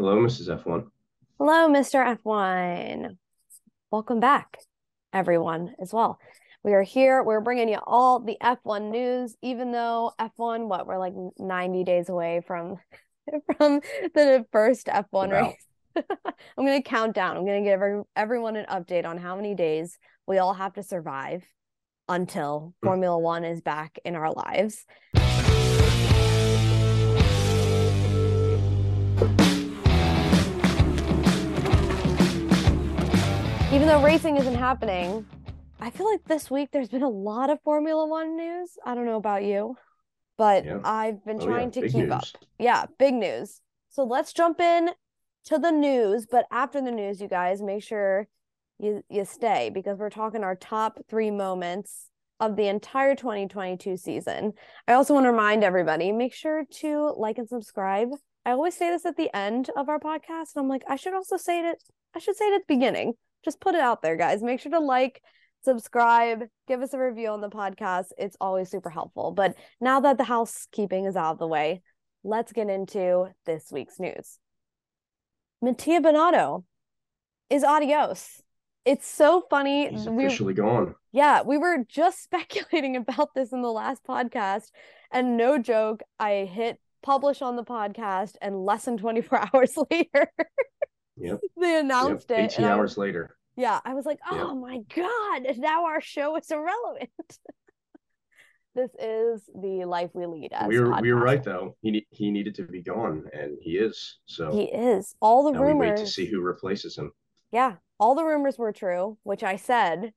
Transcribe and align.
Hello, 0.00 0.16
Mrs. 0.16 0.48
F1. 0.64 0.86
Hello, 1.36 1.68
Mr. 1.68 2.16
F1. 2.24 3.18
Welcome 3.90 4.18
back, 4.18 4.56
everyone, 5.12 5.74
as 5.78 5.92
well. 5.92 6.18
We 6.64 6.72
are 6.72 6.82
here. 6.82 7.22
We're 7.22 7.42
bringing 7.42 7.68
you 7.68 7.80
all 7.86 8.18
the 8.18 8.38
F1 8.42 8.90
news, 8.90 9.36
even 9.42 9.72
though 9.72 10.12
F1, 10.18 10.68
what, 10.68 10.86
we're 10.86 10.96
like 10.96 11.12
90 11.38 11.84
days 11.84 12.08
away 12.08 12.40
from 12.46 12.78
from 13.58 13.82
the 14.14 14.46
first 14.50 14.86
F1 14.86 15.04
wow. 15.12 15.28
race. 15.28 15.66
I'm 16.56 16.64
going 16.64 16.82
to 16.82 16.88
count 16.88 17.14
down. 17.14 17.36
I'm 17.36 17.44
going 17.44 17.62
to 17.62 17.70
give 17.70 18.06
everyone 18.16 18.56
an 18.56 18.64
update 18.70 19.04
on 19.04 19.18
how 19.18 19.36
many 19.36 19.54
days 19.54 19.98
we 20.26 20.38
all 20.38 20.54
have 20.54 20.72
to 20.76 20.82
survive 20.82 21.44
until 22.08 22.72
hmm. 22.80 22.86
Formula 22.86 23.18
One 23.18 23.44
is 23.44 23.60
back 23.60 23.98
in 24.06 24.16
our 24.16 24.32
lives. 24.32 24.86
Even 33.72 33.86
though 33.86 34.02
racing 34.02 34.36
isn't 34.36 34.56
happening, 34.56 35.24
I 35.78 35.90
feel 35.90 36.10
like 36.10 36.24
this 36.24 36.50
week 36.50 36.70
there's 36.72 36.88
been 36.88 37.04
a 37.04 37.08
lot 37.08 37.50
of 37.50 37.62
Formula 37.62 38.04
One 38.04 38.36
news. 38.36 38.70
I 38.84 38.96
don't 38.96 39.06
know 39.06 39.16
about 39.16 39.44
you, 39.44 39.76
but 40.36 40.64
yeah. 40.64 40.80
I've 40.82 41.24
been 41.24 41.40
oh, 41.40 41.46
trying 41.46 41.72
yeah. 41.72 41.82
to 41.82 41.88
keep 41.88 41.94
news. 41.94 42.10
up. 42.10 42.24
Yeah, 42.58 42.86
big 42.98 43.14
news. 43.14 43.60
So 43.90 44.02
let's 44.02 44.32
jump 44.32 44.58
in 44.58 44.90
to 45.44 45.58
the 45.58 45.70
news. 45.70 46.26
But 46.28 46.46
after 46.50 46.82
the 46.82 46.90
news, 46.90 47.20
you 47.20 47.28
guys 47.28 47.62
make 47.62 47.84
sure 47.84 48.26
you 48.80 49.04
you 49.08 49.24
stay 49.24 49.70
because 49.72 49.98
we're 49.98 50.10
talking 50.10 50.42
our 50.42 50.56
top 50.56 50.98
three 51.08 51.30
moments 51.30 52.10
of 52.40 52.56
the 52.56 52.66
entire 52.66 53.14
2022 53.14 53.96
season. 53.96 54.52
I 54.88 54.94
also 54.94 55.14
want 55.14 55.26
to 55.26 55.30
remind 55.30 55.62
everybody 55.62 56.10
make 56.10 56.34
sure 56.34 56.64
to 56.80 57.14
like 57.16 57.38
and 57.38 57.48
subscribe. 57.48 58.08
I 58.44 58.50
always 58.50 58.76
say 58.76 58.90
this 58.90 59.06
at 59.06 59.16
the 59.16 59.34
end 59.34 59.70
of 59.76 59.88
our 59.88 60.00
podcast, 60.00 60.56
and 60.56 60.64
I'm 60.64 60.68
like, 60.68 60.82
I 60.88 60.96
should 60.96 61.14
also 61.14 61.36
say 61.36 61.60
it. 61.60 61.84
I 62.16 62.18
should 62.18 62.34
say 62.34 62.46
it 62.46 62.54
at 62.54 62.66
the 62.66 62.74
beginning 62.74 63.14
just 63.44 63.60
put 63.60 63.74
it 63.74 63.80
out 63.80 64.02
there, 64.02 64.16
guys. 64.16 64.42
Make 64.42 64.60
sure 64.60 64.72
to 64.72 64.80
like, 64.80 65.22
subscribe, 65.64 66.44
give 66.68 66.82
us 66.82 66.94
a 66.94 66.98
review 66.98 67.28
on 67.28 67.40
the 67.40 67.50
podcast. 67.50 68.06
It's 68.18 68.36
always 68.40 68.70
super 68.70 68.90
helpful. 68.90 69.32
But 69.32 69.54
now 69.80 70.00
that 70.00 70.18
the 70.18 70.24
housekeeping 70.24 71.06
is 71.06 71.16
out 71.16 71.32
of 71.32 71.38
the 71.38 71.46
way, 71.46 71.82
let's 72.24 72.52
get 72.52 72.68
into 72.68 73.26
this 73.46 73.68
week's 73.70 73.98
news. 73.98 74.38
Mattia 75.62 76.00
Binotto 76.00 76.64
is 77.50 77.64
adios. 77.64 78.42
It's 78.86 79.06
so 79.06 79.42
funny. 79.50 79.90
He's 79.90 80.06
officially 80.06 80.54
we, 80.54 80.54
gone. 80.54 80.94
Yeah, 81.12 81.42
we 81.42 81.58
were 81.58 81.84
just 81.86 82.22
speculating 82.24 82.96
about 82.96 83.34
this 83.34 83.52
in 83.52 83.62
the 83.62 83.70
last 83.70 84.02
podcast, 84.04 84.70
and 85.10 85.36
no 85.36 85.58
joke, 85.58 86.02
I 86.18 86.48
hit 86.50 86.78
publish 87.02 87.42
on 87.42 87.56
the 87.56 87.64
podcast, 87.64 88.36
and 88.40 88.64
less 88.64 88.84
than 88.86 88.96
24 88.96 89.48
hours 89.54 89.76
later, 89.90 90.32
Yep. 91.18 91.40
they 91.60 91.78
announced 91.78 92.30
yep. 92.30 92.38
it. 92.38 92.52
18 92.52 92.64
hours 92.64 92.96
I, 92.96 93.02
later. 93.02 93.36
Yeah. 93.60 93.80
I 93.84 93.94
was 93.94 94.06
like, 94.06 94.20
oh 94.30 94.48
yep. 94.48 94.56
my 94.56 94.78
God, 94.94 95.56
now 95.58 95.86
our 95.86 96.00
show 96.00 96.36
is 96.36 96.50
irrelevant. 96.50 97.10
this 98.74 98.90
is 99.00 99.42
the 99.54 99.84
life 99.84 100.10
we 100.14 100.26
lead 100.26 100.52
as 100.52 100.68
we 100.68 100.78
were 100.78 101.00
we 101.00 101.12
were 101.12 101.20
right 101.20 101.42
though 101.42 101.74
he 101.82 102.06
he 102.10 102.30
needed 102.30 102.54
to 102.54 102.62
be 102.62 102.80
gone 102.80 103.24
and 103.32 103.58
he 103.60 103.72
is 103.72 104.18
so 104.26 104.52
he 104.52 104.62
is 104.62 105.12
all 105.20 105.42
the 105.42 105.58
rumors 105.58 105.74
We 105.74 105.88
wait 105.88 105.96
to 105.96 106.06
see 106.06 106.26
who 106.26 106.40
replaces 106.40 106.96
him 106.96 107.10
yeah 107.50 107.74
all 107.98 108.14
the 108.14 108.22
rumors 108.22 108.58
were 108.58 108.70
true 108.70 109.18
which 109.24 109.42
i 109.42 109.56
said 109.56 110.12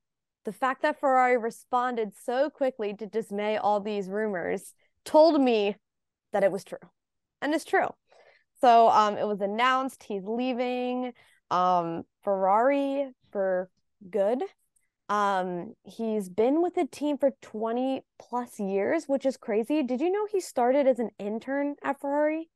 the 0.46 0.52
fact 0.52 0.84
that 0.84 1.00
ferrari 1.00 1.36
responded 1.36 2.12
so 2.16 2.52
quickly 2.52 2.94
to 2.94 3.08
dismay 3.08 3.58
all 3.58 3.80
these 3.80 4.08
rumors 4.08 4.76
told 5.04 5.42
me 5.42 5.76
that 6.32 6.44
it 6.44 6.52
was 6.52 6.64
true 6.64 6.78
and 7.42 7.56
it's 7.56 7.66
true 7.66 7.90
so 8.62 8.88
um, 8.90 9.18
it 9.18 9.28
was 9.28 9.42
announced 9.42 10.04
he's 10.04 10.26
leaving 10.26 11.12
um, 11.52 12.04
Ferrari 12.24 13.12
for 13.34 13.70
good. 14.10 14.42
Um, 15.10 15.74
he's 15.84 16.30
been 16.30 16.62
with 16.62 16.76
the 16.76 16.88
team 16.88 17.18
for 17.18 17.32
20 17.42 18.04
plus 18.18 18.60
years, 18.60 19.04
which 19.06 19.26
is 19.26 19.36
crazy. 19.36 19.84
Did 19.84 20.00
you 20.00 20.10
know 20.10 20.26
he 20.32 20.40
started 20.40 20.88
as 20.88 21.00
an 21.00 21.10
intern 21.20 21.76
at 21.84 22.00
Ferrari? 22.00 22.50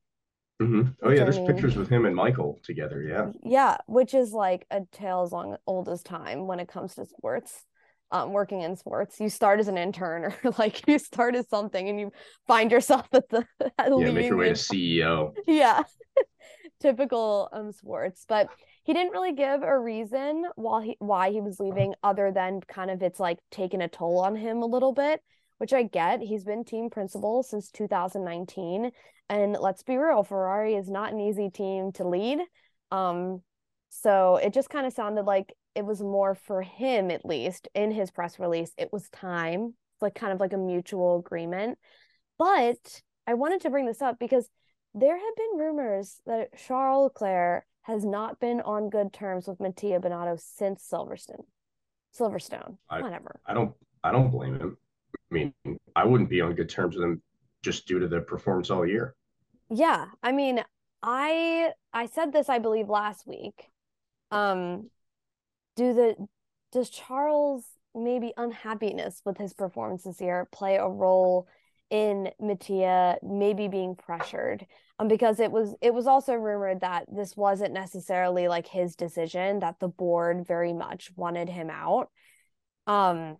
Mm-hmm. 0.61 0.89
Oh 1.03 1.11
yeah, 1.11 1.25
there's 1.25 1.39
pictures 1.39 1.75
with 1.75 1.89
him 1.89 2.05
and 2.05 2.15
Michael 2.15 2.57
together. 2.63 3.03
Yeah. 3.03 3.31
Yeah, 3.43 3.77
which 3.87 4.13
is 4.13 4.31
like 4.31 4.65
a 4.71 4.81
tale 4.91 5.23
as 5.23 5.33
long 5.33 5.57
old 5.67 5.89
as 5.89 6.01
time 6.01 6.47
when 6.47 6.59
it 6.59 6.69
comes 6.69 6.95
to 6.95 7.05
sports 7.05 7.65
um, 8.11 8.31
working 8.31 8.61
in 8.61 8.75
sports. 8.75 9.19
You 9.19 9.29
start 9.29 9.59
as 9.59 9.67
an 9.67 9.77
intern 9.77 10.23
or 10.23 10.35
like 10.57 10.87
you 10.87 10.99
start 10.99 11.35
as 11.35 11.47
something 11.49 11.89
and 11.89 11.99
you 11.99 12.11
find 12.47 12.71
yourself 12.71 13.07
at 13.13 13.29
the 13.29 13.45
at 13.77 13.91
yeah, 13.97 14.11
make 14.11 14.27
your 14.27 14.37
way 14.37 14.49
to 14.49 14.53
CEO. 14.53 15.33
Yeah, 15.47 15.83
typical 16.81 17.49
um 17.51 17.71
sports. 17.71 18.25
But 18.27 18.49
he 18.87 18.93
didn't 18.93 19.11
really 19.11 19.33
give 19.33 19.63
a 19.63 19.77
reason 19.77 20.45
why 20.55 20.85
he 20.85 20.95
why 20.99 21.29
he 21.29 21.41
was 21.41 21.59
leaving, 21.59 21.93
other 22.03 22.31
than 22.31 22.61
kind 22.61 22.89
of 22.89 23.03
it's 23.03 23.19
like 23.19 23.37
taking 23.51 23.81
a 23.81 23.89
toll 23.89 24.21
on 24.21 24.37
him 24.37 24.61
a 24.61 24.65
little 24.65 24.93
bit, 24.93 25.21
which 25.57 25.73
I 25.73 25.83
get. 25.83 26.21
He's 26.21 26.45
been 26.45 26.63
team 26.63 26.89
principal 26.89 27.43
since 27.43 27.69
2019, 27.69 28.91
and 29.27 29.57
let's 29.59 29.83
be 29.83 29.97
real, 29.97 30.23
Ferrari 30.23 30.75
is 30.75 30.89
not 30.89 31.11
an 31.11 31.19
easy 31.19 31.49
team 31.49 31.91
to 31.95 32.07
lead. 32.07 32.39
Um, 32.89 33.41
so 33.89 34.37
it 34.37 34.53
just 34.53 34.69
kind 34.69 34.87
of 34.87 34.93
sounded 34.93 35.25
like 35.25 35.53
it 35.75 35.85
was 35.85 36.01
more 36.01 36.33
for 36.33 36.61
him, 36.61 37.11
at 37.11 37.25
least 37.25 37.67
in 37.75 37.91
his 37.91 38.09
press 38.09 38.39
release. 38.39 38.71
It 38.77 38.93
was 38.93 39.09
time, 39.09 39.73
like 39.99 40.15
kind 40.15 40.31
of 40.31 40.39
like 40.39 40.53
a 40.53 40.57
mutual 40.57 41.19
agreement. 41.19 41.77
But 42.39 43.01
I 43.27 43.33
wanted 43.33 43.59
to 43.63 43.69
bring 43.69 43.85
this 43.85 44.01
up 44.01 44.17
because 44.17 44.49
there 44.93 45.17
have 45.17 45.35
been 45.35 45.59
rumors 45.59 46.21
that 46.25 46.57
Charles 46.57 47.11
Leclerc 47.13 47.65
has 47.87 48.03
not 48.03 48.37
been 48.41 48.59
on 48.61 48.89
good 48.89 49.13
terms 49.13 49.47
with 49.47 49.61
Mattia 49.61 49.99
Binotto 49.99 50.37
since 50.37 50.85
Silverstone. 50.91 51.45
Silverstone, 52.13 52.77
I, 52.89 53.01
whatever. 53.01 53.39
I 53.45 53.53
don't. 53.53 53.73
I 54.03 54.11
don't 54.11 54.29
blame 54.29 54.59
him. 54.59 54.77
I 55.15 55.33
mean, 55.33 55.53
I 55.95 56.05
wouldn't 56.05 56.29
be 56.29 56.41
on 56.41 56.53
good 56.53 56.69
terms 56.69 56.95
with 56.95 57.03
him 57.03 57.21
just 57.63 57.87
due 57.87 57.99
to 57.99 58.07
the 58.07 58.19
performance 58.19 58.69
all 58.69 58.85
year. 58.85 59.15
Yeah, 59.69 60.05
I 60.21 60.33
mean, 60.33 60.63
I 61.01 61.71
I 61.93 62.07
said 62.07 62.33
this 62.33 62.49
I 62.49 62.59
believe 62.59 62.89
last 62.89 63.25
week. 63.25 63.69
Um, 64.31 64.89
do 65.77 65.93
the 65.93 66.27
does 66.73 66.89
Charles 66.89 67.63
maybe 67.95 68.33
unhappiness 68.35 69.21
with 69.25 69.37
his 69.37 69.53
performance 69.53 70.03
this 70.03 70.19
year 70.19 70.47
play 70.51 70.75
a 70.75 70.87
role 70.87 71.47
in 71.89 72.29
Mattia 72.39 73.17
maybe 73.23 73.67
being 73.67 73.95
pressured? 73.95 74.65
Um, 74.99 75.07
because 75.07 75.39
it 75.39 75.51
was 75.51 75.75
it 75.81 75.93
was 75.93 76.07
also 76.07 76.33
rumored 76.33 76.81
that 76.81 77.05
this 77.11 77.37
wasn't 77.37 77.73
necessarily 77.73 78.47
like 78.47 78.67
his 78.67 78.95
decision 78.95 79.59
that 79.59 79.79
the 79.79 79.87
board 79.87 80.47
very 80.47 80.73
much 80.73 81.11
wanted 81.15 81.49
him 81.49 81.69
out. 81.69 82.09
Um, 82.87 83.37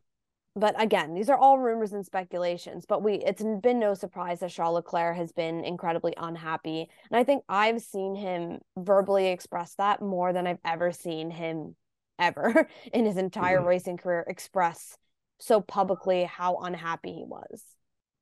but 0.56 0.80
again, 0.82 1.14
these 1.14 1.30
are 1.30 1.38
all 1.38 1.60
rumors 1.60 1.94
and 1.94 2.06
speculations. 2.06 2.86
But 2.88 3.04
we 3.04 3.16
it's 3.16 3.44
been 3.62 3.80
no 3.80 3.94
surprise 3.94 4.40
that 4.40 4.52
Charles 4.52 4.76
Leclerc 4.76 5.16
has 5.18 5.32
been 5.32 5.64
incredibly 5.64 6.14
unhappy, 6.18 6.90
and 7.10 7.20
I 7.20 7.24
think 7.24 7.44
I've 7.48 7.82
seen 7.82 8.16
him 8.16 8.60
verbally 8.76 9.28
express 9.28 9.76
that 9.76 10.02
more 10.02 10.34
than 10.34 10.48
I've 10.48 10.60
ever 10.66 10.92
seen 10.92 11.32
him 11.32 11.76
ever 12.20 12.68
in 12.94 13.06
his 13.06 13.18
entire 13.18 13.60
mm-hmm. 13.60 13.68
racing 13.68 13.98
career 13.98 14.26
express 14.28 14.98
so 15.40 15.62
publicly 15.62 16.24
how 16.24 16.58
unhappy 16.58 17.14
he 17.14 17.24
was. 17.24 17.64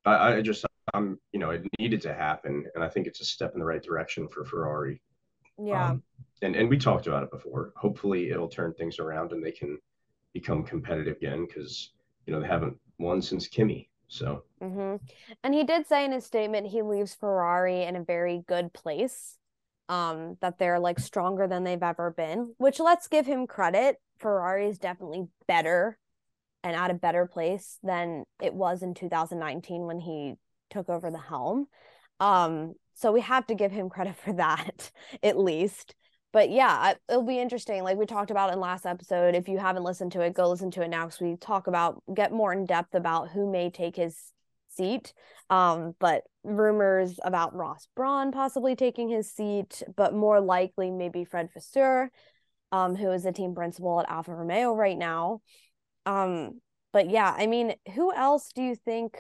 I, 0.06 0.36
I 0.36 0.42
just, 0.42 0.66
um, 0.94 1.20
you 1.32 1.40
know, 1.40 1.52
it 1.52 1.66
needed 1.80 2.02
to 2.04 2.14
happen, 2.14 2.66
and 2.76 2.84
I 2.84 2.90
think 2.90 3.08
it's 3.08 3.22
a 3.22 3.26
step 3.26 3.54
in 3.54 3.60
the 3.60 3.66
right 3.66 3.82
direction 3.82 4.28
for 4.28 4.46
Ferrari. 4.46 5.02
Yeah. 5.58 5.92
Um, 5.92 6.04
and 6.42 6.56
and 6.56 6.70
we 6.70 6.78
talked 6.78 7.08
about 7.08 7.24
it 7.24 7.32
before. 7.32 7.74
Hopefully, 7.76 8.30
it'll 8.30 8.50
turn 8.50 8.74
things 8.74 9.00
around 9.00 9.32
and 9.32 9.44
they 9.44 9.52
can 9.52 9.80
become 10.34 10.64
competitive 10.64 11.18
again 11.18 11.46
because 11.48 11.92
you 12.26 12.34
know 12.34 12.42
they 12.42 12.48
haven't 12.48 12.78
won 13.00 13.22
since 13.22 13.48
Kimi. 13.48 13.90
So. 14.08 14.44
Mm-hmm. 14.62 14.98
And 15.44 15.54
he 15.54 15.64
did 15.64 15.88
say 15.88 16.06
in 16.06 16.12
his 16.12 16.26
statement 16.26 16.68
he 16.68 16.82
leaves 16.82 17.16
Ferrari 17.16 17.84
in 17.84 17.96
a 17.96 18.04
very 18.04 18.44
good 18.48 18.74
place 18.74 19.38
um 19.90 20.38
that 20.42 20.58
they're 20.58 20.80
like 20.80 21.00
stronger 21.00 21.48
than 21.48 21.64
they've 21.64 21.84
ever 21.84 22.10
been 22.10 22.56
which 22.58 22.80
let's 22.80 23.08
give 23.08 23.26
him 23.26 23.46
credit 23.46 23.98
ferrari 24.18 24.68
is 24.68 24.80
definitely 24.80 25.28
better 25.48 26.00
and 26.66 26.76
at 26.76 26.92
a 26.92 26.96
better 26.96 27.26
place 27.26 27.78
than 27.84 28.26
it 28.42 28.54
was 28.54 28.84
in 28.84 28.94
2019 28.94 29.86
when 29.86 30.00
he 30.00 30.34
took 30.70 30.90
over 30.90 31.10
the 31.10 31.18
helm 31.18 31.68
um 32.20 32.74
so 32.94 33.12
we 33.12 33.22
have 33.22 33.46
to 33.48 33.56
give 33.56 33.72
him 33.72 33.90
credit 33.90 34.16
for 34.24 34.34
that 34.34 34.92
at 35.24 35.38
least 35.38 35.96
but 36.34 36.50
yeah 36.50 36.94
it'll 37.08 37.24
be 37.24 37.40
interesting 37.40 37.84
like 37.84 37.98
we 37.98 38.06
talked 38.06 38.32
about 38.32 38.52
in 38.52 38.60
last 38.60 38.86
episode 38.86 39.36
if 39.36 39.48
you 39.48 39.58
haven't 39.58 39.84
listened 39.84 40.12
to 40.12 40.22
it 40.22 40.34
go 40.34 40.50
listen 40.50 40.72
to 40.72 40.82
it 40.82 40.90
now 40.90 41.06
because 41.06 41.22
we 41.22 41.38
talk 41.38 41.68
about 41.68 42.02
get 42.14 42.34
more 42.34 42.52
in 42.52 42.66
depth 42.66 42.96
about 42.96 43.30
who 43.30 43.50
may 43.50 43.70
take 43.70 43.96
his 43.96 44.34
seat. 44.76 45.14
Um, 45.50 45.96
but 46.00 46.24
rumors 46.44 47.20
about 47.24 47.56
Ross 47.56 47.88
Brawn 47.96 48.32
possibly 48.32 48.76
taking 48.76 49.10
his 49.10 49.32
seat, 49.32 49.84
but 49.96 50.14
more 50.14 50.42
likely 50.42 50.92
maybe 50.92 51.24
Fred 51.24 51.50
Vasseur, 51.54 52.12
um, 52.72 52.96
who 52.96 53.12
is 53.12 53.24
the 53.24 53.32
team 53.32 53.56
principal 53.56 54.00
at 54.00 54.10
Alfa 54.10 54.34
Romeo 54.34 54.76
right 54.76 54.98
now. 54.98 55.42
Um, 56.06 56.62
but 56.94 57.10
yeah, 57.10 57.34
I 57.38 57.48
mean, 57.48 57.76
who 57.94 58.14
else 58.14 58.52
do 58.54 58.62
you 58.62 58.76
think 58.76 59.18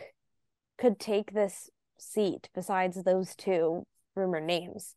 could 0.77 0.99
take 0.99 1.33
this 1.33 1.69
seat 1.97 2.49
besides 2.53 3.03
those 3.03 3.35
two 3.35 3.83
rumor 4.15 4.39
names? 4.39 4.95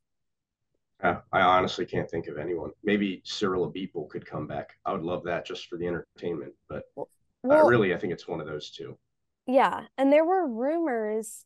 Uh, 1.02 1.16
I 1.32 1.40
honestly 1.40 1.86
can't 1.86 2.10
think 2.10 2.26
of 2.26 2.38
anyone. 2.38 2.70
Maybe 2.82 3.22
Cyril 3.24 3.70
Abiteboul 3.70 4.08
could 4.08 4.26
come 4.26 4.46
back. 4.46 4.70
I 4.84 4.92
would 4.92 5.02
love 5.02 5.22
that 5.24 5.46
just 5.46 5.66
for 5.68 5.76
the 5.76 5.86
entertainment. 5.86 6.52
But 6.68 6.84
well, 6.96 7.08
uh, 7.48 7.64
really, 7.64 7.94
I 7.94 7.98
think 7.98 8.12
it's 8.12 8.26
one 8.26 8.40
of 8.40 8.46
those 8.46 8.70
two. 8.70 8.98
Yeah, 9.46 9.82
and 9.96 10.12
there 10.12 10.24
were 10.24 10.46
rumors 10.46 11.44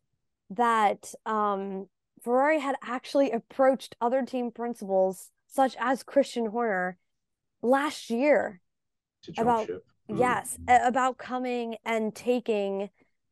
that 0.50 1.15
um, 1.27 1.87
Ferrari 2.23 2.61
had 2.61 2.77
actually 2.83 3.31
approached 3.31 3.94
other 4.00 4.25
team 4.25 4.50
principals, 4.50 5.31
such 5.47 5.77
as 5.79 6.03
Christian 6.03 6.47
Horner, 6.47 6.97
last 7.62 8.11
year 8.11 8.61
about 9.37 9.69
mm. 9.69 9.79
Yes 10.19 10.59
about 10.69 11.19
coming 11.19 11.76
and 11.85 12.14
taking 12.14 12.91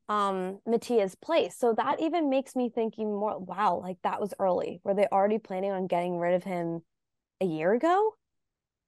um 0.09 0.59
Mattia's 0.67 1.15
place. 1.15 1.57
So 1.57 1.73
that 1.75 2.01
even 2.01 2.29
makes 2.29 2.57
me 2.57 2.69
think 2.69 2.95
even 2.99 3.13
more, 3.15 3.39
wow, 3.39 3.81
like 3.83 3.99
that 4.03 4.21
was 4.21 4.35
early. 4.39 4.81
Were 4.83 4.95
they 4.95 5.07
already 5.11 5.39
planning 5.39 5.71
on 5.71 5.87
getting 5.87 6.19
rid 6.19 6.35
of 6.35 6.43
him 6.43 6.83
a 7.41 7.47
year 7.47 7.73
ago? 7.73 8.15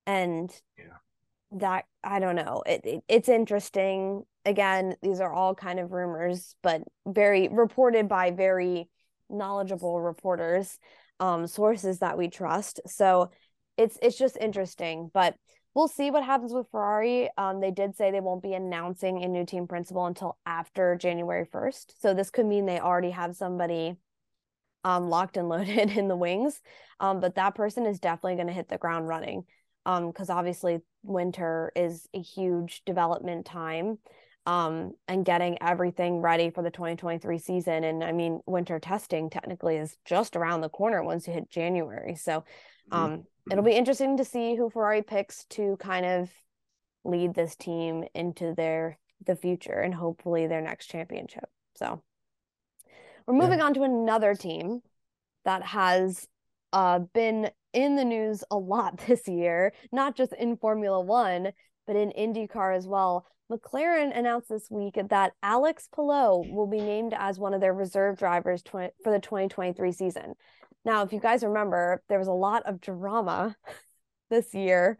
And 0.07 0.53
yeah. 0.77 1.59
that 1.59 1.85
I 2.03 2.19
don't 2.19 2.37
know. 2.37 2.63
It, 2.67 2.81
it 2.85 3.05
it's 3.09 3.29
interesting. 3.29 4.25
Again, 4.45 4.97
these 5.03 5.21
are 5.21 5.33
all 5.33 5.55
kind 5.55 5.79
of 5.79 5.93
rumors, 5.93 6.57
but 6.63 6.83
very 7.07 7.49
reported 7.49 8.09
by 8.09 8.33
very 8.33 8.89
knowledgeable 9.31 10.01
reporters, 10.01 10.79
um, 11.21 11.47
sources 11.47 12.01
that 12.01 12.19
we 12.19 12.29
trust. 12.29 12.81
So 12.87 13.31
it's 13.77 13.97
it's 14.03 14.19
just 14.19 14.37
interesting. 14.37 15.09
But 15.15 15.37
we'll 15.75 15.89
see 15.89 16.11
what 16.11 16.25
happens 16.25 16.53
with 16.53 16.71
Ferrari. 16.71 17.31
Um, 17.37 17.61
they 17.61 17.71
did 17.71 17.97
say 17.97 18.11
they 18.11 18.21
won't 18.21 18.43
be 18.43 18.55
announcing 18.55 19.23
a 19.23 19.29
new 19.29 19.45
team 19.45 19.67
principal 19.67 20.07
until 20.07 20.39
after 20.45 20.97
January 20.97 21.47
1st. 21.47 21.95
So 22.01 22.15
this 22.15 22.31
could 22.31 22.47
mean 22.47 22.67
they 22.67 22.81
already 22.81 23.11
have 23.11 23.37
somebody 23.37 23.97
um, 24.85 25.09
locked 25.09 25.37
and 25.37 25.49
loaded 25.49 25.91
in 25.97 26.09
the 26.09 26.17
wings. 26.17 26.61
Um, 27.01 27.21
but 27.21 27.37
that 27.37 27.55
person 27.55 27.87
is 27.87 28.01
definitely 28.01 28.37
going 28.37 28.49
to 28.49 28.53
hit 28.53 28.69
the 28.69 28.79
ground 28.79 29.09
running 29.09 29.45
because 29.85 30.31
um, 30.31 30.39
obviously 30.39 30.79
winter 31.03 31.73
is 31.75 32.07
a 32.15 32.21
huge 32.21 32.83
development 32.85 33.45
time 33.45 33.99
um, 34.47 34.93
and 35.09 35.25
getting 35.25 35.59
everything 35.61 36.21
ready 36.21 36.51
for 36.51 36.63
the 36.63 36.71
2023 36.71 37.39
season. 37.39 37.85
And 37.85 38.05
I 38.05 38.13
mean, 38.13 38.41
winter 38.47 38.79
testing 38.79 39.31
technically 39.31 39.77
is 39.77 39.97
just 40.05 40.37
around 40.37 40.61
the 40.61 40.69
corner 40.69 41.03
once 41.03 41.27
you 41.27 41.33
hit 41.33 41.51
January. 41.51 42.15
So 42.15 42.45
mm-hmm. 42.91 43.23
It'll 43.51 43.65
be 43.65 43.73
interesting 43.73 44.17
to 44.17 44.25
see 44.25 44.55
who 44.55 44.71
Ferrari 44.71 45.03
picks 45.03 45.45
to 45.51 45.77
kind 45.79 46.07
of 46.07 46.31
lead 47.05 47.35
this 47.35 47.57
team 47.57 48.05
into 48.15 48.55
their 48.55 48.99
the 49.25 49.37
future 49.37 49.79
and 49.79 49.95
hopefully 49.95 50.47
their 50.47 50.61
next 50.61 50.87
championship. 50.87 51.49
So 51.77 52.03
we're 53.27 53.35
moving 53.35 53.59
yeah. 53.59 53.67
on 53.67 53.75
to 53.75 53.83
another 53.83 54.35
team 54.35 54.83
that 55.45 55.63
has 55.63 56.27
uh, 56.73 57.01
been 57.01 57.51
in 57.73 57.97
the 57.97 58.05
news 58.05 58.45
a 58.51 58.57
lot 58.57 58.99
this 59.07 59.27
year, 59.29 59.73
not 59.91 60.17
just 60.17 60.33
in 60.35 60.57
Formula 60.57 61.01
One, 61.01 61.53
but 61.87 61.97
in 61.97 62.11
IndyCar 62.11 62.77
as 62.77 62.87
well. 62.87 63.27
McLaren 63.51 64.17
announced 64.17 64.49
this 64.49 64.71
week 64.71 64.99
that 65.11 65.33
Alex 65.43 65.89
Palou 65.95 66.43
will 66.55 66.67
be 66.67 66.81
named 66.81 67.15
as 67.17 67.39
one 67.39 67.53
of 67.53 67.61
their 67.61 67.75
reserve 67.75 68.19
drivers 68.19 68.63
tw- 68.63 68.95
for 69.03 69.11
the 69.11 69.19
2023 69.21 69.93
season. 69.93 70.35
Now, 70.85 71.03
if 71.03 71.13
you 71.13 71.21
guys 71.21 71.45
remember, 71.45 72.03
there 72.09 72.19
was 72.19 72.29
a 72.29 72.33
lot 72.33 72.65
of 72.67 72.81
drama 72.81 73.57
this 74.31 74.55
year 74.55 74.99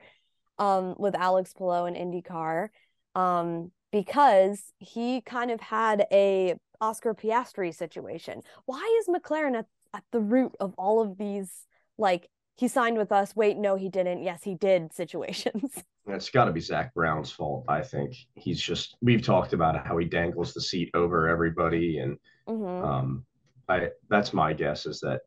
um, 0.59 0.95
with 0.99 1.15
Alex 1.15 1.53
Palou 1.53 1.87
and 1.87 1.97
IndyCar 1.97 2.69
um, 3.15 3.73
because 3.91 4.63
he 4.79 5.21
kind 5.23 5.51
of 5.51 5.61
had 5.61 6.07
a 6.13 6.55
Oscar 6.81 7.15
Piastri 7.15 7.75
situation. 7.75 8.43
Why 8.67 9.01
is 9.01 9.09
McLaren 9.09 9.57
at, 9.57 9.67
at 9.95 10.05
the 10.13 10.21
root 10.21 10.53
of 10.61 10.75
all 10.77 11.01
of 11.01 11.19
these 11.19 11.67
like 11.99 12.29
he 12.57 12.69
signed 12.69 12.99
with 12.99 13.13
us. 13.13 13.35
Wait, 13.35 13.57
no, 13.57 13.77
he 13.77 13.89
didn't. 13.89 14.23
Yes, 14.23 14.43
he 14.43 14.55
did 14.55 14.93
situations. 14.95 15.83
It's 16.07 16.31
got 16.31 16.47
to 16.47 16.53
be 16.53 16.61
Zak 16.61 16.93
Brown's 16.95 17.31
fault. 17.31 17.65
I 17.69 17.83
think 17.83 18.15
he's 18.35 18.61
just. 18.61 18.97
We've 19.01 19.23
talked 19.23 19.53
about 19.53 19.87
how 19.87 19.97
he 19.99 20.07
dangles 20.07 20.53
the 20.53 20.61
seat 20.61 20.91
over 20.95 21.29
everybody, 21.29 21.99
and 21.99 22.19
mm-hmm. 22.49 22.85
um, 22.85 23.25
I 23.69 23.89
that's 24.09 24.33
my 24.33 24.53
guess 24.53 24.87
is 24.87 25.01
that 25.01 25.23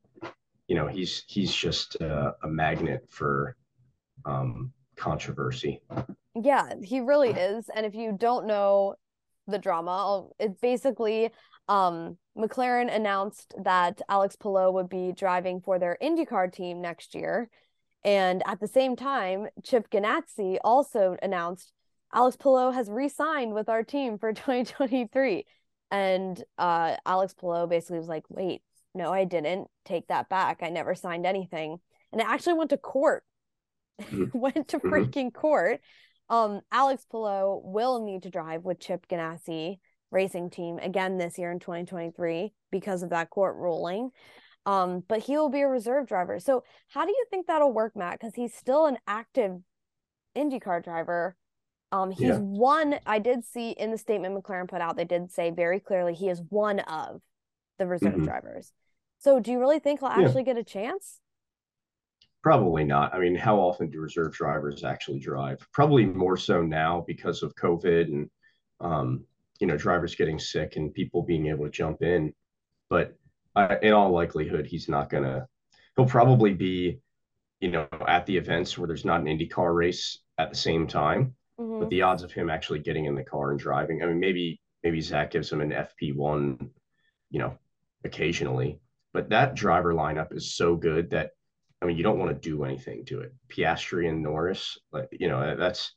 you 0.67 0.75
know 0.75 0.87
he's 0.87 1.23
he's 1.27 1.53
just 1.53 1.95
a, 1.95 2.35
magnet 2.45 3.05
for 3.09 3.55
um, 4.25 4.71
controversy. 4.95 5.81
Yeah, 6.41 6.73
he 6.83 6.99
really 6.99 7.29
is. 7.29 7.69
And 7.73 7.85
if 7.85 7.95
you 7.95 8.15
don't 8.17 8.47
know 8.47 8.95
the 9.47 9.59
drama, 9.59 10.27
it's 10.39 10.59
basically 10.59 11.31
um, 11.67 12.17
McLaren 12.37 12.93
announced 12.93 13.53
that 13.63 14.01
Alex 14.09 14.35
Palou 14.35 14.71
would 14.71 14.89
be 14.89 15.13
driving 15.15 15.61
for 15.61 15.79
their 15.79 15.97
IndyCar 16.01 16.51
team 16.51 16.81
next 16.81 17.15
year. 17.15 17.49
And 18.03 18.43
at 18.45 18.59
the 18.59 18.67
same 18.67 18.95
time, 18.95 19.47
Chip 19.63 19.89
Ganassi 19.89 20.57
also 20.63 21.15
announced 21.23 21.71
Alex 22.13 22.35
Palou 22.35 22.71
has 22.71 22.89
re 22.89 23.09
signed 23.09 23.53
with 23.53 23.69
our 23.69 23.83
team 23.83 24.17
for 24.17 24.33
2023. 24.33 25.45
And 25.91 26.43
uh, 26.57 26.97
Alex 27.05 27.33
Palou 27.33 27.67
basically 27.67 27.99
was 27.99 28.07
like, 28.07 28.25
wait, 28.29 28.61
no, 28.95 29.11
I 29.11 29.25
didn't 29.25 29.67
take 29.83 30.07
that 30.07 30.29
back. 30.29 30.59
I 30.61 30.69
never 30.69 30.95
signed 30.95 31.25
anything. 31.25 31.77
And 32.11 32.21
I 32.21 32.33
actually 32.33 32.53
went 32.53 32.69
to 32.71 32.77
court, 32.77 33.23
mm-hmm. 34.01 34.25
went 34.37 34.69
to 34.69 34.79
mm-hmm. 34.79 34.87
freaking 34.87 35.33
court. 35.33 35.81
Um, 36.29 36.61
Alex 36.71 37.05
Palou 37.09 37.61
will 37.63 38.03
need 38.03 38.23
to 38.23 38.29
drive 38.29 38.63
with 38.63 38.79
Chip 38.79 39.07
Ganassi 39.07 39.79
racing 40.11 40.49
team 40.49 40.79
again 40.79 41.17
this 41.17 41.37
year 41.37 41.51
in 41.51 41.59
2023 41.59 42.53
because 42.71 43.03
of 43.03 43.09
that 43.09 43.29
court 43.29 43.57
ruling. 43.57 44.11
Um, 44.65 45.03
but 45.07 45.19
he 45.19 45.37
will 45.37 45.49
be 45.49 45.61
a 45.61 45.67
reserve 45.67 46.07
driver. 46.07 46.39
So 46.39 46.63
how 46.87 47.05
do 47.05 47.11
you 47.11 47.25
think 47.29 47.45
that'll 47.45 47.73
work, 47.73 47.95
Matt? 47.95 48.19
Because 48.19 48.33
he's 48.33 48.55
still 48.55 48.87
an 48.87 48.97
active 49.05 49.59
IndyCar 50.35 50.83
driver. 50.83 51.35
Um, 51.91 52.11
he's 52.11 52.29
yeah. 52.29 52.37
one. 52.37 52.95
I 53.05 53.19
did 53.19 53.45
see 53.45 53.71
in 53.71 53.91
the 53.91 53.97
statement 53.97 54.35
McLaren 54.35 54.67
put 54.67 54.81
out, 54.81 54.97
they 54.97 55.05
did 55.05 55.31
say 55.31 55.51
very 55.51 55.79
clearly 55.79 56.13
he 56.13 56.29
is 56.29 56.41
one 56.49 56.79
of 56.79 57.21
the 57.77 57.85
reserve 57.85 58.13
mm-hmm. 58.13 58.23
drivers. 58.23 58.71
So 59.19 59.39
do 59.39 59.51
you 59.51 59.59
really 59.59 59.79
think 59.79 59.99
he'll 59.99 60.09
actually 60.09 60.41
yeah. 60.41 60.53
get 60.53 60.57
a 60.57 60.63
chance? 60.63 61.19
Probably 62.43 62.83
not. 62.83 63.13
I 63.13 63.19
mean, 63.19 63.35
how 63.35 63.57
often 63.57 63.89
do 63.89 63.99
reserve 63.99 64.33
drivers 64.33 64.83
actually 64.83 65.19
drive? 65.19 65.67
Probably 65.71 66.05
more 66.05 66.37
so 66.37 66.61
now 66.61 67.03
because 67.07 67.41
of 67.41 67.55
COVID 67.55 68.03
and 68.03 68.29
um, 68.79 69.25
you 69.59 69.67
know 69.67 69.77
drivers 69.77 70.15
getting 70.15 70.39
sick 70.39 70.75
and 70.75 70.93
people 70.93 71.21
being 71.21 71.47
able 71.47 71.65
to 71.65 71.71
jump 71.71 72.01
in 72.01 72.33
but 72.89 73.15
uh, 73.55 73.75
in 73.81 73.93
all 73.93 74.11
likelihood 74.11 74.65
he's 74.65 74.89
not 74.89 75.09
gonna 75.09 75.47
he'll 75.95 76.05
probably 76.05 76.53
be 76.53 76.99
you 77.59 77.71
know 77.71 77.87
at 78.07 78.25
the 78.25 78.35
events 78.35 78.77
where 78.77 78.87
there's 78.87 79.05
not 79.05 79.21
an 79.21 79.27
indycar 79.27 79.75
race 79.75 80.19
at 80.37 80.49
the 80.49 80.57
same 80.57 80.87
time 80.87 81.35
mm-hmm. 81.59 81.79
but 81.79 81.89
the 81.89 82.01
odds 82.01 82.23
of 82.23 82.31
him 82.31 82.49
actually 82.49 82.79
getting 82.79 83.05
in 83.05 83.15
the 83.15 83.23
car 83.23 83.51
and 83.51 83.59
driving 83.59 84.03
i 84.03 84.05
mean 84.05 84.19
maybe 84.19 84.59
maybe 84.83 85.01
zak 85.01 85.31
gives 85.31 85.51
him 85.51 85.61
an 85.61 85.71
fp1 85.71 86.69
you 87.29 87.39
know 87.39 87.57
occasionally 88.03 88.79
but 89.15 89.29
that 89.29 89.55
driver 89.55 89.93
lineup 89.93 90.35
is 90.35 90.55
so 90.55 90.75
good 90.75 91.09
that 91.09 91.31
i 91.81 91.85
mean 91.85 91.97
you 91.97 92.03
don't 92.03 92.19
want 92.19 92.31
to 92.31 92.49
do 92.49 92.63
anything 92.63 93.03
to 93.05 93.21
it 93.21 93.33
piastri 93.49 94.07
and 94.07 94.21
norris 94.21 94.77
like 94.91 95.07
you 95.11 95.27
know 95.27 95.55
that's 95.55 95.93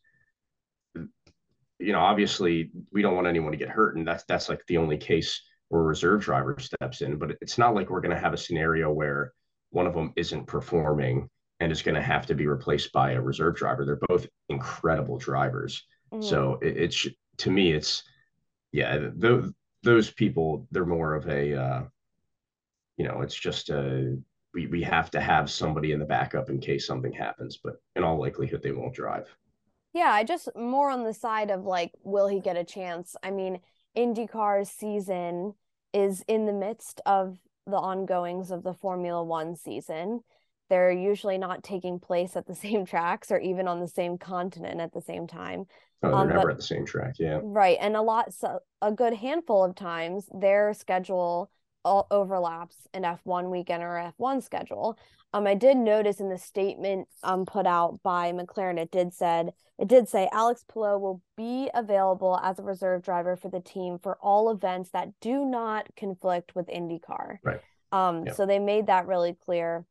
you 1.78 1.92
know, 1.92 2.00
obviously 2.00 2.70
we 2.92 3.02
don't 3.02 3.14
want 3.14 3.26
anyone 3.26 3.52
to 3.52 3.58
get 3.58 3.68
hurt, 3.68 3.96
and 3.96 4.06
that's 4.06 4.24
that's 4.24 4.48
like 4.48 4.64
the 4.66 4.78
only 4.78 4.96
case 4.96 5.40
where 5.68 5.82
a 5.82 5.84
reserve 5.84 6.20
driver 6.20 6.56
steps 6.58 7.02
in. 7.02 7.18
But 7.18 7.36
it's 7.40 7.58
not 7.58 7.74
like 7.74 7.90
we're 7.90 8.00
going 8.00 8.14
to 8.14 8.20
have 8.20 8.32
a 8.32 8.38
scenario 8.38 8.92
where 8.92 9.32
one 9.70 9.86
of 9.86 9.94
them 9.94 10.12
isn't 10.16 10.46
performing 10.46 11.28
and 11.60 11.70
is 11.70 11.82
going 11.82 11.94
to 11.94 12.02
have 12.02 12.26
to 12.26 12.34
be 12.34 12.46
replaced 12.46 12.92
by 12.92 13.12
a 13.12 13.20
reserve 13.20 13.56
driver. 13.56 13.84
They're 13.84 14.00
both 14.08 14.26
incredible 14.48 15.18
drivers. 15.18 15.84
Mm-hmm. 16.12 16.22
So 16.22 16.58
it, 16.62 16.76
it's 16.76 17.06
to 17.38 17.50
me, 17.50 17.72
it's 17.72 18.02
yeah, 18.72 19.10
those 19.14 19.52
those 19.84 20.10
people 20.10 20.66
they're 20.72 20.84
more 20.84 21.14
of 21.14 21.28
a 21.28 21.54
uh, 21.54 21.82
you 22.98 23.06
know, 23.06 23.22
it's 23.22 23.34
just 23.34 23.70
a 23.70 24.18
we 24.52 24.66
we 24.66 24.82
have 24.82 25.10
to 25.12 25.20
have 25.20 25.50
somebody 25.50 25.92
in 25.92 26.00
the 26.00 26.04
backup 26.04 26.50
in 26.50 26.60
case 26.60 26.86
something 26.86 27.12
happens. 27.12 27.58
But 27.62 27.76
in 27.96 28.04
all 28.04 28.18
likelihood, 28.18 28.62
they 28.62 28.72
won't 28.72 28.94
drive. 28.94 29.34
Yeah, 29.94 30.10
I 30.10 30.24
just 30.24 30.48
more 30.54 30.90
on 30.90 31.04
the 31.04 31.14
side 31.14 31.50
of 31.50 31.64
like, 31.64 31.92
will 32.02 32.28
he 32.28 32.40
get 32.40 32.56
a 32.56 32.64
chance? 32.64 33.16
I 33.22 33.30
mean, 33.30 33.60
IndyCar's 33.96 34.68
season 34.68 35.54
is 35.94 36.22
in 36.28 36.44
the 36.44 36.52
midst 36.52 37.00
of 37.06 37.38
the 37.66 37.76
ongoings 37.76 38.50
of 38.50 38.64
the 38.64 38.74
Formula 38.74 39.24
One 39.24 39.56
season. 39.56 40.20
They're 40.68 40.92
usually 40.92 41.38
not 41.38 41.62
taking 41.62 41.98
place 41.98 42.36
at 42.36 42.46
the 42.46 42.54
same 42.54 42.84
tracks 42.86 43.30
or 43.30 43.38
even 43.38 43.68
on 43.68 43.80
the 43.80 43.88
same 43.88 44.18
continent 44.18 44.80
at 44.80 44.92
the 44.92 45.00
same 45.00 45.26
time. 45.26 45.64
Oh, 46.02 46.10
they're 46.10 46.18
um, 46.18 46.28
never 46.28 46.40
but, 46.42 46.50
at 46.50 46.56
the 46.56 46.62
same 46.62 46.84
track, 46.84 47.14
yeah. 47.18 47.40
Right, 47.42 47.78
and 47.80 47.96
a 47.96 48.02
lot, 48.02 48.32
so 48.32 48.60
a 48.82 48.92
good 48.92 49.14
handful 49.14 49.64
of 49.64 49.74
times, 49.74 50.28
their 50.32 50.72
schedule 50.74 51.50
all 51.88 52.06
overlaps 52.10 52.86
an 52.94 53.02
F1 53.02 53.50
weekend 53.50 53.82
or 53.82 54.12
F1 54.18 54.42
schedule. 54.42 54.98
Um, 55.32 55.46
I 55.46 55.54
did 55.54 55.76
notice 55.76 56.20
in 56.20 56.28
the 56.28 56.38
statement 56.38 57.08
um 57.22 57.44
put 57.46 57.66
out 57.66 58.00
by 58.02 58.32
McLaren, 58.32 58.78
it 58.78 58.90
did 58.90 59.12
said 59.12 59.52
it 59.78 59.88
did 59.88 60.08
say 60.08 60.28
Alex 60.32 60.64
Palou 60.72 60.98
will 60.98 61.22
be 61.36 61.70
available 61.72 62.38
as 62.42 62.58
a 62.58 62.62
reserve 62.62 63.02
driver 63.02 63.36
for 63.36 63.48
the 63.48 63.60
team 63.60 63.98
for 63.98 64.16
all 64.20 64.50
events 64.50 64.90
that 64.90 65.12
do 65.20 65.44
not 65.44 65.86
conflict 65.96 66.54
with 66.54 66.66
IndyCar. 66.66 67.38
Right. 67.44 67.60
Um, 67.92 68.26
yeah. 68.26 68.32
so 68.32 68.44
they 68.44 68.58
made 68.58 68.88
that 68.88 69.06
really 69.06 69.34
clear. 69.34 69.86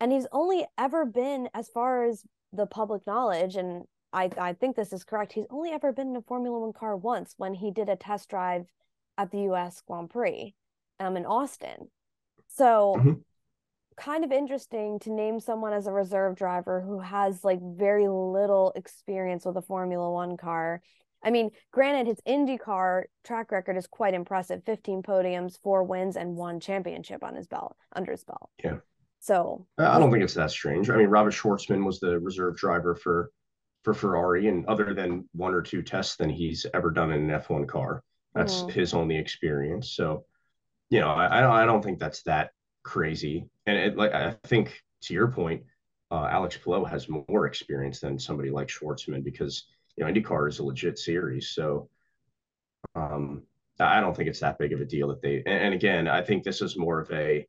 And 0.00 0.12
he's 0.12 0.26
only 0.32 0.64
ever 0.78 1.04
been, 1.04 1.48
as 1.54 1.68
far 1.68 2.04
as 2.04 2.24
the 2.52 2.66
public 2.66 3.06
knowledge, 3.06 3.56
and 3.56 3.84
I, 4.12 4.30
I 4.38 4.52
think 4.52 4.76
this 4.76 4.92
is 4.92 5.04
correct, 5.04 5.32
he's 5.32 5.46
only 5.50 5.70
ever 5.70 5.92
been 5.92 6.08
in 6.08 6.16
a 6.16 6.22
Formula 6.22 6.60
One 6.60 6.72
car 6.72 6.96
once 6.96 7.34
when 7.36 7.54
he 7.54 7.70
did 7.70 7.88
a 7.88 7.96
test 7.96 8.28
drive 8.28 8.66
at 9.18 9.30
the 9.30 9.40
US 9.50 9.82
Grand 9.86 10.10
Prix 10.10 10.54
um, 11.02 11.16
in 11.16 11.26
Austin. 11.26 11.88
So 12.48 12.96
mm-hmm. 12.98 13.12
kind 13.96 14.24
of 14.24 14.32
interesting 14.32 14.98
to 15.00 15.12
name 15.12 15.40
someone 15.40 15.72
as 15.72 15.86
a 15.86 15.92
reserve 15.92 16.36
driver 16.36 16.80
who 16.80 17.00
has 17.00 17.44
like 17.44 17.60
very 17.62 18.08
little 18.08 18.72
experience 18.76 19.44
with 19.44 19.56
a 19.56 19.62
Formula 19.62 20.10
One 20.10 20.36
car. 20.36 20.82
I 21.24 21.30
mean, 21.30 21.50
granted, 21.72 22.08
his 22.08 22.20
IndyCar 22.26 23.04
track 23.24 23.52
record 23.52 23.76
is 23.76 23.86
quite 23.86 24.14
impressive 24.14 24.64
15 24.64 25.02
podiums, 25.02 25.58
four 25.62 25.84
wins, 25.84 26.16
and 26.16 26.36
one 26.36 26.58
championship 26.58 27.22
on 27.22 27.36
his 27.36 27.46
belt, 27.46 27.76
under 27.94 28.10
his 28.10 28.24
belt. 28.24 28.50
Yeah. 28.62 28.78
So 29.20 29.66
I 29.78 30.00
don't 30.00 30.10
think 30.10 30.24
it's 30.24 30.34
that 30.34 30.50
strange. 30.50 30.90
I 30.90 30.96
mean, 30.96 31.06
Robert 31.06 31.32
Shwartzman 31.32 31.84
was 31.84 32.00
the 32.00 32.18
reserve 32.18 32.56
driver 32.56 32.96
for 32.96 33.30
for 33.84 33.94
Ferrari, 33.94 34.48
and 34.48 34.66
other 34.66 34.94
than 34.94 35.28
one 35.32 35.54
or 35.54 35.62
two 35.62 35.82
tests 35.82 36.16
than 36.16 36.30
he's 36.30 36.66
ever 36.74 36.90
done 36.90 37.12
in 37.12 37.30
an 37.30 37.40
F1 37.40 37.68
car, 37.68 38.02
that's 38.34 38.62
mm-hmm. 38.62 38.70
his 38.70 38.94
only 38.94 39.16
experience. 39.16 39.92
So, 39.94 40.24
you 40.92 41.00
know, 41.00 41.08
I 41.08 41.62
I 41.62 41.64
don't 41.64 41.82
think 41.82 41.98
that's 41.98 42.22
that 42.24 42.50
crazy. 42.82 43.48
And 43.64 43.78
it, 43.78 43.96
like 43.96 44.12
I 44.12 44.36
think 44.44 44.82
to 45.04 45.14
your 45.14 45.28
point, 45.28 45.62
uh, 46.10 46.28
Alex 46.30 46.58
Palou 46.62 46.84
has 46.84 47.08
more 47.08 47.46
experience 47.46 47.98
than 47.98 48.18
somebody 48.18 48.50
like 48.50 48.68
Shwartzman 48.68 49.24
because 49.24 49.64
you 49.96 50.04
know 50.04 50.12
IndyCar 50.12 50.50
is 50.50 50.58
a 50.58 50.64
legit 50.64 50.98
series. 50.98 51.48
So, 51.48 51.88
um, 52.94 53.44
I 53.80 54.00
don't 54.00 54.14
think 54.14 54.28
it's 54.28 54.40
that 54.40 54.58
big 54.58 54.74
of 54.74 54.82
a 54.82 54.84
deal 54.84 55.08
that 55.08 55.22
they. 55.22 55.36
And, 55.46 55.64
and 55.64 55.74
again, 55.74 56.08
I 56.08 56.20
think 56.20 56.44
this 56.44 56.60
is 56.60 56.76
more 56.76 57.00
of 57.00 57.10
a 57.10 57.48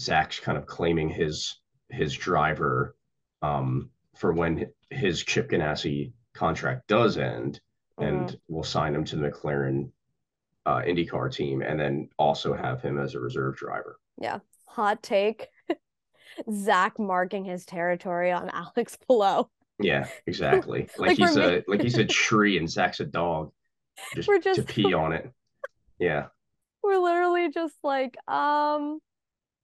Zak's 0.00 0.40
kind 0.40 0.58
of 0.58 0.66
claiming 0.66 1.08
his 1.08 1.60
his 1.90 2.12
driver 2.12 2.96
um, 3.40 3.90
for 4.16 4.32
when 4.32 4.66
his 4.90 5.22
Chip 5.22 5.48
Ganassi 5.48 6.12
contract 6.34 6.88
does 6.88 7.18
end, 7.18 7.60
mm-hmm. 8.00 8.08
and 8.08 8.40
we'll 8.48 8.64
sign 8.64 8.96
him 8.96 9.04
to 9.04 9.14
the 9.14 9.30
McLaren 9.30 9.90
uh, 10.66 10.80
IndyCar 10.80 11.32
team, 11.32 11.62
and 11.62 11.78
then 11.78 12.08
also 12.18 12.54
have 12.54 12.82
him 12.82 12.98
as 12.98 13.14
a 13.14 13.20
reserve 13.20 13.56
driver. 13.56 13.98
Yeah, 14.20 14.38
hot 14.66 15.02
take. 15.02 15.48
Zak 16.52 16.98
marking 16.98 17.44
his 17.44 17.64
territory 17.64 18.32
on 18.32 18.50
Alex 18.52 18.96
Palou. 19.06 19.48
Yeah, 19.78 20.06
exactly. 20.26 20.88
Like, 20.98 21.18
like 21.18 21.18
he's 21.18 21.36
a 21.36 21.64
like 21.66 21.82
he's 21.82 21.98
a 21.98 22.04
tree 22.04 22.58
and 22.58 22.70
Zak's 22.70 23.00
a 23.00 23.04
dog. 23.04 23.52
Just, 24.14 24.28
we're 24.28 24.38
just 24.38 24.60
to 24.60 24.66
pee 24.66 24.94
on 24.94 25.12
it. 25.12 25.30
Yeah. 25.98 26.26
We're 26.82 26.98
literally 26.98 27.50
just 27.50 27.76
like, 27.82 28.16
um, 28.28 29.00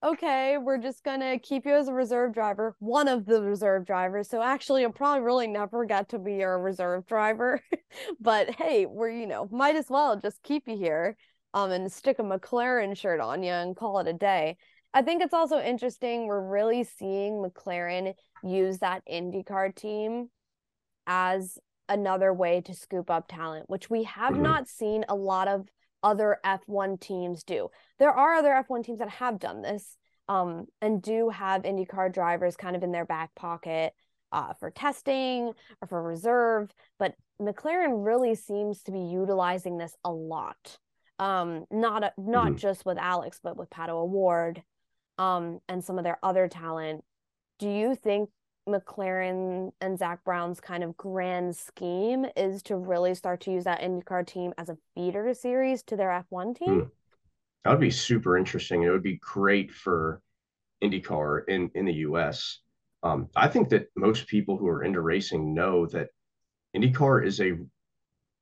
okay, 0.03 0.57
we're 0.57 0.77
just 0.77 1.03
gonna 1.03 1.39
keep 1.39 1.65
you 1.65 1.73
as 1.73 1.87
a 1.87 1.93
reserve 1.93 2.33
driver, 2.33 2.75
one 2.79 3.07
of 3.07 3.25
the 3.25 3.41
reserve 3.41 3.85
drivers. 3.85 4.29
So 4.29 4.41
actually, 4.41 4.81
you'll 4.81 4.91
probably 4.91 5.23
really 5.23 5.47
never 5.47 5.85
get 5.85 6.09
to 6.09 6.19
be 6.19 6.35
your 6.35 6.59
reserve 6.59 7.05
driver. 7.05 7.61
but 8.19 8.55
hey, 8.55 8.85
we're 8.85 9.09
you 9.11 9.27
know 9.27 9.47
might 9.51 9.75
as 9.75 9.89
well 9.89 10.19
just 10.19 10.41
keep 10.43 10.67
you 10.67 10.77
here, 10.77 11.17
um, 11.53 11.71
and 11.71 11.91
stick 11.91 12.19
a 12.19 12.23
McLaren 12.23 12.95
shirt 12.97 13.19
on 13.19 13.43
you 13.43 13.51
and 13.51 13.75
call 13.75 13.99
it 13.99 14.07
a 14.07 14.13
day. 14.13 14.57
I 14.93 15.01
think 15.01 15.21
it's 15.21 15.33
also 15.33 15.59
interesting. 15.61 16.25
We're 16.27 16.41
really 16.41 16.83
seeing 16.83 17.41
McLaren 17.43 18.13
use 18.43 18.79
that 18.79 19.03
IndyCar 19.09 19.75
team 19.75 20.29
as 21.07 21.57
another 21.87 22.33
way 22.33 22.61
to 22.61 22.73
scoop 22.73 23.09
up 23.09 23.27
talent, 23.27 23.69
which 23.69 23.89
we 23.89 24.03
have 24.03 24.33
mm-hmm. 24.33 24.43
not 24.43 24.67
seen 24.67 25.05
a 25.07 25.15
lot 25.15 25.47
of 25.47 25.67
other 26.03 26.37
F1 26.45 26.99
teams 26.99 27.43
do. 27.43 27.69
There 27.99 28.11
are 28.11 28.35
other 28.35 28.49
F1 28.49 28.83
teams 28.83 28.99
that 28.99 29.09
have 29.09 29.39
done 29.39 29.61
this 29.61 29.97
um, 30.27 30.67
and 30.81 31.01
do 31.01 31.29
have 31.29 31.63
IndyCar 31.63 32.13
drivers 32.13 32.55
kind 32.55 32.75
of 32.75 32.83
in 32.83 32.91
their 32.91 33.05
back 33.05 33.33
pocket 33.35 33.93
uh, 34.31 34.53
for 34.53 34.71
testing 34.71 35.51
or 35.81 35.87
for 35.87 36.01
reserve, 36.01 36.71
but 36.97 37.15
McLaren 37.41 38.05
really 38.05 38.35
seems 38.35 38.83
to 38.83 38.91
be 38.91 38.99
utilizing 38.99 39.77
this 39.77 39.95
a 40.03 40.11
lot. 40.11 40.77
Um, 41.19 41.65
not 41.69 42.03
a, 42.03 42.13
not 42.17 42.47
mm-hmm. 42.47 42.55
just 42.55 42.85
with 42.85 42.97
Alex, 42.97 43.39
but 43.43 43.57
with 43.57 43.69
Pato 43.69 43.89
O'Ward 43.89 44.63
um, 45.17 45.59
and 45.67 45.83
some 45.83 45.97
of 45.97 46.03
their 46.03 46.17
other 46.23 46.47
talent. 46.47 47.03
Do 47.59 47.69
you 47.69 47.93
think 47.95 48.29
McLaren 48.67 49.71
and 49.81 49.97
Zak 49.97 50.23
Brown's 50.23 50.59
kind 50.59 50.83
of 50.83 50.95
grand 50.97 51.55
scheme 51.55 52.25
is 52.35 52.61
to 52.63 52.75
really 52.75 53.15
start 53.15 53.41
to 53.41 53.51
use 53.51 53.63
that 53.63 53.81
IndyCar 53.81 54.25
team 54.25 54.53
as 54.57 54.69
a 54.69 54.77
feeder 54.95 55.33
series 55.33 55.83
to 55.83 55.95
their 55.95 56.09
F1 56.31 56.57
team? 56.57 56.79
Hmm. 56.81 56.87
That 57.63 57.71
would 57.71 57.79
be 57.79 57.91
super 57.91 58.37
interesting. 58.37 58.83
It 58.83 58.89
would 58.89 59.03
be 59.03 59.17
great 59.17 59.71
for 59.71 60.21
IndyCar 60.83 61.47
in, 61.47 61.69
in 61.75 61.85
the 61.85 61.93
US. 61.93 62.59
Um, 63.03 63.29
I 63.35 63.47
think 63.47 63.69
that 63.69 63.87
most 63.95 64.27
people 64.27 64.57
who 64.57 64.67
are 64.67 64.83
into 64.83 65.01
racing 65.01 65.53
know 65.53 65.85
that 65.87 66.09
IndyCar 66.75 67.25
is 67.25 67.39
a 67.41 67.53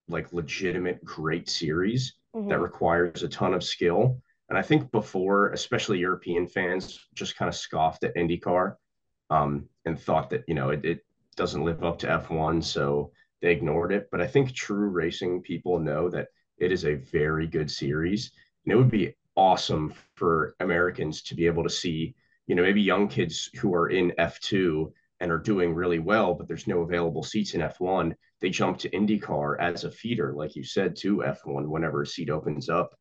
like 0.07 0.33
legitimate 0.33 1.03
great 1.03 1.49
series 1.49 2.15
mm-hmm. 2.35 2.49
that 2.49 2.59
requires 2.59 3.23
a 3.23 3.29
ton 3.29 3.53
of 3.53 3.63
skill. 3.63 4.21
And 4.49 4.57
I 4.57 4.61
think 4.61 4.91
before, 4.91 5.49
especially 5.49 5.99
European 5.99 6.47
fans, 6.47 7.07
just 7.13 7.38
kind 7.38 7.47
of 7.47 7.55
scoffed 7.55 8.03
at 8.03 8.15
IndyCar 8.15 8.75
um, 9.29 9.67
and 9.89 10.00
thought 10.00 10.29
that 10.29 10.46
you 10.48 10.53
know 10.53 10.69
it, 10.69 10.86
it 10.86 11.05
doesn't 11.36 11.65
live 11.65 11.84
up 11.84 12.00
to 12.00 12.08
F1, 12.08 12.63
so 12.63 13.12
they 13.41 13.51
ignored 13.51 13.91
it. 13.91 14.08
But 14.12 14.22
I 14.22 14.27
think 14.27 14.53
true 14.53 14.89
racing 14.89 15.41
people 15.41 15.79
know 15.79 16.10
that 16.10 16.29
it 16.58 16.72
is 16.72 16.86
a 16.86 16.96
very 16.96 17.48
good 17.48 17.69
series, 17.69 18.31
and 18.63 18.72
it 18.72 18.77
would 18.77 18.91
be 18.91 19.15
awesome 19.36 19.93
for 20.15 20.55
Americans 20.60 21.22
to 21.24 21.36
be 21.36 21.46
able 21.46 21.63
to 21.63 21.69
see, 21.69 22.15
you 22.48 22.55
know, 22.55 22.63
maybe 22.63 22.81
young 22.81 23.08
kids 23.08 23.50
who 23.60 23.74
are 23.74 23.89
in 23.89 24.12
F2 24.17 24.91
and 25.22 25.31
are 25.31 25.38
doing 25.38 25.74
really 25.74 26.00
well, 26.00 26.34
but 26.34 26.48
there's 26.48 26.67
no 26.67 26.81
available 26.81 27.24
seats 27.24 27.53
in 27.53 27.62
F1. 27.62 28.13
They 28.41 28.50
jump 28.50 28.77
to 28.79 28.89
IndyCar 28.89 29.60
as 29.60 29.84
a 29.84 29.91
feeder, 29.91 30.34
like 30.34 30.55
you 30.55 30.63
said, 30.63 30.96
to 30.98 31.17
F1 31.17 31.67
whenever 31.67 32.01
a 32.01 32.08
seat 32.08 32.29
opens 32.29 32.69
up. 32.69 32.96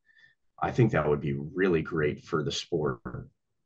I 0.61 0.73
think 0.73 0.92
that 0.92 1.09
would 1.09 1.21
be 1.21 1.38
really 1.54 1.83
great 1.83 2.25
for 2.25 2.42
the 2.42 2.50
sport 2.50 3.00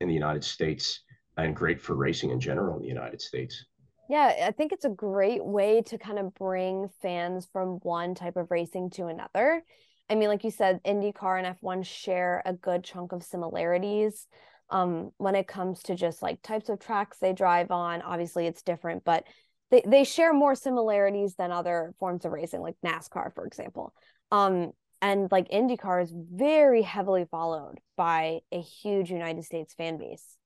in 0.00 0.08
the 0.08 0.14
United 0.14 0.44
States 0.44 1.00
and 1.36 1.56
great 1.56 1.80
for 1.80 1.94
racing 1.94 2.30
in 2.30 2.40
general 2.40 2.76
in 2.76 2.82
the 2.82 2.88
United 2.88 3.20
States. 3.20 3.64
Yeah, 4.08 4.46
I 4.46 4.50
think 4.50 4.72
it's 4.72 4.84
a 4.84 4.90
great 4.90 5.44
way 5.44 5.82
to 5.86 5.96
kind 5.96 6.18
of 6.18 6.34
bring 6.34 6.88
fans 7.00 7.48
from 7.52 7.78
one 7.82 8.14
type 8.14 8.36
of 8.36 8.50
racing 8.50 8.90
to 8.90 9.06
another. 9.06 9.62
I 10.10 10.14
mean, 10.14 10.28
like 10.28 10.44
you 10.44 10.50
said, 10.50 10.82
IndyCar 10.84 11.42
and 11.42 11.56
F1 11.58 11.86
share 11.86 12.42
a 12.44 12.52
good 12.52 12.84
chunk 12.84 13.12
of 13.12 13.22
similarities. 13.22 14.26
Um, 14.68 15.10
when 15.18 15.34
it 15.34 15.46
comes 15.46 15.82
to 15.84 15.94
just 15.94 16.22
like 16.22 16.42
types 16.42 16.68
of 16.68 16.80
tracks 16.80 17.18
they 17.18 17.32
drive 17.32 17.70
on, 17.70 18.02
obviously 18.02 18.46
it's 18.46 18.62
different, 18.62 19.04
but 19.04 19.24
they, 19.70 19.82
they 19.86 20.04
share 20.04 20.34
more 20.34 20.54
similarities 20.54 21.34
than 21.36 21.50
other 21.52 21.94
forms 21.98 22.24
of 22.24 22.32
racing, 22.32 22.60
like 22.60 22.76
NASCAR, 22.84 23.34
for 23.34 23.46
example. 23.46 23.94
Um, 24.30 24.72
and 25.00 25.30
like 25.32 25.48
IndyCar 25.50 26.02
is 26.02 26.12
very 26.14 26.82
heavily 26.82 27.26
followed 27.30 27.80
by 27.96 28.40
a 28.52 28.60
huge 28.60 29.10
United 29.10 29.44
States 29.44 29.74
fan 29.74 29.98
base. 29.98 30.36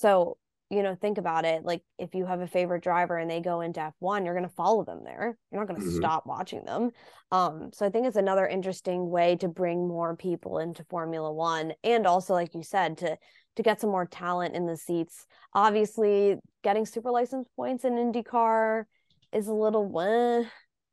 So, 0.00 0.38
you 0.70 0.82
know, 0.82 0.94
think 0.94 1.18
about 1.18 1.44
it. 1.44 1.64
Like 1.64 1.82
if 1.98 2.14
you 2.14 2.24
have 2.24 2.40
a 2.40 2.46
favorite 2.46 2.82
driver 2.82 3.18
and 3.18 3.30
they 3.30 3.40
go 3.40 3.60
into 3.60 3.80
F1, 3.80 4.24
you're 4.24 4.34
going 4.34 4.48
to 4.48 4.54
follow 4.54 4.84
them 4.84 5.00
there. 5.04 5.36
You're 5.50 5.60
not 5.60 5.68
going 5.68 5.80
to 5.80 5.86
mm-hmm. 5.86 5.98
stop 5.98 6.26
watching 6.26 6.64
them. 6.64 6.90
Um, 7.30 7.70
so 7.74 7.84
I 7.84 7.90
think 7.90 8.06
it's 8.06 8.16
another 8.16 8.46
interesting 8.46 9.10
way 9.10 9.36
to 9.36 9.48
bring 9.48 9.86
more 9.86 10.16
people 10.16 10.58
into 10.58 10.84
Formula 10.84 11.30
1 11.30 11.74
and 11.84 12.06
also 12.06 12.32
like 12.32 12.54
you 12.54 12.62
said 12.62 12.98
to 12.98 13.18
to 13.56 13.62
get 13.62 13.80
some 13.80 13.90
more 13.90 14.06
talent 14.06 14.54
in 14.54 14.64
the 14.66 14.76
seats. 14.76 15.26
Obviously, 15.54 16.36
getting 16.62 16.86
super 16.86 17.10
license 17.10 17.48
points 17.56 17.84
in 17.84 17.94
IndyCar 17.94 18.84
is 19.32 19.48
a 19.48 19.52
little 19.52 19.90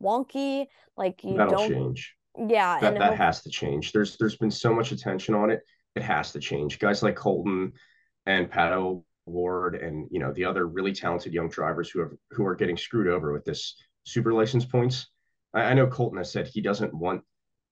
wonky. 0.03 0.65
Like 0.97 1.23
you 1.23 1.37
That'll 1.37 1.55
don't 1.55 1.69
change. 1.69 2.15
Yeah, 2.35 2.79
that, 2.81 2.97
that 2.97 3.15
has 3.15 3.43
to 3.43 3.49
change. 3.49 3.93
There's 3.93 4.17
there's 4.17 4.37
been 4.37 4.51
so 4.51 4.73
much 4.73 4.91
attention 4.91 5.33
on 5.35 5.51
it. 5.51 5.61
It 5.95 6.01
has 6.01 6.31
to 6.33 6.39
change. 6.39 6.79
Guys 6.79 7.03
like 7.03 7.15
Colton 7.15 7.73
and 8.27 8.51
Pato 8.51 9.03
O'Ward 9.27 9.75
and 9.75 10.07
you 10.11 10.19
know 10.19 10.31
the 10.33 10.45
other 10.45 10.67
really 10.67 10.93
talented 10.93 11.33
young 11.33 11.49
drivers 11.49 11.89
who 11.89 11.99
have 12.01 12.11
who 12.31 12.45
are 12.45 12.55
getting 12.55 12.77
screwed 12.77 13.07
over 13.07 13.33
with 13.33 13.45
this 13.45 13.75
super 14.03 14.33
license 14.33 14.65
points. 14.65 15.07
I, 15.53 15.63
I 15.63 15.73
know 15.73 15.87
Colton 15.87 16.19
has 16.19 16.31
said 16.31 16.47
he 16.47 16.61
doesn't 16.61 16.93
want 16.93 17.23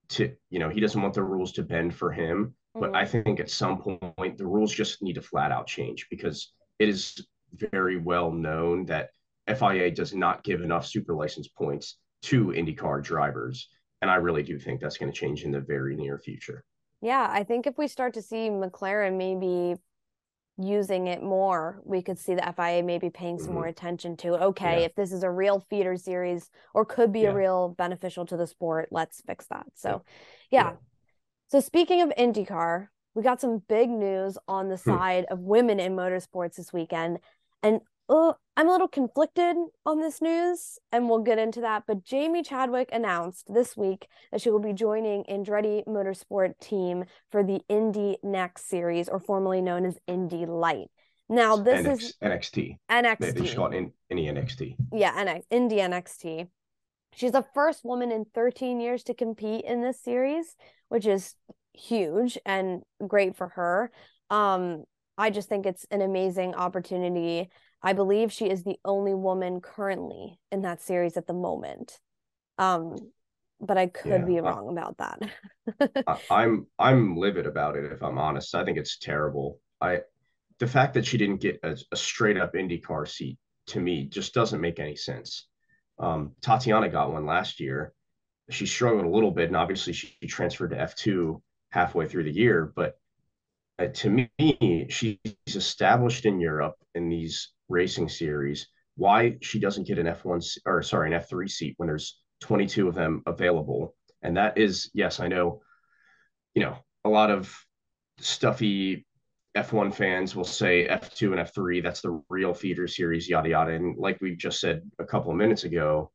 to, 0.09 0.33
you 0.50 0.59
know, 0.59 0.69
he 0.69 0.79
doesn't 0.79 1.01
want 1.01 1.13
the 1.13 1.24
rules 1.24 1.51
to 1.53 1.63
bend 1.63 1.95
for 1.95 2.12
him. 2.12 2.55
But 2.74 2.91
mm-hmm. 2.91 2.95
I 2.95 3.05
think 3.05 3.39
at 3.39 3.50
some 3.50 3.77
point 3.77 4.38
the 4.38 4.47
rules 4.47 4.74
just 4.74 5.01
need 5.01 5.13
to 5.13 5.21
flat 5.21 5.51
out 5.51 5.67
change 5.67 6.07
because 6.09 6.51
it 6.79 6.89
is 6.89 7.25
very 7.53 7.97
well 7.97 8.31
known 8.31 8.85
that 8.85 9.12
FIA 9.47 9.91
does 9.91 10.13
not 10.13 10.43
give 10.43 10.62
enough 10.62 10.85
super 10.85 11.13
license 11.13 11.47
points 11.47 11.97
to 12.24 12.47
IndyCar 12.47 13.01
drivers. 13.03 13.69
And 14.01 14.12
I 14.12 14.15
really 14.15 14.43
do 14.43 14.59
think 14.59 14.81
that's 14.81 14.97
going 14.97 15.12
to 15.12 15.17
change 15.17 15.43
in 15.43 15.51
the 15.51 15.62
very 15.62 15.95
near 15.95 16.17
future. 16.17 16.65
Yeah, 17.01 17.27
I 17.29 17.43
think 17.43 17.65
if 17.65 17.77
we 17.77 17.88
start 17.88 18.13
to 18.15 18.21
see 18.21 18.50
McLaren 18.50 19.17
maybe 19.17 19.75
using 20.57 21.07
it 21.07 21.21
more, 21.21 21.81
we 21.83 22.01
could 22.01 22.17
see 22.17 22.33
the 22.33 22.53
FIA 22.55 22.81
maybe 22.83 23.09
paying 23.09 23.38
some 23.38 23.47
mm-hmm. 23.47 23.55
more 23.55 23.67
attention 23.67 24.15
to 24.17 24.41
okay, 24.45 24.79
yeah. 24.79 24.85
if 24.85 24.95
this 24.95 25.12
is 25.12 25.24
a 25.24 25.29
real 25.29 25.65
feeder 25.69 25.97
series 25.97 26.50
or 26.74 26.85
could 26.85 27.12
be 27.12 27.21
yeah. 27.21 27.29
a 27.29 27.35
real 27.35 27.69
beneficial 27.69 28.25
to 28.25 28.38
the 28.38 28.47
sport, 28.47 28.88
let's 28.91 29.21
fix 29.27 29.45
that. 29.47 29.65
So, 29.75 30.03
yeah. 30.50 30.71
yeah. 30.71 30.74
So, 31.47 31.59
speaking 31.59 32.01
of 32.01 32.09
IndyCar, 32.17 32.88
we 33.13 33.24
got 33.24 33.41
some 33.41 33.63
big 33.67 33.89
news 33.89 34.38
on 34.47 34.69
the 34.69 34.77
hmm. 34.77 34.89
side 34.89 35.25
of 35.29 35.39
women 35.39 35.79
in 35.79 35.95
motorsports 35.95 36.55
this 36.55 36.74
weekend 36.74 37.19
And 37.63 37.81
uh, 38.07 38.33
I'm 38.57 38.67
a 38.67 38.71
little 38.71 38.88
conflicted 38.88 39.55
on 39.85 40.00
this 40.00 40.21
news, 40.21 40.77
and 40.91 41.09
we'll 41.09 41.24
get 41.24 41.39
into 41.39 41.62
that. 41.62 41.83
But 41.88 42.03
Jamie 42.03 42.43
Chadwick 42.43 42.89
announced 42.91 43.53
this 43.53 43.75
week 43.75 44.07
that 44.31 44.41
she 44.41 44.50
will 44.50 44.59
be 44.59 44.74
joining 44.74 45.24
Andretti 45.24 45.85
Motorsport 45.85 46.59
team 46.59 47.05
for 47.31 47.43
the 47.43 47.62
Indy 47.67 48.17
NXT 48.24 48.59
series, 48.59 49.09
or 49.09 49.19
formerly 49.19 49.62
known 49.62 49.85
as 49.85 49.97
Indy 50.07 50.45
Light. 50.45 50.88
Now, 51.27 51.57
this 51.57 51.85
NX, 51.85 52.01
is 52.01 52.13
NXT. 52.24 52.77
NXT. 52.89 53.17
They, 53.19 53.31
they 53.31 53.47
it 53.47 53.74
in, 53.74 53.91
Indy 54.09 54.25
NXT. 54.27 54.75
Yeah, 54.93 55.13
NX, 55.25 55.43
Indy 55.50 55.77
NXT. 55.77 56.47
She's 57.15 57.31
the 57.31 57.45
first 57.53 57.83
woman 57.83 58.12
in 58.12 58.25
13 58.35 58.79
years 58.79 59.03
to 59.03 59.13
compete 59.13 59.65
in 59.65 59.81
this 59.81 60.00
series, 60.01 60.55
which 60.89 61.07
is 61.07 61.33
huge 61.74 62.38
and 62.45 62.83
great 63.07 63.35
for 63.35 63.50
her. 63.50 63.91
Um, 64.29 64.83
I 65.17 65.29
just 65.29 65.50
think 65.50 65.65
it's 65.65 65.85
an 65.91 66.01
amazing 66.01 66.55
opportunity 66.55 67.50
I 67.82 67.94
believe 67.94 68.32
she 68.32 68.50
is 68.50 68.63
the 68.63 68.79
only 68.84 69.13
woman 69.13 69.62
currently 69.62 70.39
in 70.51 70.62
that 70.62 70.82
series 70.82 71.17
at 71.17 71.27
the 71.27 71.34
moment. 71.34 72.00
Um, 72.58 72.98
but 73.62 73.77
I 73.77 73.88
could 73.88 74.22
yeah, 74.22 74.25
be 74.25 74.39
wrong 74.39 74.67
I, 74.67 74.72
about 74.72 74.98
that. 74.98 76.03
I, 76.08 76.20
I'm 76.29 76.67
I'm 76.77 77.15
livid 77.15 77.46
about 77.46 77.75
it 77.75 77.91
if 77.91 78.01
I'm 78.03 78.17
honest. 78.17 78.55
I 78.55 78.65
think 78.65 78.77
it's 78.77 78.98
terrible. 78.98 79.60
I 79.82 80.01
the 80.60 80.67
fact 80.67 80.94
that 80.96 81.05
she 81.05 81.17
didn't 81.17 81.41
get 81.41 81.60
a, 81.63 81.77
a 81.91 81.96
straight 81.96 82.38
up 82.38 82.53
IndyCar 82.53 83.08
seat 83.08 83.38
to 83.67 83.79
me 83.79 84.05
just 84.05 84.34
doesn't 84.34 84.62
make 84.62 84.79
any 84.79 84.96
sense. 84.96 85.48
Um, 85.98 86.34
Tatiana 86.41 86.89
got 86.89 87.12
one 87.12 87.25
last 87.25 87.60
year. 87.60 87.94
She 88.50 88.65
struggled 88.65 89.05
a 89.05 89.10
little 89.10 89.32
bit, 89.32 89.48
and 89.48 89.58
obviously 89.58 89.94
she 89.94 90.15
transferred 90.27 90.72
to 90.72 90.77
F2 90.77 91.41
halfway 91.70 92.08
through 92.08 92.25
the 92.25 92.32
year. 92.32 92.72
But 92.75 92.98
uh, 93.79 93.88
to 93.88 94.10
me, 94.10 94.88
she's 94.89 95.17
established 95.48 96.25
in 96.25 96.39
Europe 96.39 96.75
in 96.94 97.10
these 97.10 97.51
racing 97.69 98.10
series 98.10 98.67
why 98.98 99.38
she 99.41 99.60
doesn't 99.60 99.88
get 99.88 100.00
an 100.00 100.05
F1 100.05 100.57
or 100.65 100.81
sorry, 100.81 101.13
an 101.13 101.22
F3 101.22 101.50
seat 101.50 101.74
when 101.77 101.88
there's 101.88 102.19
22 102.41 102.88
of 102.88 102.95
them 102.95 103.22
available. 103.25 103.95
And 104.22 104.38
that 104.38 104.57
is, 104.57 104.89
yes, 104.93 105.19
I 105.19 105.27
know, 105.27 105.62
you 106.53 106.63
know, 106.63 106.77
a 107.03 107.10
lot 107.10 107.29
of 107.29 107.53
stuffy 108.19 109.05
F1 109.55 109.93
fans 109.93 110.36
will 110.36 110.43
say 110.45 110.88
F2 110.88 111.31
and 111.38 111.48
F3, 111.48 111.81
that's 111.84 112.01
the 112.01 112.22
real 112.29 112.53
feeder 112.53 112.88
series, 112.88 113.29
yada, 113.29 113.50
yada. 113.50 113.72
And 113.72 113.98
like 113.98 114.19
we 114.22 114.36
just 114.36 114.60
said 114.60 114.81
a 115.00 115.05
couple 115.05 115.31
of 115.31 115.38
minutes 115.38 115.63
ago, 115.63 116.12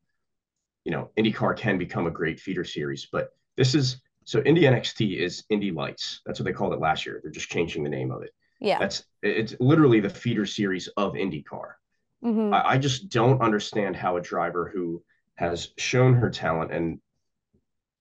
you 0.84 0.92
know, 0.92 1.10
IndyCar 1.18 1.56
can 1.56 1.78
become 1.78 2.06
a 2.06 2.10
great 2.10 2.40
feeder 2.40 2.64
series, 2.64 3.08
but 3.10 3.30
this 3.56 3.74
is 3.74 4.00
so 4.24 4.40
Indy 4.42 4.62
NXT 4.62 5.18
is 5.18 5.44
Indy 5.50 5.70
Lights. 5.70 6.20
That's 6.24 6.38
what 6.38 6.44
they 6.44 6.52
called 6.52 6.74
it 6.74 6.80
last 6.80 7.06
year. 7.06 7.20
They're 7.22 7.32
just 7.32 7.48
changing 7.48 7.82
the 7.82 7.90
name 7.90 8.10
of 8.10 8.22
it. 8.22 8.30
Yeah. 8.60 8.78
That's 8.78 9.04
it's 9.22 9.54
literally 9.58 10.00
the 10.00 10.10
feeder 10.10 10.46
series 10.46 10.88
of 10.96 11.14
IndyCar. 11.14 11.72
Mm-hmm. 12.24 12.54
I, 12.54 12.70
I 12.70 12.78
just 12.78 13.08
don't 13.08 13.40
understand 13.40 13.96
how 13.96 14.16
a 14.16 14.20
driver 14.20 14.70
who 14.72 15.02
has 15.36 15.70
shown 15.78 16.14
her 16.14 16.28
talent 16.28 16.72
and 16.72 17.00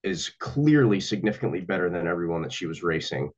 is 0.04 0.30
clearly 0.39 1.00
significantly 1.00 1.62
better 1.62 1.89
than 1.89 2.08
everyone 2.08 2.42
that 2.42 2.54
she 2.54 2.66
was 2.66 2.84
racing 2.84 3.32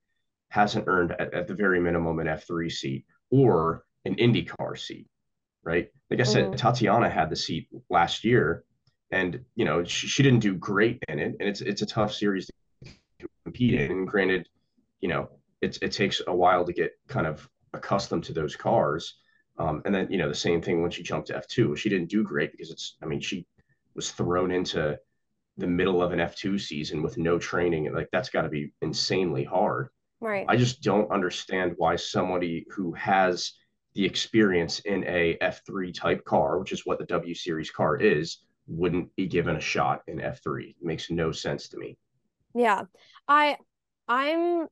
hasn't 0.50 0.88
earned 0.88 1.12
at, 1.14 1.34
at 1.34 1.48
the 1.48 1.54
very 1.54 1.80
minimum 1.80 2.20
an 2.20 2.28
F3 2.28 2.72
seat 2.72 3.06
or 3.30 3.86
an 4.06 4.16
IndyCar 4.16 4.78
seat, 4.78 5.08
right? 5.64 5.90
Like 6.10 6.20
I 6.20 6.24
said, 6.24 6.46
mm-hmm. 6.46 6.56
Tatiana 6.56 7.10
had 7.10 7.30
the 7.30 7.36
seat 7.36 7.70
last 7.90 8.24
year 8.24 8.64
and, 9.12 9.40
you 9.56 9.66
know, 9.66 9.84
she, 9.84 10.08
she 10.08 10.24
didn't 10.24 10.40
do 10.40 10.56
great 10.56 11.04
in 11.08 11.20
it. 11.20 11.36
And 11.40 11.50
it's, 11.50 11.62
it's 11.62 11.82
a 11.82 11.86
tough 11.86 12.14
series 12.14 12.50
to 12.86 13.28
compete 13.44 13.76
in. 13.76 13.92
And 13.92 14.08
granted, 14.08 14.48
you 15.00 15.10
know, 15.10 15.30
it's 15.62 15.78
it 15.82 15.92
takes 15.92 16.22
a 16.28 16.36
while 16.36 16.66
to 16.66 16.74
get 16.74 16.94
kind 17.08 17.28
of 17.28 17.48
accustomed 17.74 18.24
to 18.26 18.34
those 18.34 18.56
cars. 18.56 19.16
Um, 19.58 19.82
and 19.86 19.94
then 19.94 20.08
you 20.10 20.18
know 20.18 20.28
the 20.28 20.36
same 20.36 20.62
thing 20.62 20.82
when 20.82 20.92
she 20.92 21.04
jumped 21.04 21.28
to 21.28 21.34
F2. 21.34 21.78
She 21.78 21.90
didn't 21.90 22.10
do 22.10 22.24
great 22.24 22.52
because 22.52 22.72
it's 22.72 22.98
I 23.02 23.06
mean 23.06 23.20
she 23.20 23.46
was 23.96 24.12
thrown 24.12 24.52
into 24.52 24.98
the 25.58 25.68
middle 25.68 26.02
of 26.02 26.12
an 26.12 26.20
F2 26.20 26.60
season 26.60 27.04
with 27.04 27.18
no 27.18 27.38
training. 27.38 27.88
And 27.88 27.96
like 27.96 28.10
that's 28.12 28.30
got 28.30 28.44
to 28.44 28.50
be 28.50 28.74
insanely 28.82 29.44
hard. 29.44 29.90
Right. 30.20 30.46
I 30.48 30.56
just 30.56 30.82
don't 30.82 31.12
understand 31.12 31.74
why 31.78 31.96
somebody 31.96 32.66
who 32.72 32.94
has 32.94 33.54
the 33.94 34.06
experience 34.06 34.80
in 34.82 35.04
a 35.06 35.38
F3 35.42 35.94
type 35.94 36.24
car, 36.26 36.60
which 36.60 36.72
is 36.72 36.86
what 36.86 37.00
the 37.00 37.06
W 37.06 37.34
Series 37.36 37.72
car 37.72 37.98
is, 37.98 38.44
wouldn't 38.68 39.14
be 39.16 39.28
given 39.28 39.56
a 39.56 39.62
shot 39.62 40.02
in 40.08 40.20
F3. 40.20 40.70
It 40.70 40.76
makes 40.82 41.10
no 41.10 41.32
sense 41.32 41.68
to 41.70 41.78
me. 41.78 41.98
Yeah. 42.54 42.84
I 43.28 43.58
I'm 44.08 44.68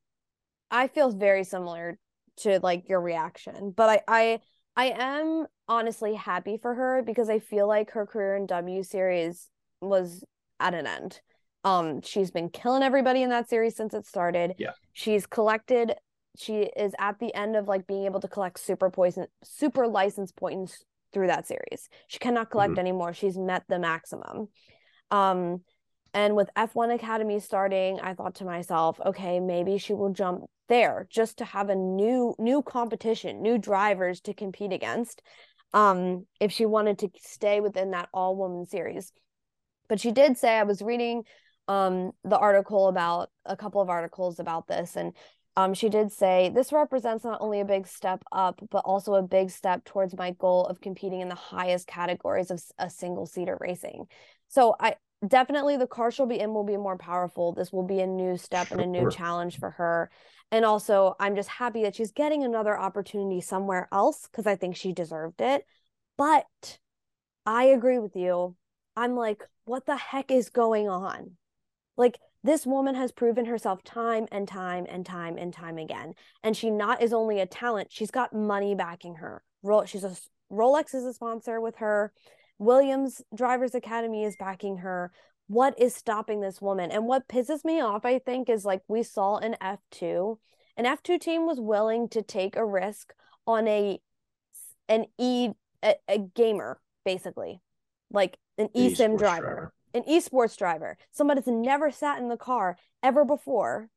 I 0.71 0.87
feel 0.87 1.11
very 1.11 1.43
similar 1.43 1.97
to 2.37 2.59
like 2.61 2.89
your 2.89 3.01
reaction, 3.01 3.71
but 3.75 3.89
I 3.89 4.01
I 4.07 4.39
I 4.75 4.85
am 4.97 5.47
honestly 5.67 6.15
happy 6.15 6.57
for 6.57 6.73
her 6.73 7.03
because 7.05 7.29
I 7.29 7.39
feel 7.39 7.67
like 7.67 7.91
her 7.91 8.05
career 8.05 8.35
in 8.35 8.45
W 8.45 8.83
series 8.83 9.49
was 9.81 10.23
at 10.59 10.73
an 10.73 10.87
end. 10.87 11.21
Um 11.63 12.01
she's 12.01 12.31
been 12.31 12.49
killing 12.49 12.83
everybody 12.83 13.21
in 13.21 13.29
that 13.29 13.49
series 13.49 13.75
since 13.75 13.93
it 13.93 14.05
started. 14.05 14.55
Yeah. 14.57 14.71
She's 14.93 15.25
collected 15.25 15.95
she 16.37 16.69
is 16.77 16.93
at 16.99 17.19
the 17.19 17.33
end 17.33 17.55
of 17.55 17.67
like 17.67 17.87
being 17.87 18.05
able 18.05 18.21
to 18.21 18.27
collect 18.27 18.59
super 18.59 18.89
poison 18.89 19.27
super 19.43 19.87
license 19.87 20.31
points 20.31 20.85
through 21.11 21.27
that 21.27 21.47
series. 21.47 21.89
She 22.07 22.19
cannot 22.19 22.51
collect 22.51 22.71
mm-hmm. 22.73 22.79
anymore. 22.79 23.13
She's 23.13 23.37
met 23.37 23.63
the 23.67 23.79
maximum. 23.79 24.47
Um 25.11 25.61
and 26.13 26.35
with 26.35 26.49
F1 26.55 26.93
Academy 26.93 27.39
starting, 27.39 27.99
I 27.99 28.13
thought 28.13 28.35
to 28.35 28.45
myself, 28.45 28.99
okay, 29.05 29.39
maybe 29.39 29.77
she 29.77 29.93
will 29.93 30.11
jump 30.11 30.43
there 30.67 31.07
just 31.09 31.37
to 31.39 31.45
have 31.45 31.69
a 31.69 31.75
new 31.75 32.35
new 32.37 32.61
competition, 32.61 33.41
new 33.41 33.57
drivers 33.57 34.21
to 34.21 34.33
compete 34.33 34.73
against. 34.73 35.21
Um, 35.73 36.25
if 36.39 36.51
she 36.51 36.65
wanted 36.65 36.99
to 36.99 37.09
stay 37.19 37.59
within 37.59 37.91
that 37.91 38.09
all 38.13 38.35
woman 38.35 38.65
series. 38.65 39.11
But 39.87 39.99
she 39.99 40.11
did 40.11 40.37
say 40.37 40.57
I 40.57 40.63
was 40.63 40.81
reading 40.81 41.23
um 41.67 42.11
the 42.23 42.37
article 42.37 42.87
about 42.87 43.29
a 43.45 43.55
couple 43.55 43.81
of 43.81 43.89
articles 43.89 44.39
about 44.39 44.67
this 44.67 44.95
and 44.95 45.13
um, 45.59 45.73
she 45.73 45.89
did 45.89 46.11
say 46.13 46.49
this 46.53 46.71
represents 46.71 47.25
not 47.25 47.41
only 47.41 47.59
a 47.59 47.65
big 47.65 47.85
step 47.85 48.23
up, 48.31 48.61
but 48.71 48.85
also 48.85 49.15
a 49.15 49.21
big 49.21 49.49
step 49.49 49.83
towards 49.83 50.15
my 50.15 50.31
goal 50.31 50.65
of 50.65 50.79
competing 50.79 51.19
in 51.19 51.27
the 51.27 51.35
highest 51.35 51.85
categories 51.85 52.49
of 52.49 52.63
a 52.77 52.89
single 52.89 53.25
seater 53.25 53.57
racing. 53.59 54.05
So 54.47 54.75
I 54.79 54.95
definitely 55.27 55.77
the 55.77 55.87
car 55.87 56.11
she'll 56.11 56.25
be 56.25 56.39
in 56.39 56.53
will 56.53 56.63
be 56.63 56.77
more 56.77 56.97
powerful. 56.97 57.53
This 57.53 57.71
will 57.71 57.83
be 57.83 57.99
a 57.99 58.07
new 58.07 58.37
step 58.37 58.67
sure. 58.67 58.79
and 58.79 58.95
a 58.95 58.99
new 58.99 59.09
challenge 59.09 59.59
for 59.59 59.71
her. 59.71 60.09
And 60.51 60.65
also, 60.65 61.15
I'm 61.19 61.35
just 61.35 61.49
happy 61.49 61.83
that 61.83 61.95
she's 61.95 62.11
getting 62.11 62.43
another 62.43 62.77
opportunity 62.77 63.41
somewhere 63.41 63.87
else 63.91 64.27
because 64.29 64.47
I 64.47 64.55
think 64.55 64.75
she 64.75 64.93
deserved 64.93 65.41
it. 65.41 65.65
But 66.17 66.79
I 67.45 67.65
agree 67.65 67.99
with 67.99 68.15
you. 68.15 68.55
I'm 68.95 69.15
like, 69.15 69.43
what 69.65 69.85
the 69.85 69.95
heck 69.95 70.31
is 70.31 70.49
going 70.49 70.89
on? 70.89 71.31
Like, 71.97 72.19
this 72.43 72.65
woman 72.65 72.95
has 72.95 73.11
proven 73.11 73.45
herself 73.45 73.83
time 73.83 74.25
and 74.31 74.47
time 74.47 74.85
and 74.89 75.05
time 75.05 75.37
and 75.37 75.53
time 75.53 75.77
again. 75.77 76.13
And 76.43 76.55
she 76.55 76.69
not 76.71 77.01
is 77.01 77.13
only 77.13 77.39
a 77.39 77.45
talent, 77.45 77.89
she's 77.91 78.11
got 78.11 78.33
money 78.33 78.75
backing 78.75 79.15
her. 79.15 79.43
She's 79.85 80.05
a 80.05 80.15
Rolex 80.51 80.95
is 80.95 81.05
a 81.05 81.13
sponsor 81.13 81.61
with 81.61 81.77
her. 81.77 82.11
Williams 82.59 83.21
Drivers 83.33 83.73
Academy 83.73 84.23
is 84.23 84.35
backing 84.35 84.77
her. 84.77 85.11
What 85.47 85.79
is 85.79 85.95
stopping 85.95 86.41
this 86.41 86.61
woman? 86.61 86.91
And 86.91 87.07
what 87.07 87.27
pisses 87.27 87.65
me 87.65 87.81
off, 87.81 88.05
I 88.05 88.19
think, 88.19 88.49
is 88.49 88.65
like 88.65 88.81
we 88.87 89.01
saw 89.01 89.37
an 89.37 89.55
F2, 89.61 90.37
an 90.77 90.85
F2 90.85 91.19
team 91.19 91.47
was 91.47 91.59
willing 91.59 92.07
to 92.09 92.21
take 92.21 92.55
a 92.55 92.65
risk 92.65 93.13
on 93.47 93.67
a 93.67 93.99
an 94.87 95.05
e 95.17 95.49
a, 95.83 95.95
a 96.07 96.19
gamer, 96.19 96.79
basically, 97.05 97.61
like 98.11 98.37
an 98.57 98.67
eSIM 98.75 99.17
driver, 99.17 99.41
driver, 99.41 99.73
an 99.93 100.03
esports 100.03 100.57
driver, 100.57 100.97
somebody 101.11 101.39
that's 101.39 101.47
never 101.47 101.89
sat 101.89 102.19
in 102.19 102.27
the 102.27 102.37
car 102.37 102.77
ever 103.01 103.25
before. 103.25 103.89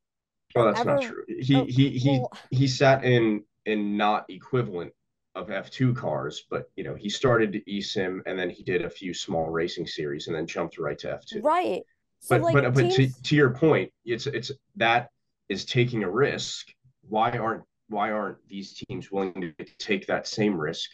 Oh, 0.55 0.67
that's 0.67 0.81
ever, 0.81 0.95
not 0.95 1.03
true. 1.03 1.25
He 1.29 1.57
oh, 1.57 1.65
he 1.67 1.91
he 1.99 2.19
well, 2.19 2.33
he 2.51 2.67
sat 2.69 3.05
in 3.05 3.45
in 3.67 3.97
not 3.97 4.25
equivalent 4.29 4.93
of 5.35 5.49
F2 5.49 5.97
cars, 5.97 6.45
but 6.51 6.71
you 6.77 6.85
know, 6.85 6.95
he 6.95 7.09
started 7.09 7.63
eSIM 7.69 8.21
and 8.27 8.39
then 8.39 8.51
he 8.51 8.63
did 8.63 8.85
a 8.85 8.91
few 8.91 9.15
small 9.15 9.49
racing 9.51 9.87
series 9.87 10.27
and 10.27 10.37
then 10.37 10.47
jumped 10.47 10.79
right 10.79 10.99
to 10.99 11.07
F2. 11.09 11.43
Right. 11.43 11.83
So 12.21 12.39
but 12.39 12.43
like 12.43 12.55
but 12.55 12.75
teams... 12.75 12.97
but 12.97 12.97
to, 12.97 13.23
to 13.23 13.37
your 13.37 13.51
point, 13.51 13.93
it's 14.05 14.27
it's 14.27 14.51
that 14.77 15.11
is 15.49 15.65
taking 15.65 16.05
a 16.05 16.11
risk. 16.11 16.69
Why 17.09 17.31
aren't 17.31 17.65
why 17.89 18.13
aren't 18.13 18.39
these 18.49 18.75
teams 18.75 19.11
willing 19.11 19.55
to 19.59 19.65
take 19.79 20.07
that 20.07 20.27
same 20.27 20.59
risk 20.59 20.91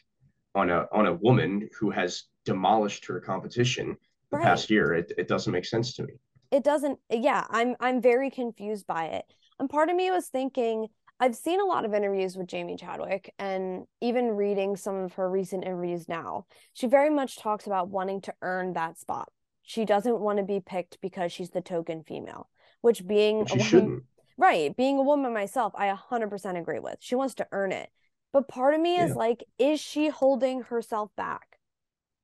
on 0.55 0.71
a 0.71 0.87
on 0.93 1.07
a 1.07 1.15
woman 1.15 1.69
who 1.79 1.91
has 1.91 2.25
demolished 2.45 3.05
her 3.07 3.21
competition 3.21 3.97
the 4.31 4.39
right. 4.39 4.45
past 4.45 4.71
year? 4.71 4.95
It 4.95 5.13
it 5.19 5.29
doesn't 5.29 5.53
make 5.53 5.67
sense 5.67 5.95
to 5.97 6.05
me. 6.05 6.15
It 6.51 6.65
doesn't 6.65 6.99
yeah, 7.11 7.45
I'm 7.51 7.77
I'm 7.81 8.01
very 8.01 8.31
confused 8.31 8.87
by 8.87 9.07
it. 9.07 9.25
And 9.59 9.69
part 9.69 9.91
of 9.91 9.97
me 9.97 10.11
was 10.11 10.29
thinking 10.29 10.87
I've 11.21 11.35
seen 11.35 11.61
a 11.61 11.65
lot 11.65 11.85
of 11.85 11.95
interviews 11.95 12.37
with 12.37 12.47
Jamie 12.47 12.77
Chadwick 12.77 13.35
and 13.39 13.87
even 14.01 14.37
reading 14.37 14.77
some 14.77 14.95
of 14.95 15.15
her 15.15 15.29
recent 15.29 15.65
interviews 15.65 16.09
now. 16.09 16.47
She 16.75 16.87
very 16.87 17.11
much 17.11 17.39
talks 17.39 17.67
about 17.67 17.89
wanting 17.89 18.21
to 18.23 18.35
earn 18.41 18.75
that 18.75 18.99
spot. 18.99 19.29
She 19.63 19.85
doesn't 19.85 20.21
want 20.21 20.39
to 20.39 20.45
be 20.45 20.61
picked 20.61 21.01
because 21.01 21.33
she's 21.33 21.51
the 21.51 21.61
token 21.61 22.05
female, 22.05 22.49
which 22.83 23.05
being 23.07 23.47
she 23.47 23.55
woman, 23.55 23.67
shouldn't. 23.67 24.03
right, 24.37 24.77
being 24.77 24.97
a 24.99 25.03
woman 25.03 25.35
myself, 25.35 25.73
I 25.77 25.93
100% 25.93 26.59
agree 26.59 26.79
with. 26.79 26.99
She 27.01 27.17
wants 27.17 27.35
to 27.35 27.49
earn 27.51 27.73
it. 27.73 27.91
But 28.33 28.47
part 28.47 28.75
of 28.75 28.81
me 28.81 28.97
yeah. 28.97 29.07
is 29.07 29.17
like, 29.17 29.43
is 29.59 29.81
she 29.81 30.09
holding 30.09 30.63
herself 30.63 31.11
back? 31.17 31.59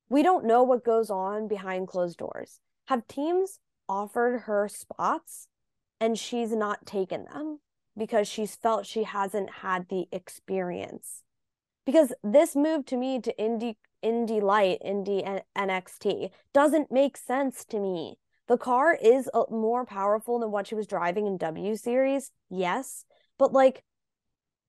We 0.08 0.22
don't 0.22 0.44
know 0.44 0.62
what 0.62 0.84
goes 0.84 1.10
on 1.10 1.48
behind 1.48 1.88
closed 1.88 2.18
doors. 2.18 2.60
Have 2.86 3.08
teams 3.08 3.58
offered 3.88 4.42
her 4.42 4.68
spots 4.68 5.48
and 6.00 6.16
she's 6.16 6.52
not 6.52 6.86
taken 6.86 7.24
them 7.24 7.58
because 7.96 8.28
she's 8.28 8.54
felt 8.54 8.86
she 8.86 9.04
hasn't 9.04 9.50
had 9.50 9.88
the 9.88 10.06
experience? 10.12 11.22
Because 11.86 12.12
this 12.22 12.56
move 12.56 12.86
to 12.86 12.96
me 12.96 13.20
to 13.20 13.38
Indy 13.38 13.76
Indy 14.02 14.40
Light, 14.40 14.78
Indy 14.84 15.22
NXT 15.56 16.30
doesn't 16.52 16.92
make 16.92 17.16
sense 17.16 17.64
to 17.66 17.80
me. 17.80 18.16
The 18.48 18.58
car 18.58 18.94
is 18.94 19.30
uh, 19.32 19.44
more 19.50 19.86
powerful 19.86 20.38
than 20.38 20.50
what 20.50 20.66
she 20.66 20.74
was 20.74 20.86
driving 20.86 21.26
in 21.26 21.38
W 21.38 21.76
Series, 21.76 22.30
yes, 22.50 23.04
but 23.38 23.52
like 23.52 23.82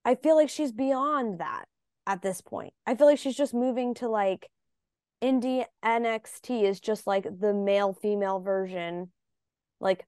I 0.05 0.15
feel 0.15 0.35
like 0.35 0.49
she's 0.49 0.71
beyond 0.71 1.39
that 1.39 1.65
at 2.07 2.21
this 2.21 2.39
point. 2.41 2.73
I 2.85 2.95
feel 2.95 3.07
like 3.07 3.17
she's 3.17 3.35
just 3.35 3.53
moving 3.53 3.95
to 3.95 4.07
like 4.07 4.49
Indy 5.19 5.65
NXT 5.83 6.63
is 6.63 6.79
just 6.79 7.07
like 7.07 7.23
the 7.39 7.53
male 7.53 7.93
female 7.93 8.39
version 8.39 9.11
like 9.79 10.05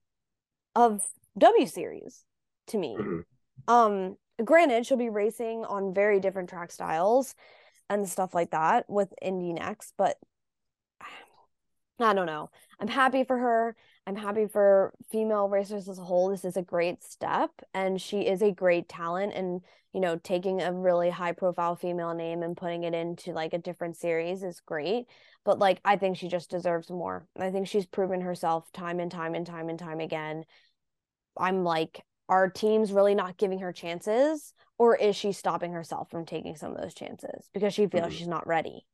of 0.74 1.02
W 1.36 1.66
series 1.66 2.24
to 2.68 2.78
me. 2.78 2.96
Mm-hmm. 2.98 3.72
Um 3.72 4.16
granted 4.44 4.86
she'll 4.86 4.96
be 4.96 5.08
racing 5.08 5.64
on 5.64 5.94
very 5.94 6.20
different 6.20 6.48
track 6.48 6.70
styles 6.70 7.34
and 7.90 8.08
stuff 8.08 8.34
like 8.34 8.50
that 8.50 8.88
with 8.88 9.12
Indy 9.20 9.52
next, 9.52 9.94
but 9.96 10.16
I 12.00 12.14
don't 12.14 12.26
know. 12.26 12.50
I'm 12.80 12.88
happy 12.88 13.24
for 13.24 13.38
her. 13.38 13.76
I'm 14.06 14.16
happy 14.16 14.46
for 14.46 14.94
female 15.10 15.48
racers 15.48 15.88
as 15.88 15.98
a 15.98 16.02
whole. 16.02 16.30
This 16.30 16.44
is 16.44 16.56
a 16.56 16.62
great 16.62 17.02
step, 17.02 17.50
and 17.74 18.00
she 18.00 18.20
is 18.20 18.40
a 18.40 18.52
great 18.52 18.88
talent. 18.88 19.34
And 19.34 19.62
you 19.92 20.00
know, 20.00 20.16
taking 20.16 20.62
a 20.62 20.72
really 20.72 21.10
high 21.10 21.32
profile 21.32 21.74
female 21.74 22.14
name 22.14 22.42
and 22.42 22.56
putting 22.56 22.84
it 22.84 22.94
into 22.94 23.32
like 23.32 23.52
a 23.52 23.58
different 23.58 23.96
series 23.96 24.42
is 24.42 24.60
great. 24.60 25.06
But 25.44 25.58
like, 25.58 25.80
I 25.84 25.96
think 25.96 26.16
she 26.16 26.28
just 26.28 26.50
deserves 26.50 26.90
more. 26.90 27.26
I 27.38 27.50
think 27.50 27.68
she's 27.68 27.86
proven 27.86 28.20
herself 28.20 28.70
time 28.72 29.00
and 29.00 29.10
time 29.10 29.34
and 29.34 29.46
time 29.46 29.68
and 29.68 29.78
time 29.78 30.00
again. 30.00 30.44
I'm 31.36 31.64
like, 31.64 32.02
are 32.28 32.48
teams 32.48 32.92
really 32.92 33.14
not 33.14 33.36
giving 33.36 33.60
her 33.60 33.72
chances, 33.72 34.52
or 34.78 34.96
is 34.96 35.16
she 35.16 35.32
stopping 35.32 35.72
herself 35.72 36.10
from 36.10 36.26
taking 36.26 36.56
some 36.56 36.74
of 36.74 36.80
those 36.80 36.94
chances 36.94 37.48
because 37.52 37.74
she 37.74 37.86
feels 37.86 38.06
mm-hmm. 38.06 38.16
she's 38.16 38.28
not 38.28 38.46
ready? 38.46 38.86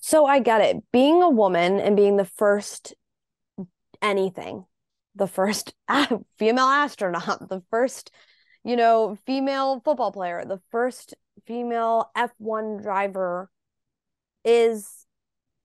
So 0.00 0.26
I 0.26 0.40
get 0.40 0.60
it. 0.60 0.82
Being 0.92 1.22
a 1.22 1.30
woman 1.30 1.80
and 1.80 1.96
being 1.96 2.16
the 2.16 2.24
first 2.24 2.94
anything, 4.02 4.66
the 5.14 5.26
first 5.26 5.74
female 6.38 6.66
astronaut, 6.66 7.48
the 7.48 7.62
first, 7.70 8.10
you 8.64 8.76
know, 8.76 9.16
female 9.26 9.80
football 9.84 10.12
player, 10.12 10.44
the 10.46 10.60
first 10.70 11.14
female 11.46 12.10
F1 12.16 12.82
driver 12.82 13.50
is 14.44 15.06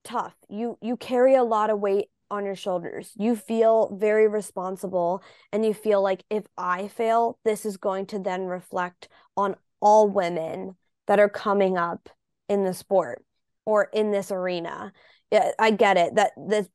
tough. 0.04 0.36
You 0.48 0.78
you 0.82 0.98
carry 0.98 1.36
a 1.36 1.44
lot 1.44 1.70
of 1.70 1.80
weight 1.80 2.10
on 2.32 2.46
your 2.46 2.56
shoulders. 2.56 3.12
You 3.16 3.36
feel 3.36 3.96
very 3.96 4.28
responsible 4.28 5.24
and 5.52 5.66
you 5.66 5.74
feel 5.74 6.02
like 6.02 6.24
if 6.30 6.46
I 6.58 6.88
fail, 6.88 7.40
this 7.44 7.66
is 7.66 7.78
going 7.78 8.06
to 8.08 8.20
then 8.20 8.46
reflect 8.46 9.10
on 9.36 9.56
all 9.82 10.08
women 10.08 10.76
that 11.08 11.20
are 11.20 11.30
coming 11.30 11.78
up 11.78 12.10
in 12.48 12.64
the 12.64 12.74
sport 12.74 13.24
or 13.66 13.84
in 13.94 14.12
this 14.12 14.32
arena. 14.32 14.92
Yeah, 15.32 15.52
I 15.60 15.72
get 15.72 15.98
it 15.98 16.16
that 16.16 16.32
this 16.38 16.68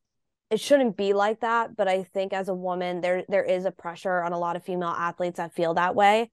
it 0.51 0.59
shouldn't 0.59 0.95
be 0.95 1.13
like 1.13 1.41
that, 1.41 1.75
but 1.75 1.87
I 1.87 2.03
think 2.03 2.31
as 2.31 2.49
a 2.49 2.53
woman 2.53 3.01
there 3.01 3.23
there 3.27 3.43
is 3.43 3.65
a 3.65 3.71
pressure 3.71 4.21
on 4.23 4.31
a 4.31 4.39
lot 4.39 4.55
of 4.55 4.63
female 4.63 4.89
athletes 4.89 5.37
that 5.37 5.53
feel 5.53 5.73
that 5.73 5.95
way. 5.95 6.31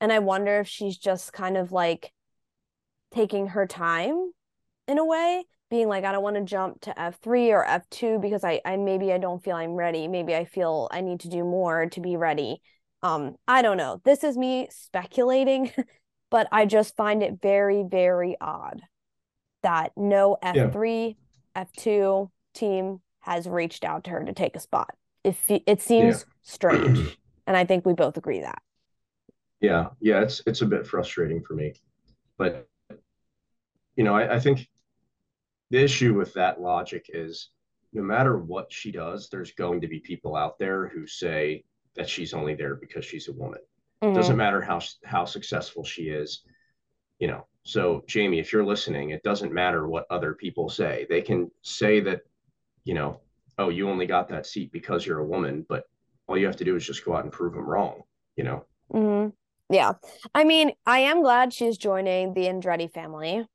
And 0.00 0.12
I 0.12 0.20
wonder 0.20 0.60
if 0.60 0.68
she's 0.68 0.96
just 0.96 1.32
kind 1.32 1.56
of 1.56 1.72
like 1.72 2.12
taking 3.12 3.48
her 3.48 3.66
time 3.66 4.32
in 4.86 4.98
a 4.98 5.04
way, 5.04 5.44
being 5.70 5.88
like 5.88 6.04
I 6.04 6.12
don't 6.12 6.22
want 6.22 6.36
to 6.36 6.42
jump 6.42 6.80
to 6.82 6.94
F3 6.94 7.50
or 7.50 7.64
F2 7.64 8.20
because 8.20 8.44
I 8.44 8.60
I 8.64 8.76
maybe 8.76 9.12
I 9.12 9.18
don't 9.18 9.42
feel 9.42 9.56
I'm 9.56 9.72
ready. 9.72 10.08
Maybe 10.08 10.34
I 10.34 10.44
feel 10.44 10.88
I 10.90 11.00
need 11.00 11.20
to 11.20 11.28
do 11.28 11.44
more 11.44 11.86
to 11.90 12.00
be 12.00 12.16
ready. 12.16 12.60
Um 13.02 13.36
I 13.46 13.62
don't 13.62 13.76
know. 13.76 14.00
This 14.04 14.24
is 14.24 14.36
me 14.36 14.68
speculating, 14.70 15.72
but 16.30 16.48
I 16.52 16.66
just 16.66 16.96
find 16.96 17.22
it 17.22 17.40
very 17.40 17.84
very 17.88 18.36
odd 18.40 18.80
that 19.62 19.92
no 19.96 20.36
F3, 20.42 21.16
yeah. 21.56 21.64
F2 21.64 22.30
team 22.54 23.00
has 23.20 23.48
reached 23.48 23.84
out 23.84 24.04
to 24.04 24.10
her 24.10 24.24
to 24.24 24.32
take 24.32 24.56
a 24.56 24.60
spot. 24.60 24.94
It, 25.24 25.36
it 25.66 25.82
seems 25.82 26.24
yeah. 26.26 26.32
strange. 26.42 27.18
and 27.46 27.56
I 27.56 27.64
think 27.64 27.84
we 27.84 27.92
both 27.92 28.16
agree 28.16 28.40
that. 28.40 28.62
Yeah. 29.60 29.88
Yeah. 30.00 30.20
It's, 30.20 30.42
it's 30.46 30.62
a 30.62 30.66
bit 30.66 30.86
frustrating 30.86 31.42
for 31.42 31.54
me. 31.54 31.74
But, 32.36 32.68
you 33.96 34.04
know, 34.04 34.14
I, 34.14 34.36
I 34.36 34.40
think 34.40 34.68
the 35.70 35.82
issue 35.82 36.14
with 36.14 36.32
that 36.34 36.60
logic 36.60 37.06
is 37.08 37.50
no 37.92 38.02
matter 38.02 38.38
what 38.38 38.72
she 38.72 38.92
does, 38.92 39.28
there's 39.28 39.52
going 39.52 39.80
to 39.80 39.88
be 39.88 40.00
people 40.00 40.36
out 40.36 40.58
there 40.58 40.88
who 40.88 41.06
say 41.06 41.64
that 41.96 42.08
she's 42.08 42.34
only 42.34 42.54
there 42.54 42.76
because 42.76 43.04
she's 43.04 43.28
a 43.28 43.32
woman. 43.32 43.60
Mm-hmm. 44.02 44.14
Doesn't 44.14 44.36
matter 44.36 44.60
how 44.60 44.80
how 45.04 45.24
successful 45.24 45.84
she 45.84 46.04
is, 46.04 46.42
you 47.18 47.26
know, 47.26 47.46
so, 47.68 48.02
Jamie, 48.06 48.38
if 48.38 48.50
you're 48.50 48.64
listening, 48.64 49.10
it 49.10 49.22
doesn't 49.22 49.52
matter 49.52 49.86
what 49.86 50.06
other 50.08 50.32
people 50.32 50.70
say. 50.70 51.06
They 51.10 51.20
can 51.20 51.50
say 51.60 52.00
that, 52.00 52.22
you 52.84 52.94
know, 52.94 53.20
oh, 53.58 53.68
you 53.68 53.90
only 53.90 54.06
got 54.06 54.30
that 54.30 54.46
seat 54.46 54.72
because 54.72 55.04
you're 55.04 55.18
a 55.18 55.26
woman, 55.26 55.66
but 55.68 55.84
all 56.26 56.38
you 56.38 56.46
have 56.46 56.56
to 56.56 56.64
do 56.64 56.76
is 56.76 56.86
just 56.86 57.04
go 57.04 57.14
out 57.14 57.24
and 57.24 57.30
prove 57.30 57.52
them 57.52 57.68
wrong, 57.68 58.04
you 58.36 58.44
know? 58.44 58.64
Mm-hmm. 58.90 59.28
Yeah. 59.68 59.92
I 60.34 60.44
mean, 60.44 60.72
I 60.86 61.00
am 61.00 61.22
glad 61.22 61.52
she's 61.52 61.76
joining 61.76 62.32
the 62.32 62.46
Andretti 62.46 62.90
family. 62.90 63.46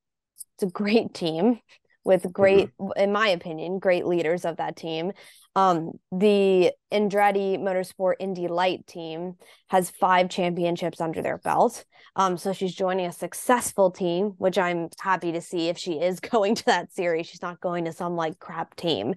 It's 0.54 0.64
a 0.64 0.68
great 0.68 1.16
team 1.16 1.60
with 2.04 2.32
great, 2.32 2.70
mm-hmm. 2.78 3.00
in 3.02 3.12
my 3.12 3.30
opinion, 3.30 3.80
great 3.80 4.06
leaders 4.06 4.46
of 4.46 4.58
that 4.58 4.76
team. 4.76 5.14
Um, 5.56 5.92
the 6.12 6.72
Andretti 6.92 7.60
Motorsport 7.60 8.16
Indy 8.20 8.48
Light 8.48 8.88
team 8.88 9.36
has 9.68 9.92
five 9.92 10.30
championships 10.30 11.00
under 11.00 11.22
their 11.22 11.38
belt. 11.38 11.86
Um, 12.16 12.38
so 12.38 12.54
she's 12.54 12.74
joining 12.74 13.06
a 13.06 13.12
successful 13.12 13.92
team, 13.92 14.34
which 14.38 14.58
I'm 14.58 14.90
happy 15.00 15.32
to 15.34 15.42
see 15.42 15.70
if 15.70 15.78
she 15.78 15.94
is 15.94 16.20
going 16.32 16.56
to 16.56 16.66
that 16.66 16.92
series. 16.94 17.28
She's 17.28 17.42
not 17.42 17.62
going 17.62 17.86
to 17.86 17.94
some 17.94 18.16
like 18.16 18.40
crap 18.40 18.76
team. 18.76 19.16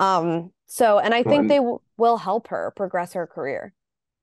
Um, 0.00 0.50
so, 0.66 0.98
and 0.98 1.14
I 1.14 1.22
think 1.22 1.48
they 1.48 1.56
w- 1.56 1.78
will 1.96 2.18
help 2.18 2.48
her 2.48 2.72
progress 2.76 3.12
her 3.14 3.26
career. 3.26 3.72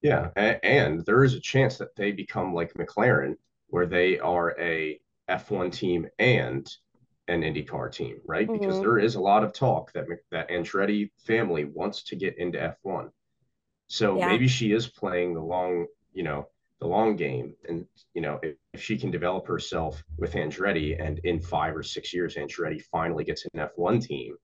Yeah. 0.01 0.29
And, 0.35 0.59
and 0.63 1.05
there 1.05 1.23
is 1.23 1.33
a 1.33 1.39
chance 1.39 1.77
that 1.77 1.95
they 1.95 2.11
become 2.11 2.53
like 2.53 2.73
McLaren, 2.73 3.35
where 3.67 3.85
they 3.85 4.19
are 4.19 4.55
a 4.59 4.99
F1 5.29 5.71
team 5.71 6.07
and 6.19 6.69
an 7.27 7.41
IndyCar 7.41 7.91
team, 7.91 8.19
right? 8.25 8.47
Mm-hmm. 8.47 8.59
Because 8.59 8.79
there 8.79 8.99
is 8.99 9.15
a 9.15 9.21
lot 9.21 9.43
of 9.43 9.53
talk 9.53 9.91
that 9.93 10.05
that 10.31 10.49
Andretti 10.49 11.11
family 11.25 11.65
wants 11.65 12.03
to 12.03 12.15
get 12.15 12.37
into 12.37 12.75
F1. 12.85 13.09
So 13.87 14.17
yeah. 14.17 14.27
maybe 14.27 14.47
she 14.47 14.71
is 14.71 14.87
playing 14.87 15.33
the 15.33 15.41
long, 15.41 15.85
you 16.13 16.23
know, 16.23 16.47
the 16.79 16.87
long 16.87 17.15
game. 17.15 17.55
And, 17.67 17.85
you 18.13 18.21
know, 18.21 18.39
if, 18.43 18.55
if, 18.73 18.81
she 18.81 18.97
can 18.97 19.11
develop 19.11 19.47
herself 19.47 20.03
with 20.17 20.33
Andretti 20.33 21.01
and 21.01 21.19
in 21.19 21.39
five 21.39 21.75
or 21.75 21.83
six 21.83 22.13
years, 22.13 22.35
Andretti 22.35 22.81
finally 22.81 23.23
gets 23.23 23.45
an 23.45 23.59
F1 23.59 24.05
team, 24.05 24.35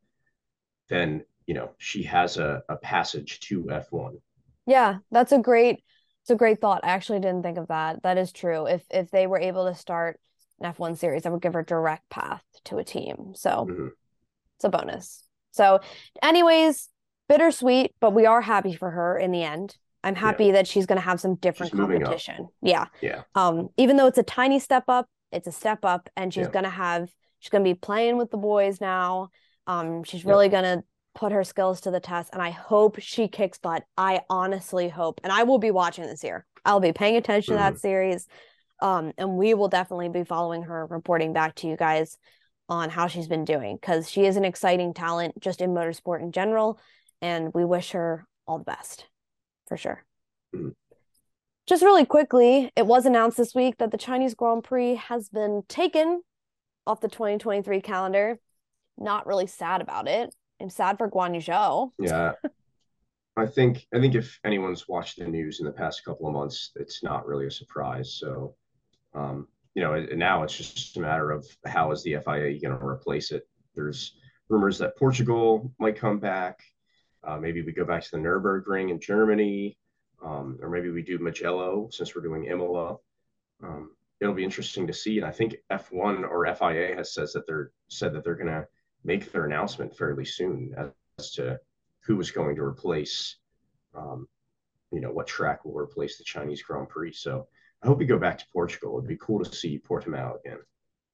then, 0.88 1.24
you 1.48 1.54
know, 1.54 1.72
she 1.78 2.04
has 2.04 2.38
a, 2.38 2.64
a 2.70 2.78
passage 2.78 3.40
to 3.42 3.64
F1. 3.64 4.22
Yeah, 4.66 5.00
that's 5.12 5.32
a 5.32 5.40
great, 5.40 5.84
it's 6.22 6.30
a 6.30 6.36
great 6.36 6.62
thought. 6.62 6.82
I 6.84 6.90
actually 6.90 7.20
didn't 7.20 7.44
think 7.44 7.58
of 7.58 7.68
that. 7.68 8.04
That 8.04 8.18
is 8.18 8.32
true. 8.32 8.68
If, 8.68 8.84
if 8.90 9.12
they 9.12 9.28
were 9.28 9.40
able 9.40 9.66
to 9.66 9.76
start 9.76 10.20
an 10.62 10.74
F1 10.74 10.98
series, 10.98 11.26
I 11.26 11.30
would 11.30 11.42
give 11.42 11.54
her 11.54 11.64
direct 11.64 12.10
path 12.10 12.44
to 12.66 12.78
a 12.78 12.84
team. 12.84 13.34
So 13.36 13.68
mm-hmm. 13.70 13.88
it's 14.56 14.66
a 14.66 14.70
bonus. 14.70 15.24
So, 15.52 15.80
anyways, 16.22 16.90
bittersweet, 17.28 17.94
but 18.00 18.14
we 18.14 18.26
are 18.26 18.42
happy 18.42 18.76
for 18.76 18.90
her 18.90 19.18
in 19.18 19.32
the 19.32 19.44
end. 19.44 19.78
I'm 20.04 20.16
happy 20.16 20.48
yeah. 20.48 20.52
that 20.54 20.68
she's 20.68 20.86
going 20.86 20.98
to 20.98 21.06
have 21.06 21.20
some 21.20 21.36
different 21.36 21.72
she's 21.72 21.80
competition. 21.80 22.48
Yeah. 22.62 22.86
Yeah. 23.02 23.24
Um, 23.36 23.70
even 23.78 23.98
though 23.98 24.08
it's 24.08 24.18
a 24.18 24.24
tiny 24.24 24.60
step 24.60 24.86
up, 24.88 25.08
it's 25.32 25.48
a 25.48 25.52
step 25.52 25.84
up, 25.84 26.10
and 26.16 26.34
she's 26.34 26.46
yeah. 26.46 26.52
going 26.52 26.64
to 26.64 26.70
have, 26.70 27.10
she's 27.40 27.50
going 27.50 27.64
to 27.64 27.70
be 27.70 27.76
playing 27.76 28.18
with 28.18 28.32
the 28.32 28.38
boys 28.38 28.80
now. 28.80 29.30
Um, 29.68 30.04
she's 30.04 30.26
really 30.26 30.46
yeah. 30.48 30.62
going 30.62 30.80
to 30.80 30.84
put 31.14 31.32
her 31.32 31.44
skills 31.44 31.82
to 31.82 31.92
the 31.92 32.00
test, 32.00 32.30
and 32.34 32.42
I 32.42 32.52
hope 32.52 33.00
she 33.00 33.28
kicks 33.28 33.60
butt. 33.60 33.84
I 33.98 34.22
honestly 34.30 34.90
hope, 34.90 35.20
and 35.24 35.34
I 35.34 35.44
will 35.44 35.60
be 35.60 35.72
watching 35.72 36.06
this 36.06 36.24
year. 36.24 36.46
I'll 36.66 36.80
be 36.80 36.94
paying 36.94 37.18
attention 37.18 37.56
mm-hmm. 37.56 37.64
to 37.64 37.64
that 37.64 37.74
mm-hmm. 37.74 37.80
series. 37.80 38.28
Um, 38.82 39.12
and 39.18 39.38
we 39.38 39.54
will 39.54 39.68
definitely 39.68 40.10
be 40.10 40.24
following 40.24 40.64
her, 40.64 40.86
reporting 40.86 41.34
back 41.34 41.56
to 41.56 41.68
you 41.68 41.76
guys 41.76 42.18
on 42.70 42.90
how 42.90 43.08
she's 43.08 43.28
been 43.28 43.46
doing 43.46 43.76
because 43.76 44.10
she 44.10 44.26
is 44.26 44.38
an 44.38 44.46
exciting 44.46 44.94
talent 44.94 45.40
just 45.42 45.60
in 45.60 45.72
motorsport 45.72 46.22
in 46.22 46.32
general. 46.32 46.80
And 47.22 47.54
we 47.54 47.66
wish 47.66 47.92
her 47.92 48.26
all 48.48 48.60
the 48.60 48.64
best 48.64 49.06
for 49.68 49.76
sure. 49.76 50.04
Mm-hmm. 50.56 50.70
Just 51.68 51.84
really 51.84 52.06
quickly, 52.06 52.72
it 52.76 52.88
was 52.88 53.06
announced 53.06 53.38
this 53.38 53.54
week 53.54 53.78
that 53.78 53.92
the 53.92 53.98
Chinese 53.98 54.34
Grand 54.34 54.64
Prix 54.64 54.96
has 54.96 55.30
been 55.30 55.64
taken 55.68 56.22
off 56.88 57.02
the 57.02 57.08
2023 57.08 57.82
calendar. 57.82 58.40
Not 58.98 59.28
really 59.28 59.46
sad 59.46 59.82
about 59.82 60.08
it. 60.08 60.34
I'm 60.60 60.70
sad 60.70 60.98
for 60.98 61.10
Guan 61.10 61.36
Yu 61.36 61.42
Zhou. 61.42 61.92
Yeah. 62.00 62.34
I 63.38 63.46
think 63.46 63.86
I 63.94 64.00
think 64.00 64.16
if 64.16 64.40
anyone's 64.44 64.88
watched 64.88 65.20
the 65.20 65.26
news 65.26 65.60
in 65.60 65.66
the 65.66 65.72
past 65.72 66.04
couple 66.04 66.28
of 66.28 66.34
months, 66.34 66.72
it's 66.76 67.04
not 67.04 67.26
really 67.26 67.46
a 67.46 67.52
surprise. 67.52 68.18
So 68.20 68.56
um, 69.20 69.48
you 69.76 69.84
know, 69.84 70.00
now 70.16 70.44
it's 70.44 70.58
just 70.58 70.98
a 70.98 71.02
matter 71.02 71.32
of 71.32 71.46
how 71.66 71.92
is 71.92 72.04
the 72.04 72.18
FIA 72.24 72.60
going 72.60 72.78
to 72.78 72.86
replace 72.86 73.32
it. 73.32 73.48
There's 73.76 74.14
rumors 74.50 74.78
that 74.80 74.98
Portugal 74.98 75.72
might 75.80 75.98
come 75.98 76.20
back. 76.20 76.60
Uh, 77.24 77.38
maybe 77.38 77.62
we 77.62 77.72
go 77.72 77.86
back 77.86 78.04
to 78.04 78.12
the 78.12 78.18
Nurburgring 78.18 78.90
in 78.90 79.00
Germany, 79.00 79.78
um, 80.24 80.58
or 80.62 80.70
maybe 80.70 80.90
we 80.90 81.02
do 81.02 81.20
Mugello 81.20 81.90
since 81.92 82.16
we're 82.16 82.22
doing 82.22 82.46
Imola. 82.46 82.98
Um, 83.62 83.92
it'll 84.22 84.34
be 84.34 84.44
interesting 84.44 84.88
to 84.88 84.94
see. 84.94 85.18
And 85.18 85.26
I 85.26 85.32
think 85.32 85.58
F1 85.72 86.24
or 86.24 86.54
FIA 86.56 86.96
has 86.96 87.14
says 87.14 87.34
that 87.34 87.46
they're 87.46 87.72
said 87.90 88.14
that 88.14 88.24
they're 88.24 88.36
going 88.36 88.48
to 88.48 88.68
make 89.04 89.32
their 89.32 89.46
announcement 89.46 89.96
fairly 89.96 90.26
soon 90.26 90.74
as 91.18 91.32
to 91.32 91.60
who 92.02 92.20
is 92.20 92.32
going 92.32 92.56
to 92.56 92.64
replace, 92.64 93.38
um, 93.96 94.28
you 94.92 95.02
know, 95.02 95.12
what 95.12 95.28
track 95.28 95.64
will 95.64 95.78
replace 95.78 96.18
the 96.18 96.24
Chinese 96.24 96.62
Grand 96.62 96.90
Prix. 96.90 97.14
So 97.14 97.48
I 97.84 97.88
hope 97.88 98.00
we 98.00 98.06
go 98.06 98.20
back 98.20 98.38
to 98.40 98.46
Portugal. 98.52 98.98
It'd 98.98 99.08
be 99.08 99.18
cool 99.18 99.44
to 99.44 99.56
see 99.56 99.80
Portimao 99.80 100.40
again. 100.40 100.60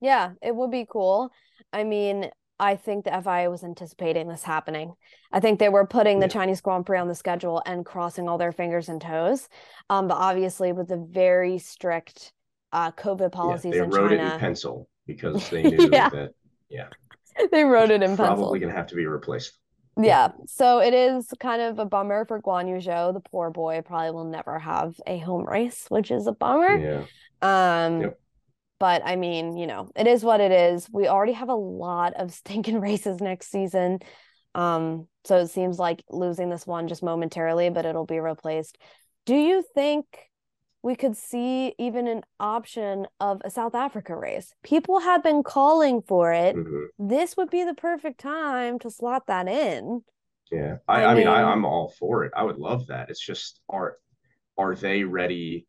Yeah, 0.02 0.32
it 0.42 0.56
would 0.56 0.72
be 0.72 0.86
cool. 0.90 1.32
I 1.72 1.84
mean, 1.84 2.30
I 2.60 2.76
think 2.76 3.06
the 3.06 3.22
FIA 3.24 3.50
was 3.50 3.64
anticipating 3.64 4.28
this 4.28 4.44
happening. 4.44 4.94
I 5.32 5.40
think 5.40 5.60
they 5.60 5.70
were 5.70 5.86
putting 5.86 6.20
the. 6.20 6.28
Chinese 6.28 6.62
Grand 6.62 6.86
Prix 6.86 7.00
on 7.00 7.08
the 7.08 7.16
schedule 7.16 7.62
and 7.66 7.86
crossing 7.86 8.28
all 8.28 8.38
their 8.38 8.52
fingers 8.52 8.90
and 8.90 9.02
toes. 9.02 9.48
Um, 9.90 10.08
but 10.08 10.16
obviously, 10.16 10.72
with 10.72 10.88
the 10.88 10.98
very 10.98 11.60
strict 11.60 12.34
uh, 12.72 12.92
COVID 12.92 13.32
policies 13.32 13.76
yeah, 13.76 13.82
they 13.82 13.88
wrote 13.88 14.10
China, 14.10 14.24
it 14.24 14.34
in 14.34 14.40
pencil 14.40 14.90
because 15.06 15.50
they 15.50 15.64
knew 15.72 15.90
yeah. 15.92 16.10
that. 16.10 16.32
Yeah, 16.70 16.88
they 17.52 17.64
wrote 17.64 17.92
it 17.92 18.02
in 18.04 18.16
probably 18.16 18.28
pencil. 18.28 18.44
Probably 18.44 18.60
going 18.60 18.72
to 18.72 18.78
have 18.78 18.88
to 18.88 18.96
be 18.96 19.06
replaced. 19.06 19.58
Yeah, 19.98 20.30
so 20.48 20.80
it 20.80 20.94
is 20.94 21.28
kind 21.40 21.62
of 21.62 21.80
a 21.80 21.86
bummer 21.86 22.26
for 22.26 22.42
Guan 22.42 22.68
Yu 22.68 22.76
Zhou. 22.76 23.14
The 23.14 23.22
poor 23.22 23.50
boy 23.50 23.82
probably 23.82 24.12
will 24.12 24.26
never 24.26 24.60
have 24.60 25.00
a 25.08 25.18
home 25.20 25.46
race, 25.46 25.86
which 25.90 26.12
is 26.12 26.28
a 26.28 26.34
bummer. 26.34 26.78
Yeah. 26.78 27.06
Um, 27.42 28.02
yep. 28.02 28.20
But 28.78 29.04
I 29.06 29.16
mean, 29.16 29.56
you 29.56 29.68
know, 29.68 29.90
it 29.96 30.06
is 30.06 30.24
what 30.24 30.42
it 30.42 30.52
is. 30.52 30.90
We 30.92 31.08
already 31.08 31.34
have 31.34 31.50
a 31.50 31.56
lot 31.56 32.14
of 32.16 32.34
stinking 32.34 32.82
races 32.82 33.22
next 33.22 33.50
season. 33.50 34.00
Um, 34.54 35.08
so 35.24 35.38
it 35.38 35.48
seems 35.48 35.80
like 35.80 36.04
losing 36.10 36.50
this 36.50 36.68
one 36.68 36.88
just 36.88 37.04
momentarily, 37.04 37.70
but 37.70 37.86
it'll 37.86 38.06
be 38.06 38.20
replaced. 38.20 38.78
Do 39.26 39.36
you 39.36 39.64
think 39.74 40.06
we 40.86 40.96
could 40.96 41.18
see 41.18 41.74
even 41.80 42.06
an 42.08 42.22
option 42.40 43.08
of 43.20 43.42
a 43.44 43.50
South 43.50 43.74
Africa 43.74 44.16
race? 44.16 44.54
People 44.64 45.00
have 45.00 45.24
been 45.24 45.42
calling 45.42 46.04
for 46.04 46.32
it. 46.32 46.56
Mm-hmm. 46.56 47.08
This 47.08 47.36
would 47.36 47.50
be 47.50 47.64
the 47.64 47.74
perfect 47.74 48.20
time 48.20 48.78
to 48.80 48.92
slot 48.92 49.26
that 49.26 49.48
in. 49.48 50.04
Yeah. 50.52 50.76
I, 50.88 51.02
I, 51.02 51.06
I 51.06 51.16
mean, 51.16 51.26
mean 51.26 51.28
I, 51.28 51.42
I'm 51.42 51.66
all 51.66 51.90
for 51.98 52.24
it. 52.24 52.34
I 52.38 52.44
would 52.44 52.60
love 52.60 52.86
that. 52.88 53.10
It's 53.10 53.26
just 53.26 53.62
are 53.68 53.98
are 54.60 54.76
they 54.76 55.04
ready 55.04 55.66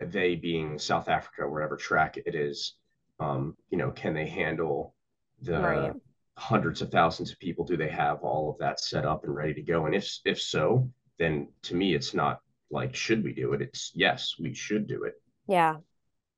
they 0.00 0.34
being 0.34 0.76
South 0.76 1.08
Africa, 1.08 1.48
wherever 1.48 1.76
track 1.76 2.16
it 2.16 2.34
is, 2.34 2.74
um, 3.20 3.56
you 3.70 3.78
know, 3.78 3.92
can 3.92 4.12
they 4.12 4.26
handle 4.26 4.92
the 5.40 5.60
right. 5.60 5.92
hundreds 6.36 6.82
of 6.82 6.90
thousands 6.90 7.30
of 7.30 7.38
people? 7.38 7.64
Do 7.64 7.76
they 7.76 7.90
have 7.90 8.24
all 8.24 8.50
of 8.50 8.58
that 8.58 8.80
set 8.80 9.04
up 9.04 9.22
and 9.22 9.32
ready 9.32 9.54
to 9.54 9.62
go? 9.62 9.86
And 9.86 9.94
if 9.94 10.18
if 10.24 10.40
so, 10.40 10.90
then 11.16 11.46
to 11.62 11.76
me, 11.76 11.94
it's 11.94 12.12
not 12.12 12.40
like 12.70 12.94
should 12.94 13.24
we 13.24 13.32
do 13.32 13.52
it? 13.52 13.62
It's 13.62 13.92
yes, 13.94 14.34
we 14.38 14.54
should 14.54 14.86
do 14.86 15.04
it. 15.04 15.14
Yeah. 15.48 15.76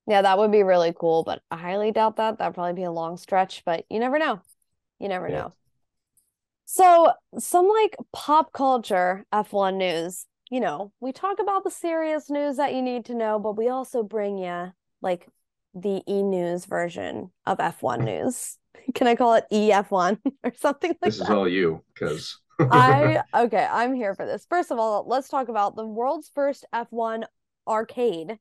Yeah, 0.06 0.22
that 0.22 0.38
would 0.38 0.50
be 0.50 0.62
really 0.62 0.92
cool, 0.98 1.22
but 1.22 1.42
I 1.50 1.56
highly 1.56 1.92
doubt 1.92 2.16
that. 2.16 2.38
That'd 2.38 2.54
probably 2.54 2.72
be 2.72 2.84
a 2.84 2.90
long 2.90 3.16
stretch, 3.16 3.62
but 3.64 3.84
you 3.88 4.00
never 4.00 4.18
know. 4.18 4.40
You 4.98 5.08
never 5.08 5.28
yeah. 5.28 5.34
know. 5.34 5.54
So, 6.64 7.12
some 7.38 7.68
like 7.68 7.96
pop 8.12 8.52
culture 8.52 9.24
F1 9.32 9.76
news 9.76 10.26
you 10.50 10.58
know, 10.60 10.92
we 11.00 11.12
talk 11.12 11.38
about 11.38 11.64
the 11.64 11.70
serious 11.70 12.28
news 12.28 12.56
that 12.56 12.74
you 12.74 12.82
need 12.82 13.04
to 13.06 13.14
know, 13.14 13.38
but 13.38 13.56
we 13.56 13.68
also 13.68 14.02
bring 14.02 14.36
you 14.36 14.72
like 15.00 15.26
the 15.74 16.02
e 16.08 16.22
news 16.22 16.64
version 16.66 17.30
of 17.46 17.58
F1 17.58 18.00
news. 18.04 18.58
Can 18.94 19.06
I 19.06 19.14
call 19.14 19.34
it 19.34 19.44
EF1 19.52 20.18
or 20.44 20.52
something 20.56 20.90
like 20.90 21.00
this 21.02 21.18
that? 21.18 21.24
This 21.24 21.30
is 21.30 21.30
all 21.30 21.48
you 21.48 21.82
because 21.94 22.38
I 22.70 23.22
okay, 23.34 23.66
I'm 23.70 23.94
here 23.94 24.14
for 24.14 24.26
this. 24.26 24.46
First 24.48 24.70
of 24.70 24.78
all, 24.78 25.04
let's 25.06 25.28
talk 25.28 25.48
about 25.48 25.76
the 25.76 25.86
world's 25.86 26.30
first 26.34 26.64
F1 26.74 27.24
arcade 27.66 28.38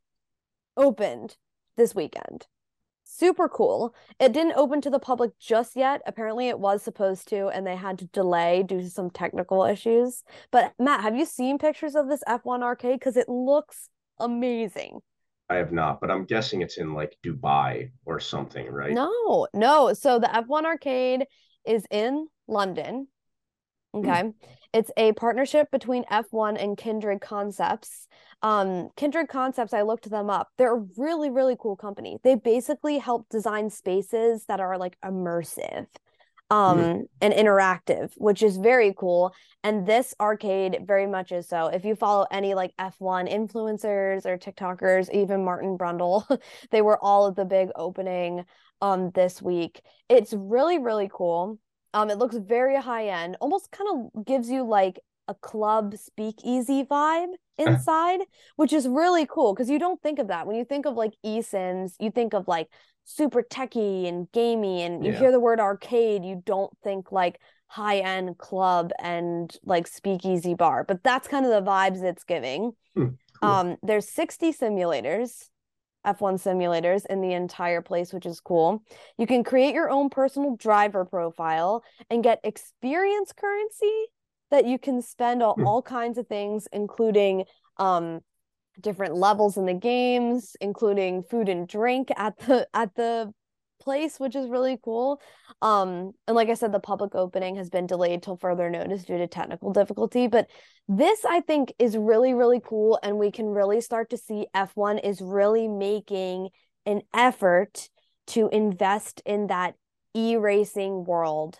opened 0.77 1.37
this 1.75 1.93
weekend 1.93 2.47
super 3.09 3.49
cool. 3.49 3.93
It 4.19 4.33
didn't 4.33 4.55
open 4.55 4.81
to 4.81 4.89
the 4.89 4.99
public 4.99 5.37
just 5.39 5.75
yet. 5.75 6.01
Apparently, 6.05 6.47
it 6.47 6.59
was 6.59 6.83
supposed 6.83 7.27
to, 7.29 7.47
and 7.47 7.65
they 7.65 7.75
had 7.75 7.97
to 7.99 8.05
delay 8.05 8.63
due 8.63 8.81
to 8.81 8.89
some 8.89 9.09
technical 9.09 9.65
issues. 9.65 10.23
But 10.51 10.73
Matt, 10.79 11.01
have 11.01 11.15
you 11.15 11.25
seen 11.25 11.57
pictures 11.57 11.95
of 11.95 12.07
this 12.07 12.23
F1 12.27 12.61
arcade? 12.63 12.99
Because 12.99 13.17
it 13.17 13.27
looks 13.27 13.89
amazing. 14.19 14.99
I 15.49 15.55
have 15.55 15.71
not, 15.71 15.99
but 15.99 16.11
I'm 16.11 16.25
guessing 16.25 16.61
it's 16.61 16.77
in 16.77 16.93
like 16.93 17.17
Dubai 17.25 17.89
or 18.05 18.19
something, 18.19 18.69
right? 18.69 18.93
No, 18.93 19.47
no. 19.53 19.93
So 19.93 20.19
the 20.19 20.27
F1 20.27 20.65
arcade 20.65 21.25
is 21.65 21.85
in 21.89 22.27
London. 22.47 23.07
Hmm. 23.93 23.99
Okay. 23.99 24.31
It's 24.71 24.91
a 24.97 25.13
partnership 25.13 25.71
between 25.71 26.03
F1 26.05 26.61
and 26.61 26.77
Kindred 26.77 27.21
Concepts. 27.21 28.07
Um, 28.43 28.89
Kindred 28.95 29.27
Concepts, 29.27 29.73
I 29.73 29.81
looked 29.81 30.09
them 30.09 30.29
up. 30.29 30.49
They're 30.57 30.75
a 30.75 30.85
really, 30.97 31.31
really 31.31 31.55
cool 31.59 31.75
company. 31.75 32.19
They 32.23 32.35
basically 32.35 32.99
help 32.99 33.27
design 33.29 33.69
spaces 33.69 34.45
that 34.45 34.59
are 34.59 34.77
like 34.77 34.97
immersive 35.03 35.87
um 36.51 36.79
mm. 36.79 37.03
and 37.21 37.33
interactive 37.33 38.11
which 38.17 38.41
is 38.41 38.57
very 38.57 38.93
cool 38.97 39.33
and 39.63 39.85
this 39.85 40.15
arcade 40.19 40.79
very 40.83 41.05
much 41.05 41.31
is 41.31 41.47
so 41.47 41.67
if 41.67 41.85
you 41.85 41.95
follow 41.95 42.25
any 42.31 42.53
like 42.53 42.73
f1 42.79 43.31
influencers 43.31 44.25
or 44.25 44.37
tiktokers 44.37 45.11
even 45.13 45.45
martin 45.45 45.77
brundle 45.77 46.25
they 46.71 46.81
were 46.81 46.97
all 47.03 47.27
at 47.27 47.35
the 47.35 47.45
big 47.45 47.69
opening 47.75 48.43
um 48.81 49.11
this 49.11 49.41
week 49.41 49.81
it's 50.09 50.33
really 50.33 50.79
really 50.79 51.09
cool 51.13 51.59
um, 51.93 52.09
it 52.09 52.17
looks 52.17 52.37
very 52.37 52.79
high 52.79 53.07
end, 53.07 53.37
almost 53.41 53.71
kind 53.71 53.89
of 54.15 54.25
gives 54.25 54.49
you 54.49 54.63
like 54.63 54.99
a 55.27 55.33
club 55.35 55.95
speakeasy 55.95 56.83
vibe 56.83 57.33
inside, 57.57 58.21
which 58.55 58.73
is 58.73 58.87
really 58.87 59.25
cool 59.25 59.53
because 59.53 59.69
you 59.69 59.79
don't 59.79 60.01
think 60.01 60.19
of 60.19 60.27
that. 60.27 60.47
When 60.47 60.55
you 60.55 60.65
think 60.65 60.85
of 60.85 60.95
like 60.95 61.13
Eason's, 61.23 61.95
you 61.99 62.11
think 62.11 62.33
of 62.33 62.47
like 62.47 62.67
super 63.05 63.41
techy 63.41 64.07
and 64.07 64.31
gamey, 64.31 64.83
and 64.83 65.05
you 65.05 65.11
yeah. 65.11 65.19
hear 65.19 65.31
the 65.31 65.39
word 65.39 65.59
arcade, 65.59 66.23
you 66.25 66.41
don't 66.45 66.71
think 66.83 67.11
like 67.11 67.39
high 67.67 67.99
end 67.99 68.37
club 68.37 68.91
and 68.99 69.55
like 69.63 69.87
speakeasy 69.87 70.55
bar, 70.55 70.83
but 70.83 71.03
that's 71.03 71.27
kind 71.27 71.45
of 71.45 71.51
the 71.51 71.69
vibes 71.69 72.03
it's 72.03 72.23
giving. 72.23 72.71
Hmm, 72.95 73.07
cool. 73.41 73.49
Um, 73.49 73.77
there's 73.83 74.09
60 74.09 74.53
simulators 74.53 75.49
F1 76.05 76.35
simulators 76.41 77.05
in 77.05 77.21
the 77.21 77.33
entire 77.33 77.81
place, 77.81 78.13
which 78.13 78.25
is 78.25 78.39
cool. 78.39 78.83
You 79.17 79.27
can 79.27 79.43
create 79.43 79.73
your 79.73 79.89
own 79.89 80.09
personal 80.09 80.55
driver 80.55 81.05
profile 81.05 81.83
and 82.09 82.23
get 82.23 82.39
experience 82.43 83.33
currency 83.33 84.05
that 84.51 84.65
you 84.65 84.79
can 84.79 85.01
spend 85.01 85.43
on 85.43 85.55
hmm. 85.55 85.67
all 85.67 85.81
kinds 85.81 86.17
of 86.17 86.27
things, 86.27 86.67
including 86.71 87.45
um, 87.77 88.21
different 88.79 89.15
levels 89.15 89.57
in 89.57 89.65
the 89.65 89.73
games, 89.73 90.55
including 90.61 91.23
food 91.23 91.49
and 91.49 91.67
drink 91.67 92.09
at 92.15 92.37
the 92.39 92.67
at 92.73 92.95
the 92.95 93.33
place, 93.79 94.19
which 94.19 94.35
is 94.35 94.49
really 94.49 94.77
cool. 94.83 95.21
Um, 95.61 96.11
and 96.27 96.35
like 96.35 96.49
I 96.49 96.53
said, 96.53 96.71
the 96.71 96.79
public 96.79 97.15
opening 97.15 97.55
has 97.55 97.69
been 97.69 97.87
delayed 97.87 98.23
till 98.23 98.37
further 98.37 98.69
notice 98.69 99.03
due 99.03 99.17
to 99.17 99.27
technical 99.27 99.73
difficulty. 99.73 100.27
But 100.27 100.49
this, 100.87 101.25
I 101.25 101.41
think, 101.41 101.73
is 101.79 101.97
really, 101.97 102.33
really 102.33 102.61
cool. 102.63 102.99
And 103.03 103.17
we 103.17 103.31
can 103.31 103.47
really 103.47 103.81
start 103.81 104.09
to 104.11 104.17
see 104.17 104.47
F1 104.55 105.03
is 105.03 105.21
really 105.21 105.67
making 105.67 106.49
an 106.85 107.01
effort 107.13 107.89
to 108.27 108.49
invest 108.49 109.21
in 109.25 109.47
that 109.47 109.75
e 110.15 110.35
racing 110.35 111.03
world 111.03 111.59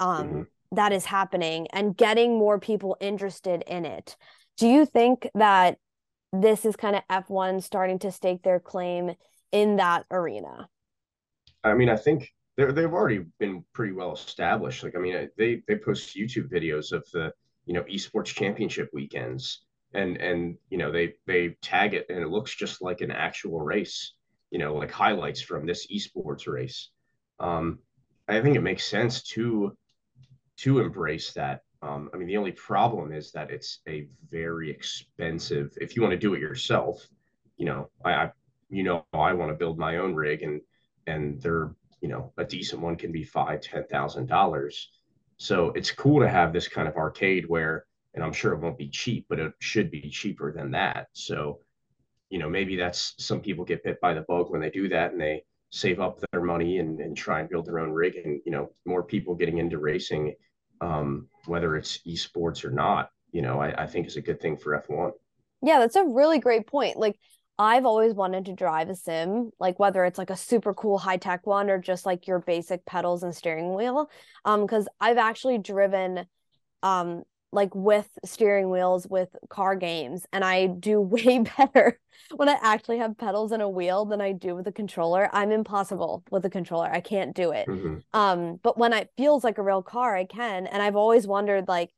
um, 0.00 0.28
mm-hmm. 0.28 0.42
that 0.72 0.92
is 0.92 1.04
happening 1.04 1.66
and 1.72 1.96
getting 1.96 2.38
more 2.38 2.58
people 2.58 2.96
interested 3.00 3.62
in 3.66 3.84
it. 3.84 4.16
Do 4.58 4.68
you 4.68 4.86
think 4.86 5.28
that 5.34 5.78
this 6.32 6.64
is 6.64 6.76
kind 6.76 6.96
of 6.96 7.02
F1 7.10 7.62
starting 7.62 7.98
to 8.00 8.12
stake 8.12 8.42
their 8.42 8.60
claim 8.60 9.12
in 9.50 9.76
that 9.76 10.04
arena? 10.10 10.68
I 11.64 11.74
mean, 11.74 11.88
I 11.88 11.96
think 11.96 12.32
they're, 12.56 12.72
they've 12.72 12.92
already 12.92 13.24
been 13.38 13.64
pretty 13.72 13.92
well 13.92 14.12
established. 14.12 14.82
Like, 14.82 14.96
I 14.96 14.98
mean, 14.98 15.28
they 15.36 15.62
they 15.66 15.76
post 15.76 16.16
YouTube 16.16 16.50
videos 16.50 16.92
of 16.92 17.06
the 17.12 17.32
you 17.66 17.74
know 17.74 17.82
esports 17.84 18.26
championship 18.26 18.90
weekends, 18.92 19.64
and 19.94 20.16
and 20.18 20.56
you 20.70 20.78
know 20.78 20.90
they 20.90 21.14
they 21.26 21.56
tag 21.62 21.94
it, 21.94 22.06
and 22.08 22.18
it 22.18 22.28
looks 22.28 22.54
just 22.54 22.82
like 22.82 23.00
an 23.00 23.10
actual 23.10 23.60
race. 23.60 24.14
You 24.50 24.58
know, 24.58 24.74
like 24.74 24.90
highlights 24.90 25.40
from 25.40 25.66
this 25.66 25.86
esports 25.86 26.46
race. 26.46 26.90
Um, 27.40 27.78
I 28.28 28.40
think 28.40 28.56
it 28.56 28.62
makes 28.62 28.84
sense 28.84 29.22
to 29.34 29.76
to 30.58 30.80
embrace 30.80 31.32
that. 31.32 31.62
Um, 31.80 32.10
I 32.14 32.16
mean, 32.16 32.28
the 32.28 32.36
only 32.36 32.52
problem 32.52 33.12
is 33.12 33.32
that 33.32 33.50
it's 33.50 33.80
a 33.88 34.06
very 34.30 34.70
expensive. 34.70 35.76
If 35.80 35.96
you 35.96 36.02
want 36.02 36.12
to 36.12 36.18
do 36.18 36.34
it 36.34 36.40
yourself, 36.40 37.04
you 37.56 37.66
know, 37.66 37.88
I, 38.04 38.12
I 38.12 38.32
you 38.68 38.82
know 38.82 39.06
I 39.12 39.32
want 39.32 39.50
to 39.50 39.56
build 39.56 39.78
my 39.78 39.96
own 39.96 40.14
rig 40.14 40.42
and 40.42 40.60
and 41.06 41.40
they're 41.40 41.74
you 42.00 42.08
know 42.08 42.32
a 42.38 42.44
decent 42.44 42.82
one 42.82 42.96
can 42.96 43.12
be 43.12 43.24
five 43.24 43.60
ten 43.60 43.84
thousand 43.84 44.26
dollars 44.26 44.90
so 45.36 45.70
it's 45.70 45.90
cool 45.90 46.20
to 46.20 46.28
have 46.28 46.52
this 46.52 46.68
kind 46.68 46.88
of 46.88 46.96
arcade 46.96 47.48
where 47.48 47.86
and 48.14 48.24
i'm 48.24 48.32
sure 48.32 48.52
it 48.52 48.60
won't 48.60 48.78
be 48.78 48.88
cheap 48.88 49.26
but 49.28 49.38
it 49.38 49.52
should 49.60 49.90
be 49.90 50.10
cheaper 50.10 50.52
than 50.52 50.70
that 50.70 51.08
so 51.12 51.60
you 52.32 52.38
know, 52.38 52.48
maybe 52.48 52.76
that's 52.76 53.12
some 53.18 53.42
people 53.42 53.62
get 53.62 53.84
bit 53.84 54.00
by 54.00 54.14
the 54.14 54.22
bug 54.22 54.50
when 54.50 54.62
they 54.62 54.70
do 54.70 54.88
that 54.88 55.12
and 55.12 55.20
they 55.20 55.44
save 55.68 56.00
up 56.00 56.18
their 56.32 56.40
money 56.40 56.78
and, 56.78 56.98
and 56.98 57.14
try 57.14 57.40
and 57.40 57.48
build 57.50 57.66
their 57.66 57.78
own 57.78 57.90
rig 57.90 58.16
and, 58.16 58.40
you 58.46 58.50
know, 58.50 58.70
more 58.86 59.02
people 59.02 59.34
getting 59.34 59.58
into 59.58 59.76
racing, 59.76 60.34
um, 60.80 61.28
whether 61.44 61.76
it's 61.76 61.98
esports 62.06 62.64
or 62.64 62.70
not, 62.70 63.10
you 63.32 63.42
know, 63.42 63.60
I, 63.60 63.82
I 63.82 63.86
think 63.86 64.06
is 64.06 64.16
a 64.16 64.22
good 64.22 64.40
thing 64.40 64.56
for 64.56 64.80
F1. 64.80 65.12
Yeah, 65.60 65.78
that's 65.78 65.96
a 65.96 66.04
really 66.06 66.38
great 66.38 66.66
point. 66.66 66.96
Like 66.96 67.18
I've 67.58 67.86
always 67.86 68.14
wanted 68.14 68.46
to 68.46 68.52
drive 68.52 68.88
a 68.88 68.94
sim, 68.94 69.50
like 69.60 69.78
whether 69.78 70.04
it's 70.04 70.18
like 70.18 70.30
a 70.30 70.36
super 70.36 70.74
cool 70.74 70.98
high 70.98 71.18
tech 71.18 71.46
one 71.46 71.70
or 71.70 71.78
just 71.78 72.06
like 72.06 72.26
your 72.26 72.40
basic 72.40 72.84
pedals 72.86 73.22
and 73.22 73.34
steering 73.34 73.74
wheel. 73.74 74.10
Um, 74.44 74.62
because 74.62 74.88
I've 75.00 75.18
actually 75.18 75.58
driven 75.58 76.26
um 76.82 77.22
like 77.52 77.74
with 77.74 78.08
steering 78.24 78.70
wheels 78.70 79.06
with 79.06 79.28
car 79.50 79.76
games 79.76 80.26
and 80.32 80.42
I 80.42 80.66
do 80.66 81.00
way 81.00 81.44
better 81.58 82.00
when 82.34 82.48
I 82.48 82.56
actually 82.62 82.98
have 82.98 83.18
pedals 83.18 83.52
and 83.52 83.62
a 83.62 83.68
wheel 83.68 84.06
than 84.06 84.20
I 84.20 84.32
do 84.32 84.56
with 84.56 84.66
a 84.66 84.72
controller. 84.72 85.28
I'm 85.32 85.52
impossible 85.52 86.24
with 86.30 86.44
a 86.46 86.50
controller. 86.50 86.90
I 86.90 87.00
can't 87.00 87.36
do 87.36 87.52
it. 87.52 87.68
Mm-hmm. 87.68 88.18
Um 88.18 88.58
but 88.62 88.78
when 88.78 88.92
it 88.92 89.10
feels 89.16 89.44
like 89.44 89.58
a 89.58 89.62
real 89.62 89.82
car 89.82 90.16
I 90.16 90.24
can 90.24 90.66
and 90.66 90.82
I've 90.82 90.96
always 90.96 91.26
wondered 91.26 91.68
like 91.68 91.90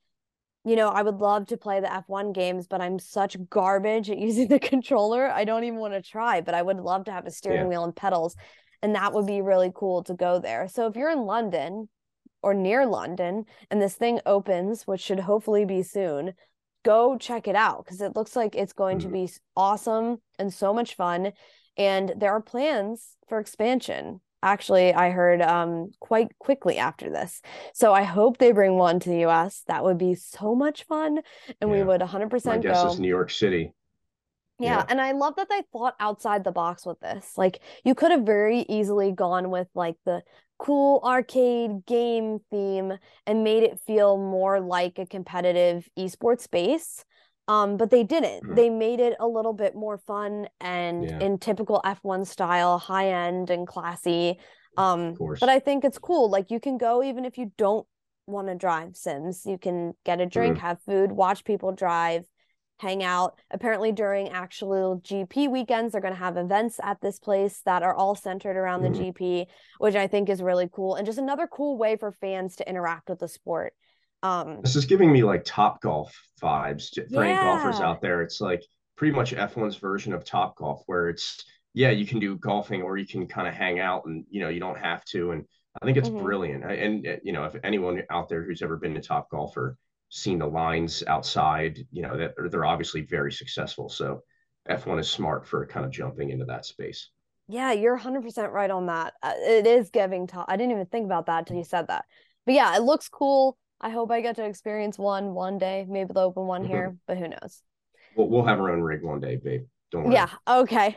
you 0.65 0.77
know, 0.77 0.89
I 0.89 1.03
would 1.03 1.17
love 1.17 1.47
to 1.49 1.57
play 1.57 1.81
the 1.81 1.87
F1 1.87 2.35
games, 2.35 2.67
but 2.67 2.81
I'm 2.81 2.99
such 2.99 3.37
garbage 3.51 4.11
at 4.11 4.19
using 4.29 4.49
the 4.49 4.59
controller. 4.59 5.31
I 5.31 5.45
don't 5.45 5.65
even 5.65 5.79
want 5.79 5.95
to 5.95 6.03
try, 6.03 6.41
but 6.41 6.55
I 6.55 6.63
would 6.63 6.79
love 6.79 7.05
to 7.05 7.13
have 7.13 7.27
a 7.27 7.31
steering 7.31 7.63
yeah. 7.63 7.67
wheel 7.67 7.85
and 7.85 7.95
pedals. 7.95 8.35
And 8.83 8.95
that 8.95 9.13
would 9.13 9.27
be 9.27 9.41
really 9.41 9.73
cool 9.75 10.03
to 10.05 10.15
go 10.15 10.39
there. 10.39 10.69
So 10.69 10.87
if 10.87 10.97
you're 10.97 11.11
in 11.11 11.25
London 11.25 11.89
or 12.43 12.53
near 12.53 12.87
London 12.87 13.45
and 13.71 13.81
this 13.81 13.95
thing 13.95 14.21
opens, 14.27 14.87
which 14.87 15.01
should 15.01 15.21
hopefully 15.21 15.65
be 15.65 15.83
soon, 15.83 16.35
go 16.85 17.17
check 17.17 17.49
it 17.49 17.57
out 17.57 17.85
because 17.85 18.01
it 18.01 18.15
looks 18.15 18.37
like 18.37 18.55
it's 18.55 18.75
going 18.75 18.99
mm-hmm. 18.99 19.09
to 19.09 19.27
be 19.27 19.33
awesome 19.57 20.19
and 20.39 20.53
so 20.53 20.75
much 20.75 20.97
fun. 20.97 21.33
And 21.77 22.13
there 22.17 22.33
are 22.33 22.43
plans 22.43 23.17
for 23.27 23.39
expansion 23.39 24.21
actually 24.45 24.93
i 24.95 25.11
heard 25.11 25.43
um 25.43 25.91
quite 25.99 26.29
quickly 26.39 26.79
after 26.79 27.11
this 27.11 27.41
so 27.73 27.93
i 27.93 28.03
hope 28.03 28.39
they 28.39 28.53
bring 28.53 28.77
one 28.77 29.01
to 29.01 29.09
the 29.09 29.25
us 29.25 29.63
that 29.67 29.83
would 29.83 29.99
be 29.99 30.15
so 30.15 30.55
much 30.55 30.85
fun 30.85 31.19
and 31.61 31.71
yeah. 31.71 31.77
we 31.77 31.83
would 31.83 32.01
100% 32.01 32.45
My 32.47 32.59
guess 32.59 32.83
go. 32.83 32.89
is 32.91 33.01
new 33.01 33.09
york 33.09 33.31
city 33.31 33.73
yeah, 34.61 34.77
yeah, 34.77 34.85
and 34.89 35.01
I 35.01 35.11
love 35.11 35.35
that 35.35 35.49
they 35.49 35.63
thought 35.73 35.97
outside 35.99 36.45
the 36.45 36.53
box 36.53 36.87
with 36.87 37.01
this. 37.01 37.33
Like 37.37 37.61
you 37.85 37.97
could 37.97 38.13
have 38.13 38.23
very 38.23 38.61
easily 38.69 39.11
gone 39.11 39.51
with 39.51 39.67
like 39.75 39.97
the 40.05 40.23
cool 40.59 41.01
arcade 41.05 41.85
game 41.87 42.39
theme 42.51 42.93
and 43.27 43.45
made 43.45 43.65
it 43.65 43.81
feel 43.87 44.17
more 44.17 44.61
like 44.61 44.99
a 44.99 45.07
competitive 45.07 45.89
esports 45.99 46.43
space 46.43 47.05
um 47.49 47.77
but 47.77 47.91
they 47.91 48.03
didn't 48.03 48.43
mm-hmm. 48.43 48.55
they 48.55 48.71
made 48.71 49.01
it 49.01 49.15
a 49.21 49.27
little 49.27 49.53
bit 49.53 49.75
more 49.75 49.99
fun 49.99 50.47
and 50.61 51.05
yeah. 51.05 51.19
in 51.21 51.39
typical 51.39 51.81
f1 51.85 52.27
style 52.27 52.79
high 52.79 53.11
end 53.11 53.51
and 53.51 53.67
classy 53.67 54.39
um 54.77 55.15
but 55.41 55.49
i 55.49 55.59
think 55.59 55.85
it's 55.85 55.99
cool 55.99 56.31
like 56.31 56.51
you 56.51 56.59
can 56.59 56.79
go 56.79 57.03
even 57.03 57.25
if 57.25 57.39
you 57.39 57.53
don't 57.57 57.87
want 58.27 58.49
to 58.49 58.55
drive 58.55 58.97
sims 58.97 59.43
you 59.45 59.59
can 59.59 59.93
get 60.05 60.21
a 60.21 60.27
drink 60.27 60.57
mm-hmm. 60.57 60.67
have 60.67 60.81
food 60.83 61.13
watch 61.13 61.45
people 61.45 61.73
drive 61.73 62.25
hang 62.79 63.05
out 63.05 63.39
apparently 63.53 63.93
during 63.93 64.31
actual 64.31 65.01
gp 65.05 65.49
weekends 65.49 65.93
they're 65.93 66.01
going 66.01 66.13
to 66.13 66.19
have 66.19 66.37
events 66.37 66.81
at 66.83 67.01
this 67.01 67.19
place 67.19 67.61
that 67.65 67.83
are 67.83 67.95
all 67.95 68.15
centered 68.15 68.57
around 68.57 68.83
mm-hmm. 68.83 68.95
the 68.95 69.13
gp 69.13 69.47
which 69.79 69.95
i 69.95 70.07
think 70.07 70.29
is 70.29 70.43
really 70.43 70.69
cool 70.73 70.97
and 70.97 71.07
just 71.07 71.19
another 71.19 71.47
cool 71.47 71.79
way 71.79 71.97
for 71.97 72.11
fans 72.11 72.57
to 72.57 72.69
interact 72.69 73.09
with 73.09 73.21
the 73.21 73.29
sport 73.29 73.75
um, 74.25 74.61
this 74.63 74.75
is 74.75 74.87
giving 74.87 75.13
me 75.13 75.23
like 75.23 75.45
Top 75.45 75.83
Golf 75.83 76.19
vibes 76.43 76.95
for 76.95 77.25
yeah. 77.25 77.31
any 77.31 77.35
golfers 77.35 77.79
out 77.81 78.01
there. 78.01 78.23
It's 78.23 78.41
like 78.41 78.65
pretty 78.97 79.15
much 79.15 79.35
F1's 79.35 79.77
version 79.77 80.15
of 80.15 80.25
Top 80.25 80.57
Golf, 80.57 80.83
where 80.87 81.11
it's 81.11 81.45
yeah, 81.75 81.91
you 81.91 82.07
can 82.07 82.21
do 82.21 82.39
golfing 82.39 82.81
or 82.81 82.97
you 82.97 83.07
can 83.07 83.27
kind 83.27 83.47
of 83.47 83.53
hang 83.53 83.81
out 83.81 84.07
and 84.07 84.25
you 84.31 84.41
know 84.41 84.49
you 84.49 84.61
don't 84.61 84.79
have 84.79 85.05
to. 85.07 85.33
And 85.33 85.45
I 85.81 85.85
think 85.85 85.99
it's 85.99 86.09
mm-hmm. 86.09 86.25
brilliant. 86.25 86.65
And 86.65 87.07
you 87.23 87.33
know, 87.33 87.45
if 87.45 87.55
anyone 87.63 88.03
out 88.09 88.31
there 88.31 88.43
who's 88.43 88.63
ever 88.63 88.79
been 88.79 88.95
to 88.95 89.03
Top 89.03 89.29
Golf 89.29 89.55
or 89.59 89.77
seen 90.09 90.39
the 90.39 90.47
lines 90.47 91.05
outside, 91.07 91.87
you 91.93 92.01
know 92.01 92.17
that 92.17 92.33
they're 92.51 92.65
obviously 92.65 93.03
very 93.03 93.31
successful. 93.31 93.91
So 93.91 94.23
F1 94.71 95.01
is 95.01 95.11
smart 95.11 95.47
for 95.47 95.67
kind 95.67 95.85
of 95.85 95.93
jumping 95.93 96.31
into 96.31 96.47
that 96.47 96.65
space. 96.65 97.11
Yeah, 97.47 97.73
you're 97.73 97.99
100% 97.99 98.53
right 98.53 98.71
on 98.71 98.87
that. 98.87 99.13
Uh, 99.23 99.35
it 99.37 99.67
is 99.67 99.91
giving 99.91 100.27
top. 100.27 100.47
I 100.49 100.57
didn't 100.57 100.73
even 100.73 100.87
think 100.87 101.05
about 101.05 101.27
that 101.27 101.41
until 101.41 101.59
you 101.59 101.65
said 101.65 101.89
that. 101.89 102.07
But 102.47 102.55
yeah, 102.55 102.75
it 102.75 102.83
looks 102.83 103.11
cool. 103.11 103.59
I 103.85 103.91
hope 103.91 104.11
I 104.11 104.23
get 104.23 104.37
to 104.37 104.45
experience 104.47 104.99
one 104.99 105.35
one 105.35 105.59
day. 105.59 105.85
Maybe 105.87 106.11
they'll 106.15 106.25
open 106.25 106.47
one 106.47 106.63
mm-hmm. 106.63 106.73
here, 106.73 106.97
but 107.07 107.19
who 107.19 107.29
knows? 107.29 107.61
We'll, 108.17 108.29
we'll 108.31 108.47
have 108.47 108.59
our 108.59 108.71
own 108.71 108.81
rig 108.81 109.03
one 109.03 109.21
day, 109.21 109.37
babe. 109.37 109.67
Don't 109.91 110.05
worry. 110.05 110.15
Yeah. 110.15 110.31
Okay. 110.49 110.97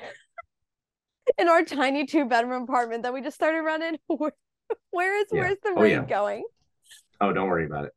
In 1.38 1.50
our 1.50 1.66
tiny 1.66 2.06
two 2.06 2.24
bedroom 2.24 2.64
apartment 2.64 3.04
that 3.04 3.14
we 3.14 3.22
just 3.22 3.36
started 3.36 3.62
running, 3.62 3.98
where 4.08 5.20
is 5.20 5.28
yeah. 5.34 5.42
where's 5.42 5.58
the 5.64 5.74
oh, 5.76 5.82
rig 5.82 5.92
yeah. 5.92 6.06
going? 6.06 6.46
Oh, 7.20 7.34
don't 7.34 7.50
worry 7.50 7.66
about 7.66 7.84
it. 7.84 7.92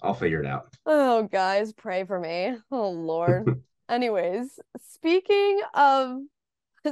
I'll 0.00 0.14
figure 0.14 0.40
it 0.40 0.46
out. 0.46 0.72
Oh, 0.84 1.24
guys, 1.24 1.72
pray 1.72 2.04
for 2.04 2.20
me. 2.20 2.56
Oh 2.70 2.90
Lord. 2.90 3.62
Anyways, 3.88 4.60
speaking 4.80 5.60
of 5.74 6.18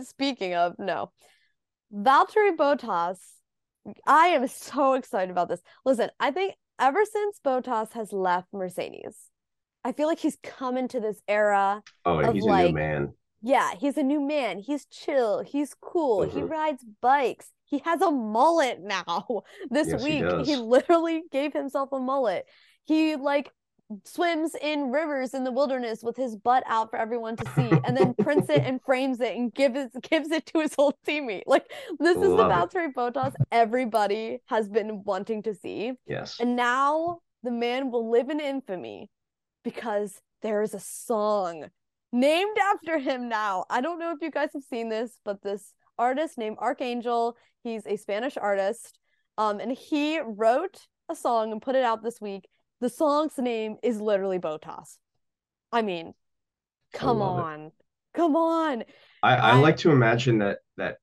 speaking 0.02 0.54
of 0.54 0.74
no, 0.80 1.12
Valtteri 1.94 2.56
Bottas. 2.56 3.18
I 4.06 4.28
am 4.28 4.48
so 4.48 4.94
excited 4.94 5.30
about 5.30 5.50
this. 5.50 5.60
Listen, 5.84 6.10
I 6.18 6.30
think 6.30 6.54
ever 6.78 7.04
since 7.04 7.40
Bottas 7.44 7.92
has 7.92 8.12
left 8.12 8.48
Mercedes, 8.52 9.30
I 9.84 9.92
feel 9.92 10.08
like 10.08 10.18
he's 10.18 10.38
come 10.42 10.76
into 10.76 11.00
this 11.00 11.20
era. 11.28 11.82
Oh, 12.04 12.32
he's 12.32 12.44
like, 12.44 12.64
a 12.64 12.68
new 12.68 12.74
man. 12.74 13.14
Yeah, 13.42 13.72
he's 13.78 13.98
a 13.98 14.02
new 14.02 14.20
man. 14.20 14.58
He's 14.58 14.86
chill. 14.86 15.40
He's 15.40 15.74
cool. 15.80 16.20
Mm-hmm. 16.20 16.38
He 16.38 16.42
rides 16.42 16.84
bikes. 17.02 17.50
He 17.66 17.82
has 17.84 18.00
a 18.00 18.10
mullet 18.10 18.80
now. 18.80 19.42
This 19.70 19.88
yes, 19.88 20.02
week, 20.02 20.24
he, 20.46 20.52
he 20.52 20.56
literally 20.56 21.24
gave 21.30 21.52
himself 21.52 21.90
a 21.92 21.98
mullet. 21.98 22.46
He 22.84 23.16
like 23.16 23.50
swims 24.04 24.54
in 24.60 24.90
rivers 24.90 25.34
in 25.34 25.44
the 25.44 25.52
wilderness 25.52 26.02
with 26.02 26.16
his 26.16 26.36
butt 26.36 26.64
out 26.66 26.90
for 26.90 26.98
everyone 26.98 27.36
to 27.36 27.44
see 27.54 27.70
and 27.84 27.96
then 27.96 28.14
prints 28.14 28.48
it 28.48 28.62
and 28.64 28.80
frames 28.86 29.20
it 29.20 29.36
and 29.36 29.54
gives 29.54 29.76
it 29.76 29.90
gives 30.02 30.30
it 30.30 30.46
to 30.46 30.60
his 30.60 30.74
whole 30.74 30.96
teammate. 31.06 31.42
Like 31.54 31.70
this 32.00 32.16
Love 32.16 32.24
is 32.24 32.30
the 32.30 32.44
Valtteri 32.44 32.92
Bottas 32.92 33.34
everybody 33.52 34.38
has 34.46 34.68
been 34.68 35.04
wanting 35.04 35.42
to 35.44 35.54
see. 35.54 35.92
Yes. 36.06 36.40
And 36.40 36.56
now 36.56 37.18
the 37.42 37.50
man 37.50 37.90
will 37.90 38.10
live 38.10 38.30
in 38.30 38.40
infamy 38.40 39.10
because 39.62 40.20
there 40.42 40.62
is 40.62 40.74
a 40.74 40.80
song 40.80 41.66
named 42.12 42.56
after 42.72 42.98
him 42.98 43.28
now. 43.28 43.64
I 43.70 43.80
don't 43.80 43.98
know 43.98 44.12
if 44.12 44.18
you 44.22 44.30
guys 44.30 44.50
have 44.54 44.64
seen 44.64 44.88
this 44.88 45.18
but 45.24 45.42
this 45.42 45.74
artist 45.98 46.38
named 46.38 46.56
Archangel 46.58 47.36
he's 47.62 47.86
a 47.86 47.96
Spanish 47.96 48.36
artist 48.36 48.98
um 49.38 49.60
and 49.60 49.70
he 49.72 50.18
wrote 50.20 50.80
a 51.08 51.14
song 51.14 51.52
and 51.52 51.60
put 51.60 51.76
it 51.76 51.84
out 51.84 52.02
this 52.02 52.20
week 52.20 52.48
the 52.84 52.90
song's 52.90 53.38
name 53.38 53.78
is 53.82 53.98
literally 53.98 54.38
Botas. 54.38 54.98
I 55.72 55.80
mean, 55.80 56.12
come 56.92 57.22
I 57.22 57.24
on. 57.24 57.60
It. 57.62 57.72
Come 58.12 58.36
on. 58.36 58.84
I, 59.22 59.36
I, 59.36 59.50
I 59.52 59.54
like 59.54 59.78
to 59.78 59.90
imagine 59.90 60.38
that 60.40 60.58
that 60.76 60.98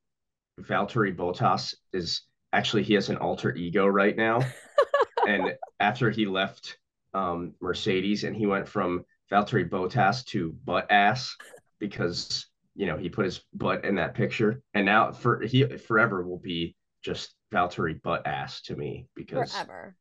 Valtteri 0.59 1.15
Bottas 1.15 1.73
is 1.91 2.21
actually 2.53 2.83
he 2.83 2.93
has 2.93 3.09
an 3.09 3.17
alter 3.17 3.55
ego 3.55 3.87
right 3.87 4.15
now. 4.15 4.41
and 5.27 5.55
after 5.79 6.11
he 6.11 6.27
left 6.27 6.77
um, 7.15 7.55
Mercedes 7.59 8.25
and 8.25 8.35
he 8.35 8.45
went 8.45 8.67
from 8.67 9.03
Valtteri 9.31 9.67
Bottas 9.67 10.23
to 10.25 10.55
butt 10.63 10.85
ass 10.91 11.35
because 11.79 12.45
you 12.75 12.85
know 12.85 12.95
he 12.95 13.09
put 13.09 13.25
his 13.25 13.41
butt 13.55 13.85
in 13.85 13.95
that 13.95 14.13
picture 14.13 14.61
and 14.75 14.85
now 14.85 15.11
for 15.11 15.41
he 15.41 15.65
forever 15.77 16.21
will 16.21 16.37
be 16.37 16.75
just 17.01 17.33
Valtteri 17.51 17.99
butt 18.03 18.27
ass 18.27 18.61
to 18.61 18.75
me 18.75 19.07
because 19.15 19.51
forever 19.51 19.95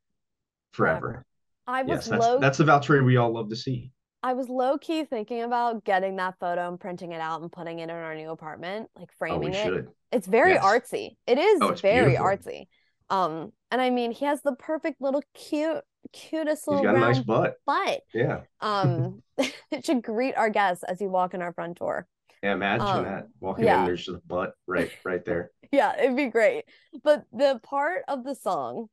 forever, 0.73 1.01
forever. 1.01 1.27
I 1.71 1.83
was 1.83 1.89
yes, 1.89 2.07
that's, 2.09 2.21
low. 2.21 2.39
That's 2.39 2.59
the 2.59 2.65
Valtteri 2.65 3.05
we 3.05 3.17
all 3.17 3.33
love 3.33 3.49
to 3.51 3.57
see. 3.57 3.91
I 4.23 4.35
was 4.35 4.49
low 4.49 4.77
key 4.77 5.05
thinking 5.05 5.43
about 5.43 5.85
getting 5.85 6.17
that 6.17 6.35
photo 6.39 6.69
and 6.69 6.79
printing 6.79 7.13
it 7.13 7.21
out 7.21 7.41
and 7.41 7.51
putting 7.51 7.79
it 7.79 7.85
in 7.85 7.91
our 7.91 8.15
new 8.15 8.31
apartment, 8.31 8.91
like 8.97 9.11
framing 9.19 9.55
oh, 9.55 9.59
it. 9.59 9.65
Should. 9.65 9.89
It's 10.13 10.27
very 10.27 10.53
yes. 10.53 10.65
artsy. 10.65 11.17
It 11.27 11.39
is 11.39 11.59
oh, 11.63 11.73
very 11.73 12.17
beautiful. 12.17 12.27
artsy. 12.27 12.67
Um, 13.09 13.53
and 13.71 13.81
I 13.81 13.91
mean, 13.91 14.13
he 14.13 14.27
has 14.27 14.43
the 14.43 14.55
perfect 14.55 15.01
little 15.01 15.23
cute, 15.35 15.83
cutest 16.13 16.69
little. 16.69 16.83
He's 16.83 16.91
got 16.91 16.97
a 16.97 17.01
nice 17.01 17.19
butt. 17.21 17.55
Butt. 17.67 18.01
Yeah. 18.13 18.41
um, 18.61 19.23
it 19.39 19.87
should 19.87 20.03
greet 20.03 20.37
our 20.37 20.51
guests 20.51 20.85
as 20.85 21.01
you 21.01 21.09
walk 21.09 21.35
in 21.35 21.41
our 21.41 21.53
front 21.53 21.79
door. 21.79 22.07
Yeah, 22.43 22.55
imagine 22.55 22.87
um, 22.87 23.05
that 23.05 23.29
walking 23.39 23.67
yeah. 23.67 23.81
in, 23.81 23.87
there's 23.87 24.05
just 24.05 24.17
a 24.17 24.27
butt 24.27 24.55
right, 24.67 24.91
right 25.05 25.25
there. 25.25 25.51
yeah, 25.73 25.99
it'd 25.99 26.17
be 26.17 26.27
great. 26.27 26.65
But 27.05 27.25
the 27.33 27.61
part 27.63 28.03
of 28.09 28.25
the 28.25 28.35
song 28.35 28.89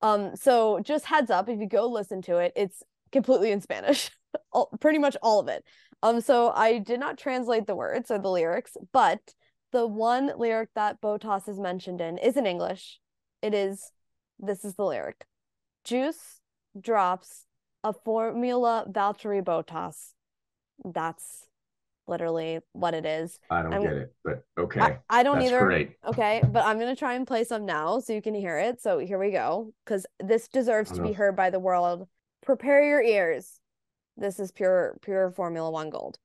um, 0.00 0.36
so 0.36 0.80
just 0.80 1.04
heads 1.04 1.30
up, 1.30 1.48
if 1.48 1.58
you 1.58 1.68
go 1.68 1.88
listen 1.88 2.22
to 2.22 2.38
it, 2.38 2.52
it's 2.56 2.82
completely 3.12 3.50
in 3.50 3.60
Spanish, 3.60 4.10
all, 4.52 4.70
pretty 4.80 4.98
much 4.98 5.16
all 5.22 5.40
of 5.40 5.48
it. 5.48 5.64
Um, 6.02 6.20
so 6.20 6.50
I 6.50 6.78
did 6.78 7.00
not 7.00 7.18
translate 7.18 7.66
the 7.66 7.74
words 7.74 8.10
or 8.10 8.18
the 8.18 8.30
lyrics, 8.30 8.76
but 8.92 9.20
the 9.72 9.86
one 9.86 10.32
lyric 10.38 10.70
that 10.74 11.00
Botas 11.00 11.48
is 11.48 11.58
mentioned 11.58 12.00
in 12.00 12.18
is 12.18 12.36
in 12.36 12.46
English. 12.46 13.00
It 13.42 13.54
is, 13.54 13.90
this 14.38 14.64
is 14.64 14.74
the 14.74 14.84
lyric: 14.84 15.26
"Juice 15.84 16.40
drops 16.80 17.46
a 17.82 17.92
Formula 17.92 18.86
Valtteri 18.88 19.42
Bottas. 19.42 20.12
That's 20.84 21.47
literally 22.08 22.60
what 22.72 22.94
it 22.94 23.04
is. 23.04 23.38
I 23.50 23.62
don't 23.62 23.74
I'm, 23.74 23.82
get 23.82 23.92
it, 23.92 24.14
but 24.24 24.44
okay. 24.58 24.80
I, 24.80 24.98
I 25.08 25.22
don't 25.22 25.38
That's 25.38 25.50
either. 25.50 25.64
Great. 25.64 25.92
Okay, 26.06 26.42
but 26.50 26.64
I'm 26.64 26.78
gonna 26.78 26.96
try 26.96 27.14
and 27.14 27.26
play 27.26 27.44
some 27.44 27.66
now 27.66 28.00
so 28.00 28.12
you 28.12 28.22
can 28.22 28.34
hear 28.34 28.58
it. 28.58 28.80
So 28.80 28.98
here 28.98 29.18
we 29.18 29.30
go, 29.30 29.72
because 29.84 30.06
this 30.18 30.48
deserves 30.48 30.90
to 30.92 31.02
be 31.02 31.12
heard 31.12 31.36
by 31.36 31.50
the 31.50 31.60
world. 31.60 32.08
Prepare 32.42 32.84
your 32.88 33.02
ears. 33.02 33.60
This 34.16 34.40
is 34.40 34.50
pure, 34.50 34.98
pure 35.02 35.30
Formula 35.30 35.70
One 35.70 35.90
gold. 35.90 36.18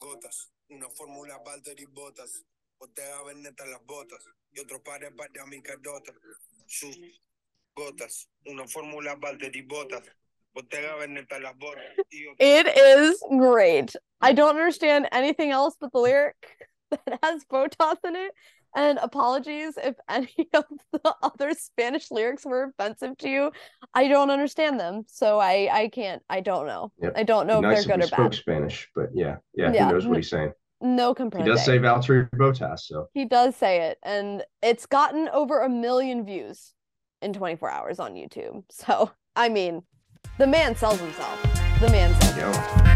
Gotas, 0.00 0.48
una 0.72 0.88
fórmula 0.88 1.38
Valtteri 1.44 1.86
Bottas, 1.86 2.42
Ortega 2.80 3.22
Bennett 3.26 3.60
las 3.60 3.80
botas 3.86 4.24
y 4.52 4.60
otro 4.60 4.82
par 4.82 4.98
de 5.00 5.10
par 5.10 5.28
de 5.32 5.40
amicadotas. 5.40 6.14
Sus 6.66 6.98
gotas, 7.76 8.28
una 8.46 8.66
fórmula 8.66 9.14
Valtteri 9.16 9.62
Bottas, 9.62 10.02
it 12.38 12.66
is 12.66 13.22
great. 13.38 13.94
I 14.20 14.32
don't 14.32 14.50
understand 14.50 15.08
anything 15.12 15.50
else 15.50 15.76
but 15.80 15.92
the 15.92 15.98
lyric 15.98 16.36
that 16.90 17.18
has 17.22 17.44
Botas 17.44 17.96
in 18.04 18.16
it. 18.16 18.32
And 18.74 18.98
apologies 19.02 19.76
if 19.76 19.96
any 20.08 20.48
of 20.54 20.64
the 20.92 21.14
other 21.22 21.52
Spanish 21.54 22.10
lyrics 22.10 22.44
were 22.44 22.72
offensive 22.78 23.16
to 23.18 23.28
you. 23.28 23.52
I 23.94 24.08
don't 24.08 24.30
understand 24.30 24.78
them, 24.78 25.02
so 25.06 25.38
I 25.38 25.68
I 25.72 25.88
can't. 25.88 26.22
I 26.30 26.40
don't 26.40 26.66
know. 26.66 26.92
Yep. 27.02 27.12
I 27.16 27.22
don't 27.24 27.46
know 27.46 27.60
nice 27.60 27.80
if 27.80 27.86
they're 27.86 27.96
good 27.98 28.12
or 28.12 28.16
bad. 28.16 28.34
Spanish, 28.34 28.88
but 28.94 29.08
yeah, 29.12 29.36
yeah, 29.54 29.72
yeah, 29.72 29.86
who 29.86 29.92
knows 29.94 30.06
what 30.06 30.16
he's 30.18 30.30
saying? 30.30 30.52
No 30.80 31.14
complaint. 31.14 31.46
He 31.46 31.52
does 31.52 31.64
say 31.64 31.78
Valtteri 31.78 32.30
Bottas, 32.30 32.80
so 32.80 33.08
he 33.12 33.24
does 33.24 33.56
say 33.56 33.88
it, 33.90 33.98
and 34.02 34.44
it's 34.62 34.86
gotten 34.86 35.28
over 35.30 35.60
a 35.60 35.68
million 35.68 36.24
views 36.24 36.72
in 37.22 37.32
24 37.32 37.70
hours 37.70 37.98
on 37.98 38.14
YouTube. 38.14 38.62
So 38.70 39.10
I 39.36 39.48
mean, 39.48 39.82
the 40.38 40.46
man 40.46 40.74
sells 40.74 40.98
himself. 40.98 41.42
The 41.80 41.90
man 41.90 42.18
sells 42.20 42.34
himself. 42.34 42.90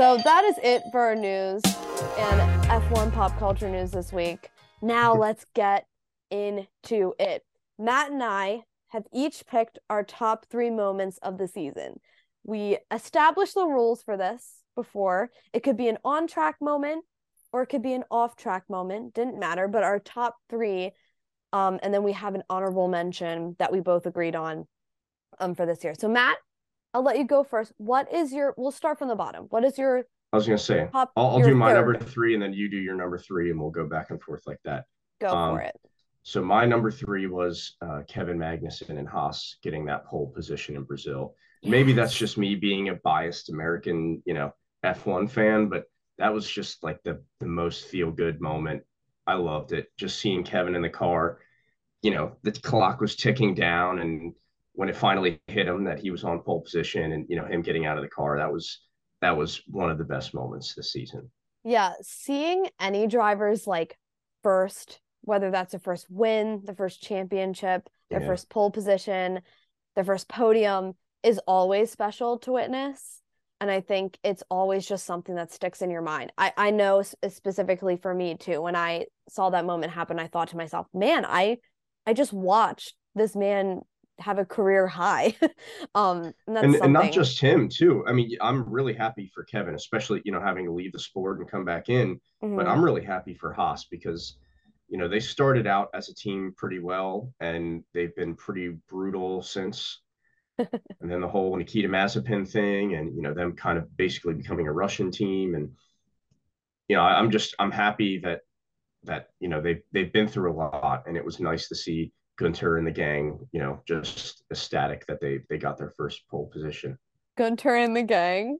So 0.00 0.16
that 0.24 0.44
is 0.44 0.56
it 0.62 0.82
for 0.90 1.00
our 1.00 1.14
news 1.14 1.60
and 2.16 2.40
F1 2.64 3.12
pop 3.12 3.38
culture 3.38 3.68
news 3.68 3.90
this 3.90 4.10
week. 4.14 4.48
Now 4.80 5.12
let's 5.14 5.44
get 5.54 5.86
into 6.30 7.12
it. 7.18 7.44
Matt 7.78 8.10
and 8.10 8.22
I 8.22 8.62
have 8.88 9.04
each 9.12 9.44
picked 9.46 9.78
our 9.90 10.02
top 10.02 10.46
three 10.50 10.70
moments 10.70 11.18
of 11.22 11.36
the 11.36 11.46
season. 11.46 12.00
We 12.44 12.78
established 12.90 13.54
the 13.54 13.66
rules 13.66 14.02
for 14.02 14.16
this 14.16 14.59
before. 14.82 15.30
It 15.52 15.62
could 15.62 15.76
be 15.76 15.88
an 15.88 15.98
on 16.04 16.26
track 16.26 16.56
moment 16.60 17.04
or 17.52 17.62
it 17.62 17.66
could 17.66 17.82
be 17.82 17.92
an 17.92 18.04
off 18.10 18.36
track 18.36 18.64
moment. 18.68 19.14
Didn't 19.14 19.38
matter, 19.38 19.68
but 19.68 19.82
our 19.82 19.98
top 19.98 20.36
three. 20.48 20.92
Um, 21.52 21.80
and 21.82 21.92
then 21.92 22.02
we 22.02 22.12
have 22.12 22.34
an 22.34 22.44
honorable 22.48 22.88
mention 22.88 23.56
that 23.58 23.72
we 23.72 23.80
both 23.80 24.06
agreed 24.06 24.36
on 24.36 24.66
um, 25.40 25.54
for 25.54 25.66
this 25.66 25.82
year. 25.82 25.94
So, 25.98 26.08
Matt, 26.08 26.38
I'll 26.94 27.02
let 27.02 27.18
you 27.18 27.26
go 27.26 27.42
first. 27.42 27.72
What 27.76 28.12
is 28.12 28.32
your, 28.32 28.54
we'll 28.56 28.70
start 28.70 28.98
from 28.98 29.08
the 29.08 29.16
bottom. 29.16 29.46
What 29.50 29.64
is 29.64 29.76
your, 29.76 30.04
I 30.32 30.36
was 30.36 30.46
going 30.46 30.58
to 30.58 30.64
say, 30.64 30.88
top, 30.92 31.10
I'll, 31.16 31.26
I'll 31.26 31.42
do 31.42 31.54
my 31.54 31.72
third. 31.72 31.92
number 31.92 31.98
three 31.98 32.34
and 32.34 32.42
then 32.42 32.52
you 32.52 32.70
do 32.70 32.78
your 32.78 32.94
number 32.94 33.18
three 33.18 33.50
and 33.50 33.60
we'll 33.60 33.70
go 33.70 33.86
back 33.86 34.10
and 34.10 34.22
forth 34.22 34.42
like 34.46 34.60
that. 34.64 34.84
Go 35.20 35.28
um, 35.28 35.56
for 35.56 35.62
it. 35.62 35.74
So, 36.22 36.42
my 36.42 36.64
number 36.66 36.90
three 36.90 37.26
was 37.26 37.76
uh, 37.82 38.02
Kevin 38.06 38.38
Magnussen 38.38 38.98
and 38.98 39.08
Haas 39.08 39.56
getting 39.62 39.84
that 39.86 40.06
pole 40.06 40.32
position 40.34 40.76
in 40.76 40.84
Brazil. 40.84 41.34
Yes. 41.62 41.70
Maybe 41.70 41.92
that's 41.92 42.14
just 42.14 42.38
me 42.38 42.54
being 42.54 42.90
a 42.90 42.94
biased 42.94 43.50
American, 43.50 44.22
you 44.24 44.34
know, 44.34 44.52
F1 44.84 45.30
fan, 45.30 45.68
but 45.68 45.84
that 46.18 46.32
was 46.32 46.48
just 46.48 46.82
like 46.82 47.02
the 47.02 47.22
the 47.40 47.46
most 47.46 47.86
feel 47.86 48.10
good 48.10 48.40
moment. 48.40 48.82
I 49.26 49.34
loved 49.34 49.72
it. 49.72 49.88
Just 49.96 50.20
seeing 50.20 50.44
Kevin 50.44 50.74
in 50.74 50.82
the 50.82 50.88
car, 50.88 51.38
you 52.02 52.10
know, 52.10 52.36
the 52.42 52.52
clock 52.52 53.00
was 53.00 53.16
ticking 53.16 53.54
down 53.54 53.98
and 54.00 54.34
when 54.72 54.88
it 54.88 54.96
finally 54.96 55.40
hit 55.48 55.66
him 55.66 55.84
that 55.84 55.98
he 55.98 56.10
was 56.10 56.24
on 56.24 56.40
pole 56.40 56.62
position 56.62 57.12
and 57.12 57.26
you 57.28 57.36
know 57.36 57.44
him 57.44 57.62
getting 57.62 57.86
out 57.86 57.98
of 57.98 58.02
the 58.02 58.08
car, 58.08 58.38
that 58.38 58.52
was 58.52 58.80
that 59.20 59.36
was 59.36 59.62
one 59.66 59.90
of 59.90 59.98
the 59.98 60.04
best 60.04 60.32
moments 60.34 60.74
this 60.74 60.92
season. 60.92 61.30
Yeah, 61.64 61.92
seeing 62.02 62.68
any 62.80 63.06
drivers 63.06 63.66
like 63.66 63.98
first, 64.42 65.00
whether 65.22 65.50
that's 65.50 65.72
the 65.72 65.78
first 65.78 66.06
win, 66.08 66.62
the 66.64 66.74
first 66.74 67.02
championship, 67.02 67.88
their 68.08 68.20
yeah. 68.20 68.26
first 68.26 68.48
pole 68.48 68.70
position, 68.70 69.42
their 69.94 70.04
first 70.04 70.28
podium 70.28 70.94
is 71.22 71.38
always 71.46 71.90
special 71.90 72.38
to 72.38 72.52
witness 72.52 73.20
and 73.60 73.70
i 73.70 73.80
think 73.80 74.18
it's 74.24 74.42
always 74.50 74.86
just 74.86 75.04
something 75.06 75.34
that 75.34 75.52
sticks 75.52 75.82
in 75.82 75.90
your 75.90 76.02
mind. 76.02 76.32
I 76.38 76.52
i 76.56 76.70
know 76.70 77.02
specifically 77.02 77.96
for 77.96 78.14
me 78.14 78.36
too 78.36 78.60
when 78.62 78.76
i 78.76 79.06
saw 79.28 79.50
that 79.50 79.64
moment 79.64 79.92
happen 79.92 80.18
i 80.18 80.26
thought 80.26 80.48
to 80.48 80.56
myself 80.56 80.86
man 80.92 81.24
i 81.24 81.58
i 82.06 82.12
just 82.12 82.32
watched 82.32 82.94
this 83.14 83.36
man 83.36 83.82
have 84.20 84.38
a 84.38 84.44
career 84.44 84.86
high. 84.86 85.34
Um 85.94 86.32
and, 86.46 86.58
and, 86.58 86.74
and, 86.76 86.92
not 86.92 87.10
just 87.10 87.40
him 87.40 87.68
too. 87.68 88.04
I 88.06 88.12
mean 88.12 88.36
i'm 88.40 88.68
really 88.68 88.92
happy 88.92 89.30
for 89.34 89.44
kevin 89.44 89.74
especially 89.74 90.20
you 90.24 90.32
know 90.32 90.40
having 90.40 90.66
to 90.66 90.72
leave 90.72 90.92
the 90.92 90.98
sport 90.98 91.40
and 91.40 91.50
come 91.50 91.64
back 91.64 91.88
in 91.88 92.20
mm-hmm. 92.42 92.54
but 92.54 92.66
i'm 92.68 92.84
really 92.84 93.04
happy 93.04 93.34
for 93.34 93.52
haas 93.52 93.86
because 93.90 94.36
you 94.88 94.98
know 94.98 95.08
they 95.08 95.20
started 95.20 95.66
out 95.66 95.88
as 95.94 96.08
a 96.08 96.14
team 96.14 96.52
pretty 96.56 96.78
well 96.78 97.32
and 97.40 97.82
they've 97.94 98.14
been 98.14 98.34
pretty 98.34 98.76
brutal 98.88 99.42
since 99.42 100.02
and 101.00 101.10
then 101.10 101.20
the 101.20 101.28
whole 101.28 101.56
Nikita 101.56 101.88
Mazepin 101.88 102.48
thing, 102.48 102.94
and 102.94 103.14
you 103.14 103.22
know 103.22 103.34
them 103.34 103.52
kind 103.52 103.78
of 103.78 103.96
basically 103.96 104.34
becoming 104.34 104.66
a 104.66 104.72
Russian 104.72 105.10
team, 105.10 105.54
and 105.54 105.70
you 106.88 106.96
know 106.96 107.02
I'm 107.02 107.30
just 107.30 107.54
I'm 107.58 107.70
happy 107.70 108.18
that 108.20 108.40
that 109.04 109.28
you 109.40 109.48
know 109.48 109.60
they've 109.60 109.82
they've 109.92 110.12
been 110.12 110.28
through 110.28 110.52
a 110.52 110.54
lot, 110.54 111.04
and 111.06 111.16
it 111.16 111.24
was 111.24 111.40
nice 111.40 111.68
to 111.68 111.74
see 111.74 112.12
Gunter 112.38 112.78
and 112.78 112.86
the 112.86 112.90
gang, 112.90 113.38
you 113.52 113.60
know, 113.60 113.82
just 113.86 114.44
ecstatic 114.50 115.06
that 115.06 115.20
they 115.20 115.40
they 115.48 115.58
got 115.58 115.76
their 115.76 115.90
first 115.90 116.22
pole 116.30 116.50
position. 116.52 116.98
Gunter 117.36 117.74
and 117.74 117.96
the 117.96 118.02
gang. 118.02 118.58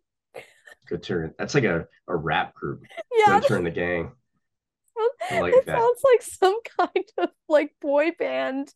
Gunter, 0.88 1.34
that's 1.38 1.55
like 1.55 1.64
a, 1.64 1.86
a 2.09 2.16
rap 2.16 2.55
group. 2.55 2.82
Yeah. 3.16 3.26
Gunter 3.40 3.57
and 3.57 3.66
the 3.66 3.70
gang. 3.70 4.12
I 5.30 5.40
like 5.40 5.55
it 5.55 5.66
that. 5.66 5.78
sounds 5.78 6.01
like 6.12 6.22
some 6.22 6.59
kind 6.78 7.07
of 7.18 7.30
like 7.48 7.74
boy 7.80 8.11
band. 8.18 8.72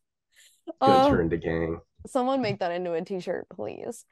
Gunter 0.81 1.15
um, 1.15 1.19
and 1.19 1.31
the 1.31 1.37
gang 1.37 1.81
someone 2.07 2.41
make 2.41 2.59
that 2.59 2.71
into 2.71 2.93
a 2.93 3.01
t-shirt, 3.03 3.47
please. 3.49 4.05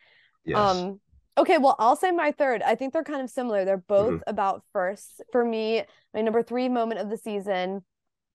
Yes. 0.46 0.58
Um, 0.58 1.00
okay, 1.38 1.58
well, 1.58 1.76
I'll 1.80 1.96
say 1.96 2.12
my 2.12 2.32
third. 2.32 2.62
I 2.62 2.76
think 2.76 2.94
they're 2.94 3.04
kind 3.04 3.22
of 3.22 3.30
similar. 3.30 3.66
They're 3.66 3.78
both 3.78 4.14
mm-hmm. 4.14 4.30
about 4.30 4.64
first. 4.74 5.22
For 5.32 5.44
me, 5.44 5.84
my 6.14 6.22
number 6.22 6.44
three 6.44 6.70
moment 6.70 7.00
of 7.00 7.10
the 7.10 7.18
season 7.18 7.84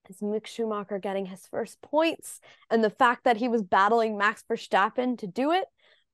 is 0.09 0.21
Mick 0.21 0.47
Schumacher 0.47 0.99
getting 0.99 1.27
his 1.27 1.47
first 1.51 1.81
points 1.83 2.41
and 2.71 2.83
the 2.83 2.91
fact 2.91 3.25
that 3.25 3.37
he 3.37 3.49
was 3.49 3.63
battling 3.63 4.17
Max 4.17 4.43
Verstappen 4.51 5.19
to 5.19 5.27
do 5.27 5.53
it. 5.53 5.67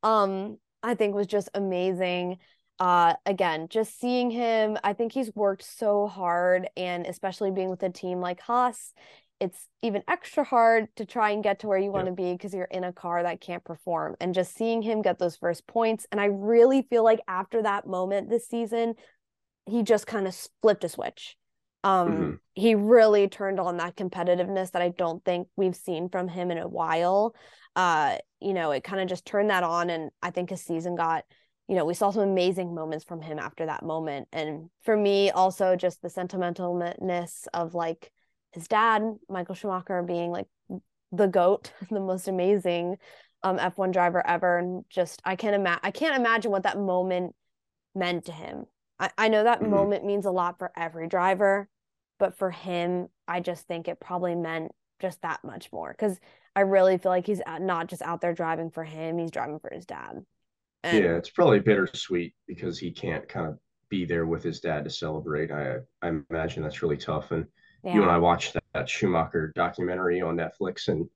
Um, 0.02 0.58
I 0.82 0.94
think 0.94 1.14
was 1.14 1.26
just 1.26 1.48
amazing. 1.54 2.38
Uh, 2.80 3.14
again, 3.24 3.68
just 3.68 3.98
seeing 4.00 4.30
him, 4.30 4.76
I 4.82 4.94
think 4.94 5.12
he's 5.12 5.34
worked 5.34 5.62
so 5.62 6.08
hard, 6.08 6.68
and 6.76 7.06
especially 7.06 7.52
being 7.52 7.70
with 7.70 7.82
a 7.84 7.90
team 7.90 8.20
like 8.20 8.40
Haas, 8.40 8.92
it's 9.40 9.68
even 9.82 10.02
extra 10.08 10.44
hard 10.44 10.86
to 10.96 11.04
try 11.04 11.30
and 11.30 11.42
get 11.42 11.60
to 11.60 11.66
where 11.66 11.78
you 11.78 11.90
want 11.90 12.06
to 12.06 12.12
be 12.12 12.32
because 12.32 12.54
you're 12.54 12.64
in 12.64 12.84
a 12.84 12.92
car 12.92 13.22
that 13.22 13.40
can't 13.40 13.64
perform. 13.64 14.14
And 14.20 14.34
just 14.34 14.54
seeing 14.54 14.80
him 14.80 15.02
get 15.02 15.18
those 15.18 15.36
first 15.36 15.66
points. 15.66 16.06
And 16.12 16.20
I 16.20 16.26
really 16.26 16.82
feel 16.82 17.04
like 17.04 17.20
after 17.28 17.62
that 17.62 17.86
moment 17.86 18.30
this 18.30 18.46
season, 18.46 18.94
he 19.66 19.82
just 19.82 20.06
kind 20.06 20.26
of 20.26 20.36
flipped 20.62 20.84
a 20.84 20.88
switch. 20.88 21.36
Um, 21.82 22.08
mm-hmm. 22.08 22.30
He 22.54 22.74
really 22.74 23.28
turned 23.28 23.60
on 23.60 23.76
that 23.78 23.96
competitiveness 23.96 24.70
that 24.70 24.82
I 24.82 24.88
don't 24.88 25.24
think 25.24 25.48
we've 25.56 25.76
seen 25.76 26.08
from 26.08 26.28
him 26.28 26.50
in 26.50 26.58
a 26.58 26.68
while. 26.68 27.34
Uh, 27.76 28.16
you 28.40 28.54
know, 28.54 28.70
it 28.70 28.84
kind 28.84 29.02
of 29.02 29.08
just 29.08 29.26
turned 29.26 29.50
that 29.50 29.64
on. 29.64 29.90
And 29.90 30.10
I 30.22 30.30
think 30.30 30.50
his 30.50 30.62
season 30.62 30.96
got, 30.96 31.24
you 31.68 31.74
know, 31.74 31.84
we 31.84 31.94
saw 31.94 32.10
some 32.10 32.22
amazing 32.22 32.74
moments 32.74 33.04
from 33.04 33.20
him 33.20 33.38
after 33.38 33.66
that 33.66 33.82
moment. 33.82 34.28
And 34.32 34.70
for 34.84 34.96
me, 34.96 35.30
also 35.30 35.76
just 35.76 36.00
the 36.00 36.08
sentimentalness 36.08 37.46
of 37.52 37.74
like, 37.74 38.10
his 38.54 38.68
dad, 38.68 39.02
Michael 39.28 39.56
Schumacher, 39.56 40.02
being 40.02 40.30
like 40.30 40.46
the 41.12 41.26
goat, 41.26 41.72
the 41.90 42.00
most 42.00 42.28
amazing 42.28 42.96
um, 43.42 43.58
F1 43.58 43.92
driver 43.92 44.24
ever, 44.26 44.58
and 44.58 44.84
just 44.88 45.20
I 45.24 45.36
can't 45.36 45.54
imagine 45.54 45.80
I 45.82 45.90
can't 45.90 46.16
imagine 46.16 46.50
what 46.50 46.62
that 46.62 46.78
moment 46.78 47.34
meant 47.94 48.26
to 48.26 48.32
him. 48.32 48.64
I, 48.98 49.10
I 49.18 49.28
know 49.28 49.44
that 49.44 49.60
mm-hmm. 49.60 49.70
moment 49.70 50.04
means 50.04 50.24
a 50.24 50.30
lot 50.30 50.58
for 50.58 50.70
every 50.76 51.08
driver, 51.08 51.68
but 52.18 52.38
for 52.38 52.50
him, 52.50 53.08
I 53.26 53.40
just 53.40 53.66
think 53.66 53.88
it 53.88 54.00
probably 54.00 54.34
meant 54.34 54.72
just 55.00 55.20
that 55.22 55.42
much 55.44 55.70
more 55.72 55.92
because 55.92 56.18
I 56.56 56.60
really 56.60 56.96
feel 56.98 57.10
like 57.10 57.26
he's 57.26 57.42
not 57.60 57.88
just 57.88 58.02
out 58.02 58.20
there 58.20 58.34
driving 58.34 58.70
for 58.70 58.84
him; 58.84 59.18
he's 59.18 59.32
driving 59.32 59.58
for 59.58 59.70
his 59.74 59.84
dad. 59.84 60.24
And, 60.84 61.02
yeah, 61.02 61.16
it's 61.16 61.30
probably 61.30 61.60
bittersweet 61.60 62.34
because 62.46 62.78
he 62.78 62.92
can't 62.92 63.26
kind 63.28 63.48
of 63.48 63.58
be 63.88 64.04
there 64.04 64.26
with 64.26 64.42
his 64.42 64.60
dad 64.60 64.84
to 64.84 64.90
celebrate. 64.90 65.50
I 65.50 65.78
I 66.00 66.12
imagine 66.30 66.62
that's 66.62 66.82
really 66.82 66.96
tough 66.96 67.32
and 67.32 67.46
yeah. 67.84 67.94
you 67.94 68.02
and 68.02 68.10
I 68.10 68.18
watched 68.18 68.54
that, 68.54 68.64
that, 68.72 68.88
Schumacher 68.88 69.52
documentary 69.54 70.20
on 70.20 70.36
Netflix, 70.36 70.88
and 70.88 71.08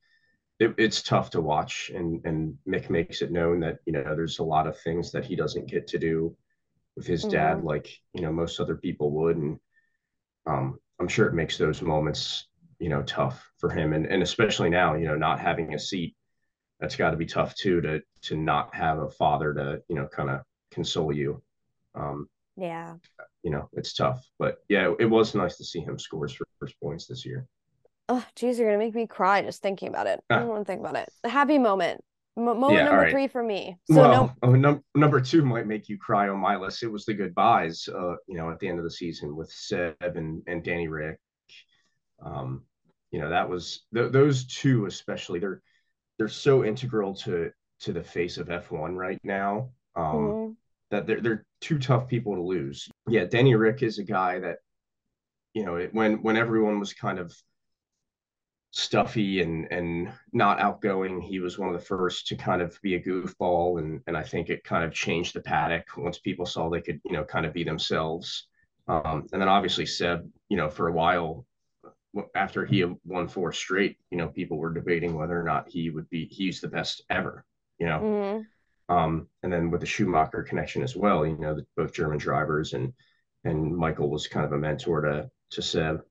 it, 0.59 0.75
it's 0.79 1.03
tough 1.03 1.31
to 1.31 1.41
watch. 1.41 1.91
And 1.95 2.25
and 2.25 2.57
Mick 2.66 2.91
makes 2.91 3.23
it 3.23 3.33
known 3.33 3.61
that 3.61 3.79
you 3.87 3.93
know 3.93 4.03
there's 4.03 4.39
a 4.39 4.45
lot 4.45 4.66
of 4.66 4.79
things 4.81 5.12
that 5.12 5.25
he 5.25 5.37
doesn't 5.37 5.71
get 5.71 5.87
to 5.89 5.99
do 5.99 6.37
with 6.97 7.07
his 7.07 7.23
mm-hmm. 7.23 7.33
dad, 7.33 7.64
like 7.64 7.89
you 8.12 8.23
know 8.23 8.33
most 8.33 8.61
other 8.61 8.77
people 8.77 9.11
would, 9.12 9.37
and 9.37 9.59
um, 10.47 10.79
I'm 11.01 11.09
sure 11.09 11.27
it 11.27 11.35
makes 11.35 11.59
those 11.59 11.83
moments 11.83 12.49
you 12.79 12.89
know, 12.89 13.03
tough 13.03 13.51
for 13.59 13.71
him. 13.71 13.93
And, 13.93 14.07
and 14.07 14.23
especially 14.23 14.71
now, 14.71 14.95
you 14.95 15.07
know, 15.07 15.16
not 15.16 15.41
having 15.41 15.75
a 15.75 15.79
seat, 15.79 16.14
that's 16.81 16.97
got 16.97 17.11
to 17.11 17.16
be 17.16 17.27
tough 17.27 17.55
too, 17.55 17.81
to, 17.81 18.01
to 18.23 18.37
not 18.37 18.75
have 18.75 18.99
a 18.99 19.11
father 19.11 19.53
to, 19.55 19.83
you 19.89 19.97
know, 19.97 20.07
kind 20.07 20.31
of 20.31 20.43
console 20.71 21.12
you. 21.12 21.43
Um, 21.95 22.29
yeah. 22.57 22.95
You 23.49 23.55
know, 23.55 23.70
it's 23.72 23.94
tough, 23.94 24.22
but 24.38 24.59
yeah, 24.68 24.92
it 24.99 25.07
was 25.07 25.34
nice 25.34 25.57
to 25.57 25.64
see 25.64 25.80
him 25.80 25.99
score 25.99 26.26
his 26.26 26.36
first 26.61 26.78
points 26.82 27.07
this 27.07 27.24
year. 27.24 27.46
Oh, 28.11 28.22
geez, 28.36 28.59
you're 28.59 28.68
gonna 28.68 28.76
make 28.76 28.94
me 28.94 29.07
cry 29.07 29.40
just 29.40 29.62
thinking 29.62 29.88
about 29.88 30.07
it. 30.07 30.20
I 30.28 30.40
don't 30.40 30.49
want 30.49 30.61
to 30.61 30.64
think 30.66 30.80
about 30.80 30.96
it. 30.96 31.09
A 31.24 31.30
happy 31.30 31.57
moment. 31.57 32.05
M- 32.36 32.44
moment 32.44 32.74
yeah, 32.74 32.84
number 32.84 33.01
right. 33.01 33.11
three 33.11 33.26
for 33.26 33.42
me. 33.42 33.78
So 33.90 33.96
well, 33.96 34.11
no- 34.11 34.32
oh, 34.42 34.55
num- 34.55 34.84
number 34.94 35.18
two 35.22 35.46
might 35.46 35.66
make 35.66 35.88
you 35.88 35.96
cry 35.96 36.28
on 36.28 36.38
my 36.38 36.57
list. 36.57 36.82
It 36.82 36.92
was 36.92 37.07
the 37.07 37.14
goodbyes, 37.14 37.88
uh, 37.88 38.16
you 38.26 38.36
know, 38.36 38.51
at 38.51 38.59
the 38.59 38.68
end 38.68 38.76
of 38.80 38.84
the 38.84 38.90
season 38.90 39.34
with 39.34 39.51
Seb 39.51 39.96
and, 40.03 40.42
and 40.46 40.62
Danny 40.62 40.88
Ric. 40.88 41.18
Um, 42.22 42.64
you 43.11 43.18
know, 43.18 43.30
that 43.30 43.49
was 43.49 43.86
th- 43.94 44.12
those 44.12 44.44
two 44.44 44.84
especially. 44.84 45.38
They're 45.38 45.62
they're 46.18 46.28
so 46.28 46.66
integral 46.66 47.14
to 47.14 47.51
to 47.80 47.94
the 47.94 48.05
face 48.05 48.36
of 48.36 48.49
F1 48.49 48.94
right 48.94 49.20
now. 49.24 49.70
Um, 49.96 50.05
mm-hmm. 50.05 50.53
That 50.91 51.07
they're 51.07 51.20
they're 51.20 51.45
two 51.61 51.78
tough 51.78 52.09
people 52.09 52.34
to 52.34 52.43
lose. 52.43 52.89
Yeah, 53.09 53.24
Danny 53.24 53.55
Ric 53.55 53.82
is 53.82 53.99
a 53.99 54.05
guy 54.05 54.39
that, 54.41 54.59
you 55.55 55.64
know, 55.64 55.76
it, 55.76 55.93
when 55.93 56.22
when 56.22 56.36
everyone 56.36 56.80
was 56.80 56.95
kind 56.95 57.18
of 57.18 57.34
stuffy 58.70 59.41
and 59.41 59.70
and 59.72 60.12
not 60.32 60.61
outgoing. 60.61 61.20
He 61.20 61.41
was 61.41 61.59
one 61.59 61.68
of 61.68 61.74
the 61.74 61.86
first 61.86 62.26
to 62.28 62.36
kind 62.36 62.62
of 62.62 62.80
be 62.82 62.95
a 62.95 63.03
goofball, 63.03 63.78
and 63.78 64.01
and 64.07 64.16
I 64.16 64.22
think 64.22 64.49
it 64.49 64.64
kind 64.64 64.84
of 64.84 64.93
changed 64.93 65.34
the 65.34 65.41
paddock 65.41 65.97
once 65.97 66.18
people 66.18 66.47
saw 66.47 66.68
they 66.68 66.80
could 66.80 67.01
you 67.05 67.12
know 67.12 67.24
kind 67.24 67.47
of 67.47 67.53
be 67.53 67.64
themselves. 67.64 68.47
Um, 68.86 69.26
and 69.32 69.43
then 69.43 69.49
obviously 69.49 69.84
Seb, 69.84 70.30
you 70.49 70.57
know, 70.57 70.70
for 70.70 70.89
a 70.89 70.93
while 70.93 71.45
after 72.34 72.64
he 72.64 72.84
won 73.05 73.28
four 73.28 73.53
straight, 73.53 73.99
you 74.11 74.16
know, 74.16 74.28
people 74.28 74.57
were 74.57 74.72
debating 74.72 75.14
whether 75.14 75.39
or 75.39 75.45
not 75.45 75.68
he 75.68 75.91
would 75.91 76.09
be 76.09 76.26
he's 76.26 76.61
the 76.61 76.68
best 76.68 77.03
ever, 77.11 77.45
you 77.78 77.86
know. 77.86 77.99
Mm-hmm. 77.99 78.43
Um, 78.89 79.28
and 79.43 79.53
then 79.53 79.70
with 79.70 79.80
the 79.80 79.86
Schumacher 79.86 80.43
connection 80.43 80.82
as 80.82 80.97
well, 80.97 81.26
you 81.26 81.36
know, 81.36 81.55
the, 81.55 81.66
both 81.76 81.93
German 81.93 82.18
drivers 82.18 82.72
and 82.72 82.93
and 83.45 83.76
Michael 83.76 84.11
was 84.11 84.26
kind 84.26 84.45
of 84.45 84.53
a 84.53 84.59
mentor 84.59 85.03
to 85.03 85.30
to 85.51 85.62
Seb. 85.62 86.03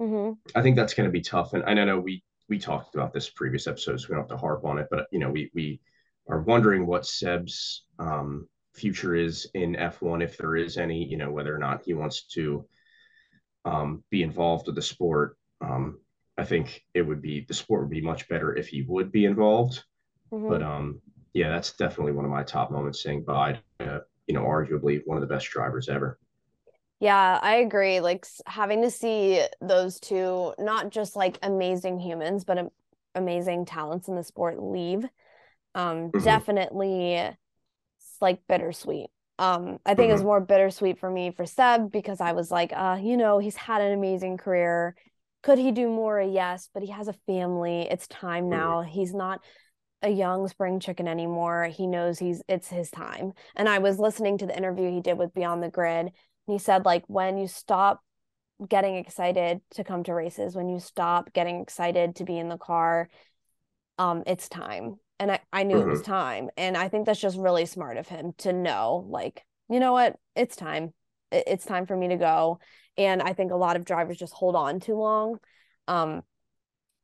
Mm-hmm. 0.00 0.32
I 0.54 0.62
think 0.62 0.76
that's 0.76 0.94
going 0.94 1.08
to 1.08 1.12
be 1.12 1.20
tough. 1.20 1.54
And 1.54 1.64
I 1.64 1.84
know 1.84 1.98
we 2.00 2.22
we 2.48 2.58
talked 2.58 2.94
about 2.94 3.12
this 3.12 3.30
previous 3.30 3.66
episodes. 3.66 4.02
So 4.02 4.08
we 4.08 4.14
don't 4.14 4.28
have 4.28 4.36
to 4.36 4.36
harp 4.36 4.64
on 4.64 4.78
it, 4.78 4.88
but 4.90 5.06
you 5.10 5.18
know, 5.18 5.30
we 5.30 5.50
we 5.54 5.80
are 6.28 6.42
wondering 6.42 6.86
what 6.86 7.06
Seb's 7.06 7.84
um, 7.98 8.48
future 8.74 9.14
is 9.14 9.48
in 9.54 9.74
F1, 9.74 10.22
if 10.22 10.36
there 10.36 10.56
is 10.56 10.76
any. 10.76 11.04
You 11.04 11.16
know, 11.16 11.30
whether 11.30 11.54
or 11.54 11.58
not 11.58 11.82
he 11.84 11.94
wants 11.94 12.24
to 12.34 12.66
um, 13.64 14.04
be 14.10 14.22
involved 14.22 14.66
with 14.66 14.76
the 14.76 14.82
sport. 14.82 15.36
Um, 15.60 16.00
I 16.36 16.44
think 16.44 16.82
it 16.94 17.02
would 17.02 17.22
be 17.22 17.44
the 17.46 17.54
sport 17.54 17.82
would 17.82 17.90
be 17.90 18.00
much 18.00 18.28
better 18.28 18.54
if 18.54 18.68
he 18.68 18.82
would 18.82 19.12
be 19.12 19.24
involved. 19.24 19.82
Mm-hmm. 20.32 20.48
But 20.48 20.62
um, 20.62 21.00
yeah, 21.34 21.50
that's 21.50 21.72
definitely 21.72 22.12
one 22.12 22.24
of 22.24 22.30
my 22.30 22.42
top 22.42 22.70
moments. 22.70 23.02
Saying 23.02 23.24
bye, 23.24 23.58
to, 23.78 24.02
you 24.26 24.34
know, 24.34 24.42
arguably 24.42 25.00
one 25.04 25.16
of 25.16 25.22
the 25.26 25.32
best 25.32 25.48
drivers 25.50 25.88
ever. 25.88 26.18
Yeah, 27.00 27.38
I 27.42 27.56
agree. 27.56 28.00
Like 28.00 28.26
having 28.46 28.82
to 28.82 28.90
see 28.90 29.42
those 29.60 29.98
two, 29.98 30.54
not 30.58 30.90
just 30.90 31.16
like 31.16 31.38
amazing 31.42 31.98
humans, 31.98 32.44
but 32.44 32.70
amazing 33.14 33.64
talents 33.64 34.08
in 34.08 34.14
the 34.14 34.22
sport 34.22 34.62
leave, 34.62 35.04
um, 35.74 36.10
mm-hmm. 36.10 36.22
definitely 36.22 37.28
like 38.20 38.46
bittersweet. 38.46 39.10
Um, 39.38 39.78
I 39.84 39.94
think 39.94 40.04
mm-hmm. 40.04 40.10
it 40.10 40.12
was 40.12 40.22
more 40.22 40.40
bittersweet 40.40 41.00
for 41.00 41.10
me 41.10 41.32
for 41.32 41.44
Seb 41.44 41.90
because 41.90 42.20
I 42.20 42.32
was 42.32 42.50
like, 42.52 42.72
uh, 42.72 42.98
you 43.02 43.16
know, 43.16 43.38
he's 43.38 43.56
had 43.56 43.82
an 43.82 43.92
amazing 43.92 44.36
career. 44.36 44.94
Could 45.42 45.58
he 45.58 45.72
do 45.72 45.88
more? 45.88 46.20
Yes, 46.20 46.68
but 46.72 46.84
he 46.84 46.92
has 46.92 47.08
a 47.08 47.14
family. 47.26 47.88
It's 47.90 48.06
time 48.06 48.44
mm-hmm. 48.44 48.50
now. 48.50 48.82
He's 48.82 49.12
not 49.12 49.40
a 50.02 50.10
young 50.10 50.48
spring 50.48 50.80
chicken 50.80 51.06
anymore. 51.06 51.66
He 51.66 51.86
knows 51.86 52.18
he's 52.18 52.42
it's 52.48 52.68
his 52.68 52.90
time. 52.90 53.32
And 53.56 53.68
I 53.68 53.78
was 53.78 53.98
listening 53.98 54.38
to 54.38 54.46
the 54.46 54.56
interview 54.56 54.90
he 54.90 55.00
did 55.00 55.18
with 55.18 55.34
Beyond 55.34 55.62
the 55.62 55.68
Grid 55.68 56.12
and 56.46 56.54
he 56.54 56.58
said 56.58 56.84
like 56.84 57.04
when 57.06 57.38
you 57.38 57.46
stop 57.46 58.02
getting 58.68 58.96
excited 58.96 59.60
to 59.70 59.84
come 59.84 60.04
to 60.04 60.14
races 60.14 60.54
when 60.54 60.68
you 60.68 60.78
stop 60.78 61.32
getting 61.32 61.60
excited 61.60 62.16
to 62.16 62.24
be 62.24 62.38
in 62.38 62.48
the 62.48 62.58
car 62.58 63.08
um 63.98 64.22
it's 64.26 64.48
time 64.48 64.96
and 65.18 65.32
i, 65.32 65.40
I 65.52 65.64
knew 65.64 65.76
mm-hmm. 65.76 65.88
it 65.88 65.90
was 65.90 66.02
mm-hmm. 66.02 66.12
time 66.12 66.50
and 66.56 66.76
i 66.76 66.88
think 66.88 67.06
that's 67.06 67.20
just 67.20 67.38
really 67.38 67.66
smart 67.66 67.96
of 67.96 68.06
him 68.06 68.32
to 68.38 68.52
know 68.52 69.04
like 69.08 69.44
you 69.68 69.80
know 69.80 69.92
what 69.92 70.16
it's 70.36 70.54
time 70.54 70.92
it's 71.32 71.64
time 71.64 71.86
for 71.86 71.96
me 71.96 72.08
to 72.08 72.16
go 72.16 72.60
and 72.96 73.20
i 73.20 73.32
think 73.32 73.50
a 73.50 73.56
lot 73.56 73.76
of 73.76 73.84
drivers 73.84 74.18
just 74.18 74.34
hold 74.34 74.54
on 74.54 74.78
too 74.78 74.94
long 74.94 75.38
um 75.88 76.22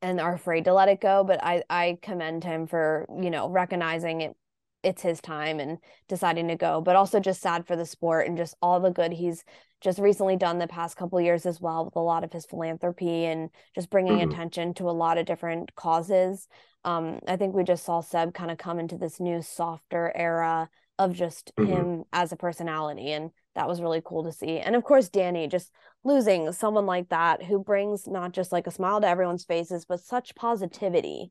and 0.03 0.21
are 0.21 0.35
afraid 0.35 0.65
to 0.65 0.73
let 0.73 0.89
it 0.89 1.01
go 1.01 1.25
but 1.25 1.43
i 1.43 1.63
i 1.71 1.99
commend 2.03 2.45
him 2.45 2.67
for 2.67 3.07
you 3.21 3.31
know 3.31 3.49
recognizing 3.49 4.21
it 4.21 4.37
it's 4.85 5.03
his 5.03 5.21
time 5.21 5.59
and 5.59 5.79
deciding 6.09 6.49
to 6.49 6.57
go 6.57 6.81
but 6.81 6.97
also 6.97 7.19
just 7.19 7.41
sad 7.41 7.67
for 7.67 7.77
the 7.77 7.85
sport 7.85 8.27
and 8.27 8.37
just 8.37 8.57
all 8.63 8.81
the 8.81 8.91
good 8.91 9.13
he's 9.13 9.45
just 9.81 9.99
recently 9.99 10.37
done 10.37 10.59
the 10.59 10.67
past 10.67 10.97
couple 10.97 11.21
years 11.21 11.47
as 11.47 11.61
well 11.61 11.85
with 11.85 11.97
a 11.97 12.01
lot 12.01 12.25
of 12.25 12.33
his 12.33 12.47
philanthropy 12.47 13.25
and 13.25 13.51
just 13.75 13.91
bringing 13.91 14.19
mm-hmm. 14.19 14.31
attention 14.31 14.75
to 14.75 14.89
a 14.89 14.93
lot 14.93 15.19
of 15.19 15.27
different 15.27 15.75
causes 15.75 16.47
um, 16.85 17.19
i 17.27 17.37
think 17.37 17.55
we 17.55 17.65
just 17.65 17.85
saw 17.85 18.01
seb 18.01 18.33
kind 18.35 18.51
of 18.51 18.59
come 18.59 18.79
into 18.79 18.97
this 18.97 19.19
new 19.19 19.43
softer 19.43 20.13
era 20.15 20.69
of 20.99 21.13
just 21.13 21.53
mm-hmm. 21.57 21.73
him 21.73 22.05
as 22.13 22.33
a 22.33 22.37
personality 22.37 23.11
and 23.13 23.31
that 23.59 23.69
was 23.69 23.83
really 23.83 24.01
cool 24.05 24.25
to 24.25 24.33
see 24.33 24.59
and 24.59 24.75
of 24.75 24.85
course 24.85 25.09
danny 25.09 25.47
just 25.47 25.71
losing 26.05 26.51
someone 26.53 26.87
like 26.87 27.09
that 27.09 27.43
who 27.43 27.63
brings 27.63 28.07
not 28.07 28.33
just 28.33 28.53
like 28.53 28.67
a 28.67 28.71
smile 28.71 29.01
to 29.01 29.07
everyone's 29.07 29.45
faces 29.45 29.85
but 29.85 30.01
such 30.01 30.35
positivity 30.35 31.31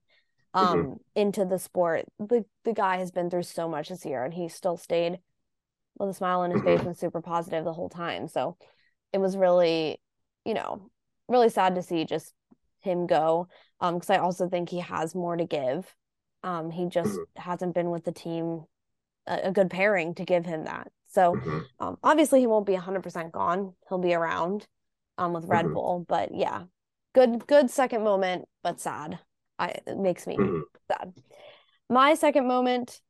Mm-hmm. 0.55 0.67
um 0.67 0.79
mm-hmm. 0.79 0.93
into 1.15 1.45
the 1.45 1.59
sport. 1.59 2.05
The 2.19 2.45
the 2.63 2.73
guy 2.73 2.97
has 2.97 3.11
been 3.11 3.29
through 3.29 3.43
so 3.43 3.67
much 3.67 3.89
this 3.89 4.05
year 4.05 4.23
and 4.23 4.33
he 4.33 4.49
still 4.49 4.77
stayed 4.77 5.19
with 5.97 6.09
a 6.09 6.13
smile 6.13 6.41
on 6.41 6.51
his 6.51 6.61
face 6.61 6.79
mm-hmm. 6.79 6.89
and 6.89 6.97
super 6.97 7.21
positive 7.21 7.63
the 7.63 7.73
whole 7.73 7.89
time. 7.89 8.27
So 8.27 8.57
it 9.13 9.17
was 9.17 9.35
really, 9.35 9.99
you 10.45 10.53
know, 10.53 10.89
really 11.27 11.49
sad 11.49 11.75
to 11.75 11.81
see 11.81 12.05
just 12.05 12.33
him 12.81 13.07
go. 13.07 13.47
Um, 13.79 13.95
because 13.95 14.09
I 14.09 14.17
also 14.17 14.47
think 14.47 14.69
he 14.69 14.79
has 14.79 15.15
more 15.15 15.35
to 15.35 15.45
give. 15.45 15.93
Um, 16.43 16.69
he 16.71 16.87
just 16.87 17.11
mm-hmm. 17.11 17.41
hasn't 17.41 17.75
been 17.75 17.89
with 17.89 18.05
the 18.05 18.11
team 18.11 18.63
a, 19.25 19.39
a, 19.45 19.51
good 19.51 19.69
pairing 19.69 20.15
to 20.15 20.25
give 20.25 20.45
him 20.45 20.65
that. 20.65 20.87
So 21.07 21.33
mm-hmm. 21.33 21.59
um, 21.79 21.97
obviously 22.03 22.39
he 22.39 22.47
won't 22.47 22.65
be 22.65 22.75
hundred 22.75 23.03
percent 23.03 23.31
gone. 23.31 23.73
He'll 23.89 23.97
be 23.99 24.13
around 24.13 24.67
um 25.17 25.33
with 25.33 25.45
Red 25.45 25.65
mm-hmm. 25.65 25.73
Bull. 25.73 26.05
But 26.07 26.35
yeah, 26.35 26.63
good 27.13 27.47
good 27.47 27.69
second 27.69 28.03
moment, 28.03 28.45
but 28.63 28.79
sad. 28.79 29.19
I, 29.59 29.75
it 29.87 29.97
makes 29.97 30.27
me 30.27 30.37
mm-hmm. 30.37 30.61
sad. 30.91 31.13
My 31.89 32.13
second 32.13 32.47
moment 32.47 33.01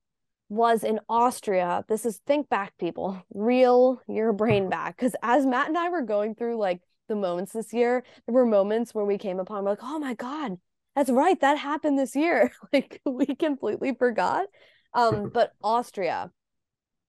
was 0.50 0.84
in 0.84 1.00
Austria. 1.10 1.84
This 1.90 2.06
is 2.06 2.22
think 2.26 2.50
back, 2.50 2.78
people. 2.78 3.22
Reel 3.34 4.02
your 4.08 4.34
brain 4.34 4.64
mm-hmm. 4.64 4.70
back. 4.70 4.98
Because 4.98 5.16
as 5.22 5.46
Matt 5.46 5.68
and 5.68 5.78
I 5.78 5.90
were 5.90 6.04
going 6.04 6.36
through 6.36 6.58
like 6.58 6.82
the 7.10 7.16
moments 7.16 7.54
this 7.54 7.74
year, 7.74 8.04
there 8.26 8.34
were 8.34 8.46
moments 8.46 8.94
where 8.94 9.06
we 9.06 9.18
came 9.18 9.40
upon 9.40 9.66
like, 9.66 9.80
oh 9.82 10.00
my 10.00 10.14
God, 10.14 10.58
that's 10.96 11.10
right. 11.10 11.40
That 11.42 11.58
happened 11.58 12.00
this 12.00 12.16
year. 12.16 12.52
like 12.74 13.02
we 13.06 13.26
completely 13.36 13.94
forgot. 13.94 14.48
Um, 14.94 15.14
mm-hmm. 15.14 15.28
but 15.34 15.52
Austria, 15.62 16.32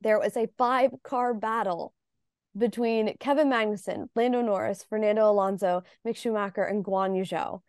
there 0.00 0.18
was 0.18 0.36
a 0.36 0.48
five 0.58 0.90
car 1.02 1.34
battle 1.34 1.94
between 2.56 3.16
Kevin 3.18 3.48
Magnussen, 3.48 4.08
Lando 4.14 4.42
Norris, 4.42 4.84
Fernando 4.88 5.30
Alonso, 5.30 5.82
Mick 6.06 6.16
Schumacher, 6.16 6.64
and 6.64 6.84
Guan 6.84 7.16
Yu 7.16 7.22
Zhou 7.22 7.60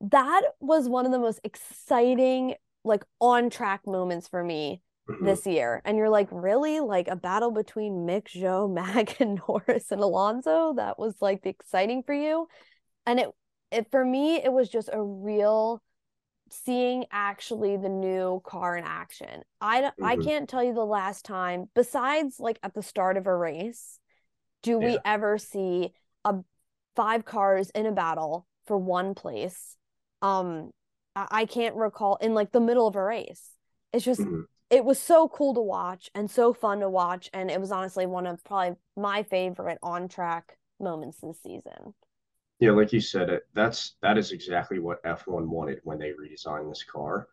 that 0.00 0.42
was 0.60 0.88
one 0.88 1.06
of 1.06 1.12
the 1.12 1.18
most 1.18 1.40
exciting 1.44 2.54
like 2.84 3.04
on 3.20 3.50
track 3.50 3.86
moments 3.86 4.28
for 4.28 4.42
me 4.42 4.80
mm-hmm. 5.08 5.24
this 5.24 5.46
year. 5.46 5.82
And 5.84 5.96
you're 5.96 6.08
like, 6.08 6.28
really? 6.30 6.80
Like 6.80 7.08
a 7.08 7.16
battle 7.16 7.50
between 7.50 8.06
Mick, 8.06 8.28
Zhou, 8.28 8.72
Mag, 8.72 9.16
and 9.18 9.40
Norris 9.48 9.90
and 9.90 10.00
Alonso? 10.00 10.74
That 10.74 10.98
was 10.98 11.16
like 11.20 11.42
the 11.42 11.50
exciting 11.50 12.02
for 12.02 12.14
you. 12.14 12.48
And 13.06 13.20
it 13.20 13.28
it 13.70 13.90
for 13.90 14.04
me, 14.04 14.36
it 14.36 14.52
was 14.52 14.68
just 14.68 14.88
a 14.92 15.02
real 15.02 15.82
seeing 16.50 17.04
actually 17.10 17.76
the 17.76 17.88
new 17.88 18.40
car 18.44 18.76
in 18.76 18.84
action. 18.84 19.42
I 19.60 19.82
mm-hmm. 19.82 20.04
I 20.04 20.16
can't 20.16 20.48
tell 20.48 20.62
you 20.62 20.74
the 20.74 20.84
last 20.84 21.24
time, 21.24 21.68
besides 21.74 22.40
like 22.40 22.58
at 22.62 22.74
the 22.74 22.82
start 22.82 23.16
of 23.16 23.26
a 23.26 23.34
race, 23.34 23.98
do 24.62 24.78
yeah. 24.80 24.86
we 24.86 24.98
ever 25.04 25.38
see 25.38 25.92
a 26.24 26.36
five 26.96 27.24
cars 27.24 27.70
in 27.70 27.86
a 27.86 27.92
battle 27.92 28.46
for 28.66 28.76
one 28.76 29.14
place 29.14 29.76
um 30.20 30.70
I 31.16 31.46
can't 31.46 31.74
recall 31.74 32.16
in 32.16 32.34
like 32.34 32.52
the 32.52 32.60
middle 32.60 32.86
of 32.86 32.94
a 32.94 33.02
race. 33.02 33.50
It's 33.92 34.04
just 34.04 34.20
mm-hmm. 34.20 34.42
it 34.70 34.84
was 34.84 34.98
so 34.98 35.28
cool 35.28 35.54
to 35.54 35.60
watch 35.60 36.10
and 36.14 36.30
so 36.30 36.52
fun 36.52 36.80
to 36.80 36.88
watch 36.88 37.28
and 37.32 37.50
it 37.50 37.60
was 37.60 37.72
honestly 37.72 38.06
one 38.06 38.26
of 38.26 38.44
probably 38.44 38.76
my 38.96 39.22
favorite 39.24 39.78
on 39.82 40.08
track 40.08 40.56
moments 40.78 41.18
this 41.20 41.40
season. 41.42 41.94
Yeah, 42.60 42.72
like 42.72 42.92
you 42.92 43.00
said, 43.00 43.30
it 43.30 43.46
that's 43.54 43.96
that 44.02 44.18
is 44.18 44.32
exactly 44.32 44.78
what 44.78 45.00
F1 45.04 45.48
wanted 45.48 45.80
when 45.84 45.98
they 45.98 46.10
redesigned 46.12 46.68
this 46.68 46.84
car. 46.84 47.28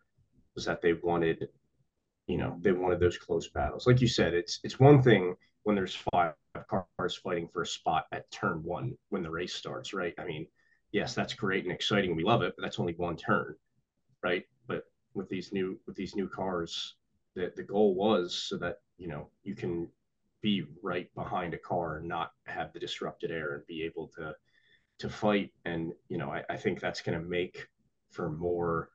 Was 0.56 0.66
that 0.66 0.82
they 0.82 0.94
wanted, 0.94 1.50
you 2.28 2.38
know, 2.38 2.58
they 2.62 2.72
wanted 2.74 3.00
those 3.00 3.18
close 3.18 3.50
battles. 3.50 3.88
Like 3.88 4.02
you 4.02 4.08
said, 4.08 4.34
it's 4.34 4.60
it's 4.64 4.80
one 4.80 5.02
thing 5.02 5.36
when 5.64 5.76
there's 5.76 5.96
five 6.14 6.36
cars 6.70 7.16
fighting 7.16 7.48
for 7.50 7.64
a 7.64 7.68
spot 7.68 8.08
at 8.12 8.30
turn 8.32 8.64
one 8.64 8.98
when 9.10 9.24
the 9.24 9.32
race 9.32 9.56
starts, 9.56 9.94
right? 9.94 10.14
I 10.20 10.26
mean, 10.26 10.48
yes, 10.92 11.16
that's 11.16 11.34
great 11.34 11.66
and 11.66 11.74
exciting. 11.74 12.16
We 12.16 12.24
love 12.24 12.44
it, 12.44 12.56
but 12.58 12.64
that's 12.64 12.80
only 12.80 12.94
one 12.96 13.18
turn, 13.18 13.56
right? 14.24 14.46
But 14.68 14.86
with 15.14 15.30
these 15.30 15.52
new 15.54 15.80
with 15.88 15.96
these 15.96 16.16
new 16.16 16.28
cars, 16.30 16.96
the 17.36 17.52
the 17.56 17.64
goal 17.64 17.96
was 17.96 18.36
so 18.36 18.58
that 18.58 18.80
you 18.98 19.08
know 19.08 19.30
you 19.44 19.56
can 19.56 19.90
be 20.42 20.66
right 20.84 21.14
behind 21.16 21.54
a 21.54 21.58
car 21.58 21.98
and 21.98 22.08
not 22.08 22.34
have 22.46 22.74
the 22.74 22.80
disrupted 22.80 23.32
air 23.32 23.56
and 23.56 23.68
be 23.68 23.84
able 23.84 24.08
to 24.10 24.36
to 25.00 25.10
fight. 25.10 25.52
And 25.66 25.94
you 26.10 26.18
know, 26.18 26.32
I, 26.32 26.44
I 26.50 26.58
think 26.58 26.80
that's 26.80 27.02
going 27.02 27.20
to 27.20 27.26
make 27.26 27.68
for 28.16 28.30
more 28.30 28.90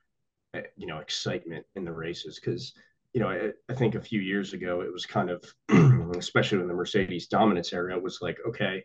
eh, 0.54 0.62
you 0.76 0.86
know 0.86 0.98
excitement 0.98 1.64
in 1.76 1.84
the 1.84 1.92
races 1.92 2.40
because 2.40 2.72
you 3.12 3.20
know 3.20 3.28
I, 3.28 3.50
I 3.68 3.74
think 3.74 3.94
a 3.94 4.00
few 4.00 4.20
years 4.20 4.54
ago 4.54 4.80
it 4.80 4.92
was 4.92 5.06
kind 5.06 5.30
of 5.30 5.44
especially 6.18 6.60
in 6.60 6.68
the 6.68 6.74
Mercedes 6.74 7.28
dominance 7.28 7.72
era 7.72 7.94
it 7.94 8.02
was 8.02 8.20
like 8.22 8.38
okay 8.46 8.84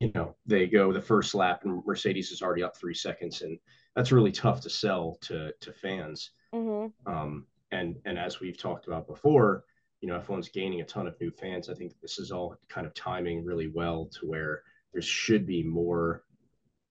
you 0.00 0.10
know 0.14 0.34
they 0.44 0.66
go 0.66 0.92
the 0.92 1.00
first 1.00 1.34
lap 1.34 1.62
and 1.64 1.82
Mercedes 1.86 2.32
is 2.32 2.42
already 2.42 2.62
up 2.62 2.76
three 2.76 2.94
seconds 2.94 3.42
and 3.42 3.58
that's 3.94 4.12
really 4.12 4.32
tough 4.32 4.60
to 4.62 4.70
sell 4.70 5.18
to 5.22 5.52
to 5.60 5.72
fans 5.72 6.32
mm-hmm. 6.52 7.12
um, 7.12 7.46
and 7.70 7.96
and 8.04 8.18
as 8.18 8.40
we've 8.40 8.58
talked 8.58 8.88
about 8.88 9.06
before 9.06 9.64
you 10.00 10.08
know 10.08 10.18
F1's 10.18 10.48
gaining 10.48 10.80
a 10.80 10.84
ton 10.84 11.06
of 11.06 11.20
new 11.20 11.30
fans 11.30 11.68
I 11.68 11.74
think 11.74 11.92
this 12.02 12.18
is 12.18 12.32
all 12.32 12.56
kind 12.68 12.86
of 12.86 12.94
timing 12.94 13.44
really 13.44 13.68
well 13.68 14.06
to 14.18 14.26
where 14.26 14.62
there 14.92 15.02
should 15.02 15.46
be 15.46 15.62
more 15.62 16.22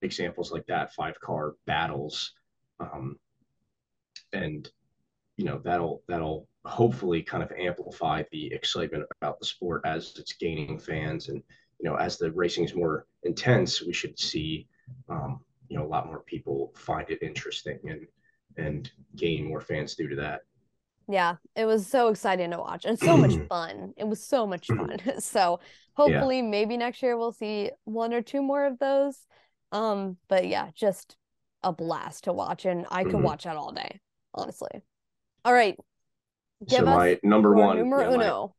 examples 0.02 0.52
like 0.52 0.66
that 0.68 0.94
five 0.94 1.20
car 1.20 1.56
battles. 1.66 2.34
Um, 2.80 3.18
and 4.34 4.70
you 5.38 5.46
know 5.46 5.60
that'll 5.64 6.04
that'll 6.08 6.48
hopefully 6.66 7.24
kind 7.24 7.42
of 7.44 7.52
amplify 7.52 8.24
the 8.32 8.54
excitement 8.54 9.06
about 9.22 9.40
the 9.40 9.46
sport 9.46 9.82
as 9.86 10.14
it's 10.18 10.34
gaining 10.34 10.78
fans. 10.78 11.30
And 11.30 11.42
you 11.80 11.90
know 11.90 11.96
as 11.96 12.18
the 12.18 12.32
racing 12.32 12.66
is 12.66 12.76
more 12.76 13.06
intense 13.24 13.82
we 13.82 13.94
should 13.94 14.20
see 14.20 14.68
um, 15.10 15.40
you 15.70 15.78
know 15.78 15.86
a 15.86 15.88
lot 15.88 16.08
more 16.08 16.22
people 16.22 16.72
find 16.76 17.10
it 17.10 17.22
interesting 17.22 17.80
and 17.90 18.08
and 18.58 18.92
gain 19.16 19.46
more 19.46 19.62
fans 19.62 19.96
due 19.96 20.08
to 20.08 20.16
that 20.16 20.42
yeah 21.10 21.36
it 21.56 21.66
was 21.66 21.88
so 21.88 22.08
exciting 22.08 22.52
to 22.52 22.58
watch 22.58 22.86
and 22.86 22.98
so 22.98 23.18
much 23.18 23.36
fun. 23.50 23.94
It 23.98 24.08
was 24.08 24.26
so 24.26 24.46
much 24.46 24.68
fun. 24.68 24.98
So 25.20 25.60
hopefully 25.96 26.38
yeah. 26.38 26.44
maybe 26.44 26.78
next 26.78 27.02
year 27.02 27.18
we'll 27.18 27.34
see 27.34 27.72
one 27.84 28.14
or 28.14 28.22
two 28.22 28.42
more 28.42 28.66
of 28.66 28.80
those. 28.80 29.18
Um 29.72 30.18
but 30.28 30.48
yeah 30.48 30.70
just 30.74 31.16
a 31.62 31.74
blast 31.74 32.24
to 32.24 32.32
watch 32.32 32.64
and 32.64 32.86
i 32.90 33.04
could 33.04 33.16
mm-hmm. 33.16 33.24
watch 33.24 33.44
that 33.44 33.58
all 33.58 33.74
day 33.74 34.00
honestly. 34.34 34.70
All 35.44 35.54
right 35.54 35.78
Give 36.68 36.80
so 36.80 36.86
my 36.86 37.20
number 37.24 37.54
one 37.54 37.78
numero 37.78 38.14
uno. 38.14 38.56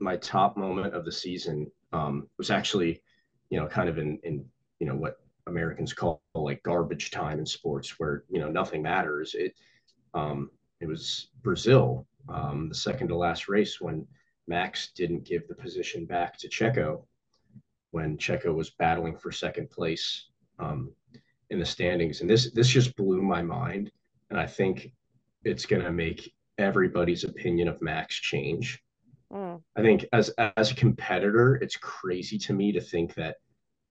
My, 0.00 0.12
my 0.12 0.16
top 0.18 0.56
moment 0.56 0.94
of 0.94 1.04
the 1.04 1.12
season 1.12 1.70
um, 1.92 2.28
was 2.38 2.50
actually 2.50 3.02
you 3.50 3.60
know 3.60 3.66
kind 3.66 3.88
of 3.88 3.98
in 3.98 4.18
in 4.24 4.44
you 4.80 4.86
know 4.86 4.94
what 4.94 5.16
americans 5.46 5.92
call 5.92 6.22
like 6.34 6.62
garbage 6.62 7.10
time 7.10 7.38
in 7.38 7.46
sports 7.46 7.98
where 7.98 8.24
you 8.28 8.40
know 8.40 8.48
nothing 8.48 8.82
matters. 8.82 9.34
It 9.34 9.54
um, 10.14 10.50
it 10.82 10.88
was 10.88 11.28
brazil 11.42 12.06
um, 12.28 12.68
the 12.68 12.74
second 12.74 13.08
to 13.08 13.16
last 13.16 13.48
race 13.48 13.80
when 13.80 14.06
max 14.46 14.92
didn't 14.94 15.24
give 15.24 15.48
the 15.48 15.54
position 15.54 16.04
back 16.04 16.36
to 16.36 16.48
checo 16.48 17.02
when 17.92 18.16
checo 18.18 18.54
was 18.54 18.70
battling 18.70 19.16
for 19.16 19.30
second 19.30 19.70
place 19.70 20.26
um, 20.58 20.92
in 21.52 21.58
the 21.58 21.66
standings, 21.66 22.20
and 22.20 22.28
this 22.28 22.50
this 22.52 22.68
just 22.68 22.96
blew 22.96 23.22
my 23.22 23.42
mind. 23.42 23.92
And 24.30 24.40
I 24.40 24.46
think 24.46 24.92
it's 25.44 25.66
going 25.66 25.82
to 25.82 25.92
make 25.92 26.32
everybody's 26.58 27.24
opinion 27.24 27.68
of 27.68 27.80
Max 27.82 28.16
change. 28.16 28.82
Mm. 29.30 29.62
I 29.76 29.82
think 29.82 30.06
as 30.12 30.30
as 30.56 30.70
a 30.70 30.74
competitor, 30.74 31.56
it's 31.56 31.76
crazy 31.76 32.38
to 32.38 32.54
me 32.54 32.72
to 32.72 32.80
think 32.80 33.14
that 33.14 33.36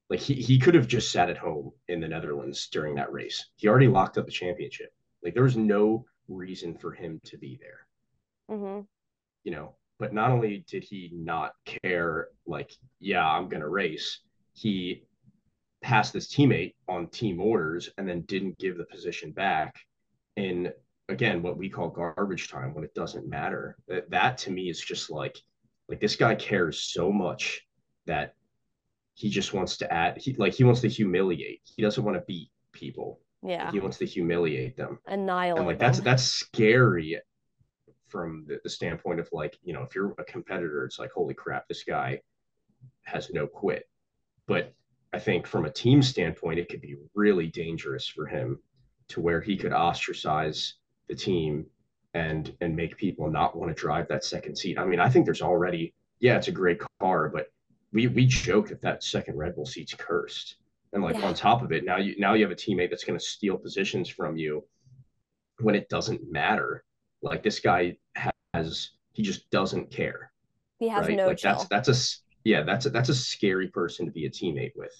like 0.10 0.20
he, 0.20 0.34
he 0.34 0.60
could 0.60 0.76
have 0.76 0.88
just 0.88 1.12
sat 1.12 1.30
at 1.30 1.38
home 1.38 1.72
in 1.88 2.02
the 2.02 2.08
Netherlands 2.08 2.68
during 2.72 2.96
that 2.96 3.14
race. 3.14 3.46
He 3.56 3.68
already 3.68 3.88
locked 3.88 4.18
up 4.18 4.26
the 4.26 4.32
championship. 4.32 4.90
Like 5.24 5.36
there 5.36 5.44
was 5.44 5.56
no 5.56 6.06
reason 6.36 6.76
for 6.76 6.92
him 6.92 7.20
to 7.26 7.38
be 7.38 7.60
there. 7.62 8.58
Mm-hmm. 8.58 8.82
You 9.44 9.52
know, 9.52 9.76
but 10.00 10.14
not 10.14 10.32
only 10.32 10.64
did 10.68 10.84
he 10.84 11.12
not 11.14 11.54
care, 11.66 12.30
like, 12.46 12.72
yeah, 13.00 13.28
I'm 13.28 13.50
gonna 13.50 13.70
race, 13.70 14.20
he 14.54 15.04
passed 15.82 16.14
his 16.14 16.28
teammate 16.28 16.76
on 16.88 17.08
team 17.08 17.42
orders 17.42 17.90
and 17.98 18.08
then 18.08 18.22
didn't 18.22 18.58
give 18.60 18.78
the 18.78 18.86
position 18.86 19.32
back 19.32 19.76
in 20.38 20.72
again 21.10 21.42
what 21.42 21.58
we 21.58 21.70
call 21.70 21.90
garbage 21.90 22.50
time 22.50 22.74
when 22.74 22.84
it 22.84 22.94
doesn't 22.94 23.28
matter 23.28 23.76
that, 23.88 24.10
that 24.10 24.38
to 24.38 24.52
me 24.52 24.70
is 24.70 24.80
just 24.80 25.10
like 25.10 25.38
like 25.90 26.00
this 26.00 26.16
guy 26.16 26.36
cares 26.36 26.80
so 26.80 27.12
much 27.12 27.62
that 28.06 28.36
he 29.16 29.30
just 29.30 29.54
wants 29.54 29.78
to 29.78 29.92
add 29.92 30.18
he 30.18 30.34
like 30.36 30.54
he 30.54 30.64
wants 30.64 30.82
to 30.82 30.88
humiliate 30.88 31.62
he 31.76 31.82
doesn't 31.82 32.04
want 32.04 32.16
to 32.16 32.24
beat 32.28 32.50
people 32.72 33.20
yeah 33.44 33.72
he 33.72 33.80
wants 33.80 33.98
to 33.98 34.06
humiliate 34.06 34.76
them 34.78 35.00
annihilate 35.08 35.58
and 35.60 35.68
like 35.68 35.80
that's 35.80 36.00
that's 36.00 36.24
scary 36.24 37.20
from 38.08 38.46
the, 38.48 38.60
the 38.64 38.70
standpoint 38.70 39.20
of 39.20 39.28
like 39.32 39.58
you 39.64 39.74
know 39.74 39.82
if 39.82 39.96
you're 39.96 40.14
a 40.18 40.24
competitor 40.24 40.86
it's 40.86 41.00
like 41.00 41.12
holy 41.12 41.34
crap 41.34 41.68
this 41.68 41.84
guy 41.84 42.20
has 43.04 43.30
no 43.32 43.48
quit 43.48 43.88
but 44.48 44.74
I 45.14 45.20
think 45.20 45.46
from 45.46 45.66
a 45.66 45.72
team 45.72 46.02
standpoint, 46.02 46.60
it 46.60 46.70
could 46.70 46.82
be 46.82 46.96
really 47.14 47.48
dangerous 47.48 48.08
for 48.08 48.26
him 48.26 48.60
to 49.10 49.20
where 49.20 49.42
he 49.42 49.58
could 49.58 49.74
ostracize 49.74 50.76
the 51.10 51.16
team 51.16 51.66
and 52.14 52.56
and 52.62 52.76
make 52.76 52.98
people 52.98 53.30
not 53.30 53.56
want 53.56 53.76
to 53.76 53.80
drive 53.80 54.08
that 54.08 54.24
second 54.24 54.58
seat. 54.58 54.78
I 54.78 54.86
mean, 54.86 55.00
I 55.00 55.10
think 55.10 55.26
there's 55.26 55.42
already 55.42 55.94
yeah, 56.20 56.38
it's 56.38 56.48
a 56.48 56.52
great 56.52 56.82
car, 57.00 57.30
but 57.30 57.48
we 57.92 58.08
we 58.08 58.26
joke 58.26 58.70
that 58.70 58.82
that 58.82 59.04
second 59.04 59.38
Red 59.38 59.56
Bull 59.56 59.66
seat's 59.66 59.94
cursed. 59.94 60.56
And 60.94 61.04
like 61.04 61.16
yeah. 61.16 61.28
on 61.28 61.34
top 61.34 61.62
of 61.62 61.72
it, 61.72 61.86
now 61.86 61.98
you 61.98 62.16
now 62.18 62.34
you 62.34 62.44
have 62.44 62.52
a 62.52 62.56
teammate 62.56 62.90
that's 62.90 63.04
going 63.04 63.18
to 63.18 63.26
steal 63.26 63.58
positions 63.58 64.10
from 64.10 64.38
you 64.38 64.64
when 65.60 65.76
it 65.76 65.90
doesn't 65.90 66.30
matter. 66.30 66.84
Like 67.22 67.44
this 67.44 67.60
guy 67.60 67.98
has 68.54 68.92
he 69.14 69.24
just 69.24 69.50
doesn't 69.52 69.92
care. 69.92 70.32
He 70.80 70.90
has 70.90 71.08
right? 71.08 71.16
no 71.16 71.28
like 71.28 71.38
chill. 71.38 71.54
that's 71.54 71.68
that's 71.68 71.88
a 71.88 72.22
yeah, 72.44 72.64
that's 72.64 72.86
a, 72.88 72.90
that's 72.90 73.10
a 73.10 73.16
scary 73.16 73.68
person 73.68 74.06
to 74.06 74.12
be 74.12 74.26
a 74.26 74.30
teammate 74.30 74.74
with. 74.76 74.94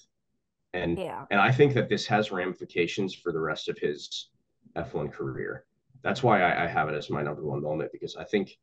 And 0.74 0.98
yeah. 0.98 1.26
and 1.30 1.40
I 1.40 1.52
think 1.52 1.74
that 1.74 1.88
this 1.88 2.06
has 2.06 2.32
ramifications 2.32 3.14
for 3.14 3.32
the 3.32 3.40
rest 3.40 3.68
of 3.68 3.76
his 3.78 4.28
F1 4.76 5.12
career. 5.12 5.64
That's 6.02 6.22
why 6.22 6.40
I, 6.40 6.64
I 6.64 6.66
have 6.66 6.88
it 6.88 6.94
as 6.94 7.10
my 7.10 7.22
number 7.22 7.44
one 7.44 7.62
moment 7.62 7.92
because 7.92 8.16
I 8.16 8.24
think 8.24 8.56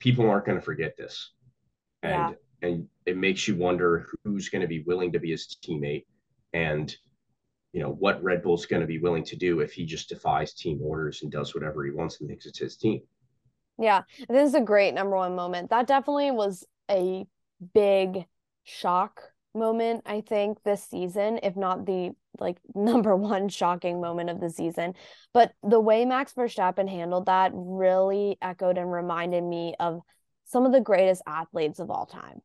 people 0.00 0.28
aren't 0.28 0.46
going 0.46 0.58
to 0.58 0.64
forget 0.64 0.96
this. 0.96 1.32
And 2.02 2.36
yeah. 2.62 2.68
and 2.68 2.88
it 3.06 3.16
makes 3.16 3.46
you 3.46 3.56
wonder 3.56 4.08
who's 4.24 4.48
going 4.48 4.62
to 4.62 4.68
be 4.68 4.82
willing 4.82 5.12
to 5.12 5.20
be 5.20 5.30
his 5.30 5.56
teammate 5.64 6.04
and 6.52 6.94
you 7.72 7.82
know 7.82 7.90
what 7.90 8.22
Red 8.22 8.42
Bull's 8.42 8.66
going 8.66 8.80
to 8.80 8.86
be 8.86 8.98
willing 8.98 9.24
to 9.24 9.36
do 9.36 9.60
if 9.60 9.72
he 9.72 9.84
just 9.84 10.08
defies 10.08 10.54
team 10.54 10.80
orders 10.82 11.22
and 11.22 11.30
does 11.30 11.54
whatever 11.54 11.84
he 11.84 11.90
wants 11.90 12.20
and 12.20 12.28
thinks 12.28 12.46
it's 12.46 12.58
his 12.58 12.76
team. 12.76 13.02
Yeah, 13.78 14.02
this 14.28 14.48
is 14.48 14.54
a 14.54 14.60
great 14.60 14.94
number 14.94 15.16
one 15.16 15.36
moment. 15.36 15.70
That 15.70 15.86
definitely 15.86 16.30
was 16.30 16.66
a 16.90 17.26
big 17.74 18.24
shock 18.64 19.22
moment 19.54 20.02
i 20.06 20.20
think 20.20 20.62
this 20.62 20.84
season 20.84 21.40
if 21.42 21.56
not 21.56 21.86
the 21.86 22.10
like 22.38 22.58
number 22.74 23.16
one 23.16 23.48
shocking 23.48 24.00
moment 24.00 24.30
of 24.30 24.40
the 24.40 24.50
season 24.50 24.94
but 25.32 25.52
the 25.62 25.80
way 25.80 26.04
max 26.04 26.32
verstappen 26.34 26.88
handled 26.88 27.26
that 27.26 27.50
really 27.54 28.36
echoed 28.42 28.78
and 28.78 28.92
reminded 28.92 29.42
me 29.42 29.74
of 29.80 30.00
some 30.44 30.66
of 30.66 30.72
the 30.72 30.80
greatest 30.80 31.22
athletes 31.26 31.78
of 31.78 31.90
all 31.90 32.06
time 32.06 32.40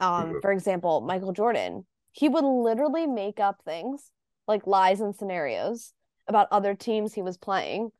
um 0.00 0.24
mm-hmm. 0.24 0.38
for 0.40 0.50
example 0.50 1.02
michael 1.02 1.32
jordan 1.32 1.86
he 2.12 2.28
would 2.28 2.44
literally 2.44 3.06
make 3.06 3.40
up 3.40 3.62
things 3.64 4.10
like 4.46 4.66
lies 4.66 5.00
and 5.00 5.14
scenarios 5.14 5.92
about 6.26 6.48
other 6.50 6.74
teams 6.74 7.14
he 7.14 7.22
was 7.22 7.36
playing 7.36 7.90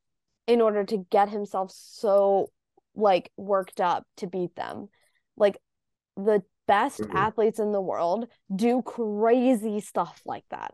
in 0.47 0.61
order 0.61 0.85
to 0.85 1.07
get 1.11 1.29
himself 1.29 1.71
so 1.73 2.51
like 2.95 3.31
worked 3.37 3.81
up 3.81 4.05
to 4.17 4.27
beat 4.27 4.55
them 4.57 4.89
like 5.37 5.57
the 6.17 6.43
best 6.71 7.01
mm-hmm. 7.01 7.17
athletes 7.17 7.59
in 7.59 7.73
the 7.73 7.81
world 7.81 8.29
do 8.55 8.81
crazy 8.83 9.81
stuff 9.81 10.23
like 10.25 10.45
that. 10.51 10.73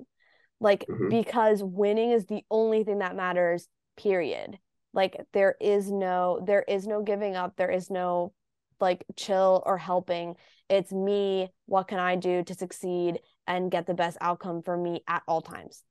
Like, 0.61 0.85
mm-hmm. 0.87 1.09
because 1.09 1.63
winning 1.63 2.11
is 2.11 2.27
the 2.27 2.43
only 2.51 2.85
thing 2.85 2.99
that 2.99 3.17
matters, 3.17 3.67
period. 3.97 4.59
Like, 4.93 5.17
there 5.33 5.55
is 5.59 5.91
no, 5.91 6.43
there 6.47 6.65
is 6.69 6.87
no 6.87 7.03
giving 7.03 7.35
up. 7.35 7.55
There 7.57 7.71
is 7.71 7.91
no 7.91 8.35
like 8.81 9.05
chill 9.17 9.63
or 9.67 9.79
helping. 9.79 10.37
It's 10.69 10.93
me. 10.93 11.51
What 11.67 11.89
can 11.89 11.99
I 11.99 12.17
do 12.17 12.43
to 12.45 12.55
succeed 12.55 13.21
and 13.47 13.71
get 13.71 13.87
the 13.87 13.95
best 13.95 14.19
outcome 14.21 14.63
for 14.63 14.77
me 14.77 15.03
at 15.07 15.23
all 15.29 15.41
times? 15.41 15.83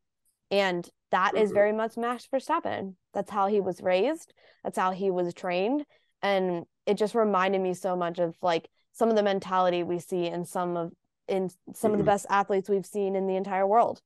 And 0.51 0.87
that 1.11 1.33
mm-hmm. 1.33 1.43
is 1.43 1.51
very 1.51 1.73
much 1.73 1.97
Max 1.97 2.27
Verstappen. 2.33 2.95
That's 3.13 3.31
how 3.31 3.47
he 3.47 3.61
was 3.61 3.81
raised. 3.81 4.33
That's 4.63 4.77
how 4.77 4.91
he 4.91 5.11
was 5.11 5.33
trained. 5.33 5.85
And 6.21 6.65
it 6.85 6.97
just 6.97 7.15
reminded 7.15 7.61
me 7.61 7.73
so 7.73 7.95
much 7.95 8.19
of 8.19 8.35
like 8.41 8.69
some 8.93 9.09
of 9.09 9.15
the 9.15 9.23
mentality 9.23 9.83
we 9.83 9.99
see 9.99 10.27
in 10.27 10.45
some 10.45 10.77
of 10.77 10.91
in 11.27 11.49
some 11.49 11.57
mm-hmm. 11.57 11.85
of 11.85 11.91
the 11.91 11.97
mm-hmm. 11.97 12.05
best 12.05 12.25
athletes 12.29 12.69
we've 12.69 12.85
seen 12.85 13.15
in 13.15 13.27
the 13.27 13.35
entire 13.35 13.65
world. 13.65 14.01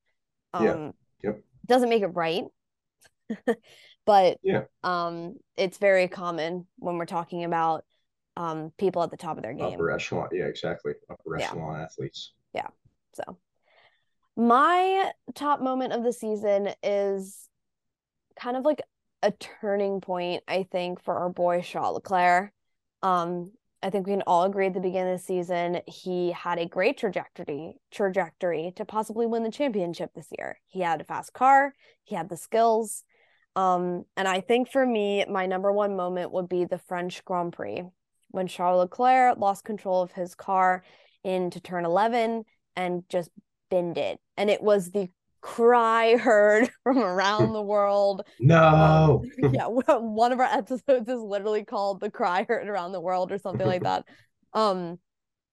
Um, 0.53 0.65
yeah. 0.65 0.91
Yep. 1.23 1.41
Doesn't 1.65 1.89
make 1.89 2.01
it 2.01 2.07
right, 2.07 2.45
but 4.05 4.37
yeah, 4.41 4.63
um, 4.83 5.35
it's 5.57 5.77
very 5.77 6.07
common 6.07 6.65
when 6.77 6.97
we're 6.97 7.05
talking 7.05 7.43
about 7.43 7.83
um 8.39 8.71
people 8.79 9.03
at 9.03 9.11
the 9.11 9.17
top 9.17 9.37
of 9.37 9.43
their 9.43 9.53
game. 9.53 9.73
Upper 9.73 9.91
echelon, 9.91 10.29
yeah, 10.31 10.45
exactly. 10.45 10.93
Upper 11.11 11.37
echelon 11.37 11.75
yeah. 11.75 11.83
athletes. 11.83 12.33
Yeah. 12.55 12.67
So 13.13 13.37
My 14.35 15.11
top 15.35 15.61
moment 15.61 15.93
of 15.93 16.03
the 16.03 16.13
season 16.13 16.69
is 16.81 17.49
kind 18.39 18.55
of 18.55 18.63
like 18.63 18.81
a 19.21 19.31
turning 19.31 19.99
point, 19.99 20.43
I 20.47 20.63
think, 20.63 21.03
for 21.03 21.19
our 21.19 21.29
boy 21.29 21.61
Charles 21.61 21.95
Leclerc. 21.95 22.53
Um, 23.03 23.51
I 23.83 23.89
think 23.89 24.07
we 24.07 24.13
can 24.13 24.23
all 24.25 24.43
agree 24.43 24.67
at 24.67 24.73
the 24.73 24.79
beginning 24.79 25.13
of 25.13 25.19
the 25.19 25.25
season 25.25 25.81
he 25.87 26.31
had 26.31 26.59
a 26.59 26.65
great 26.65 26.97
trajectory 26.97 27.75
trajectory 27.91 28.73
to 28.77 28.85
possibly 28.85 29.25
win 29.25 29.43
the 29.43 29.51
championship 29.51 30.11
this 30.13 30.27
year. 30.37 30.59
He 30.67 30.79
had 30.81 31.01
a 31.01 31.03
fast 31.05 31.33
car, 31.33 31.73
he 32.03 32.15
had 32.15 32.29
the 32.29 32.37
skills. 32.37 33.03
Um, 33.55 34.05
and 34.15 34.27
I 34.27 34.41
think 34.41 34.71
for 34.71 34.85
me, 34.85 35.25
my 35.29 35.45
number 35.45 35.71
one 35.73 35.95
moment 35.97 36.31
would 36.31 36.47
be 36.47 36.63
the 36.65 36.77
French 36.77 37.25
Grand 37.25 37.51
Prix 37.51 37.83
when 38.29 38.47
Charles 38.47 38.79
Leclerc 38.79 39.37
lost 39.37 39.63
control 39.63 40.01
of 40.01 40.11
his 40.11 40.35
car 40.35 40.83
into 41.23 41.59
turn 41.59 41.85
11 41.85 42.45
and 42.75 43.03
just 43.09 43.29
binned 43.69 43.97
it. 43.97 44.19
And 44.37 44.49
it 44.49 44.61
was 44.61 44.91
the 44.91 45.09
cry 45.41 46.17
heard 46.17 46.69
from 46.83 46.99
around 46.99 47.53
the 47.53 47.61
world. 47.61 48.23
No. 48.39 49.23
Um, 49.41 49.51
yeah, 49.53 49.67
one 49.67 50.31
of 50.31 50.39
our 50.39 50.45
episodes 50.45 51.09
is 51.09 51.21
literally 51.21 51.63
called 51.63 51.99
"The 51.99 52.11
Cry 52.11 52.45
Heard 52.47 52.67
Around 52.67 52.91
the 52.91 53.01
World" 53.01 53.31
or 53.31 53.37
something 53.37 53.67
like 53.67 53.83
that. 53.83 54.05
Um, 54.53 54.99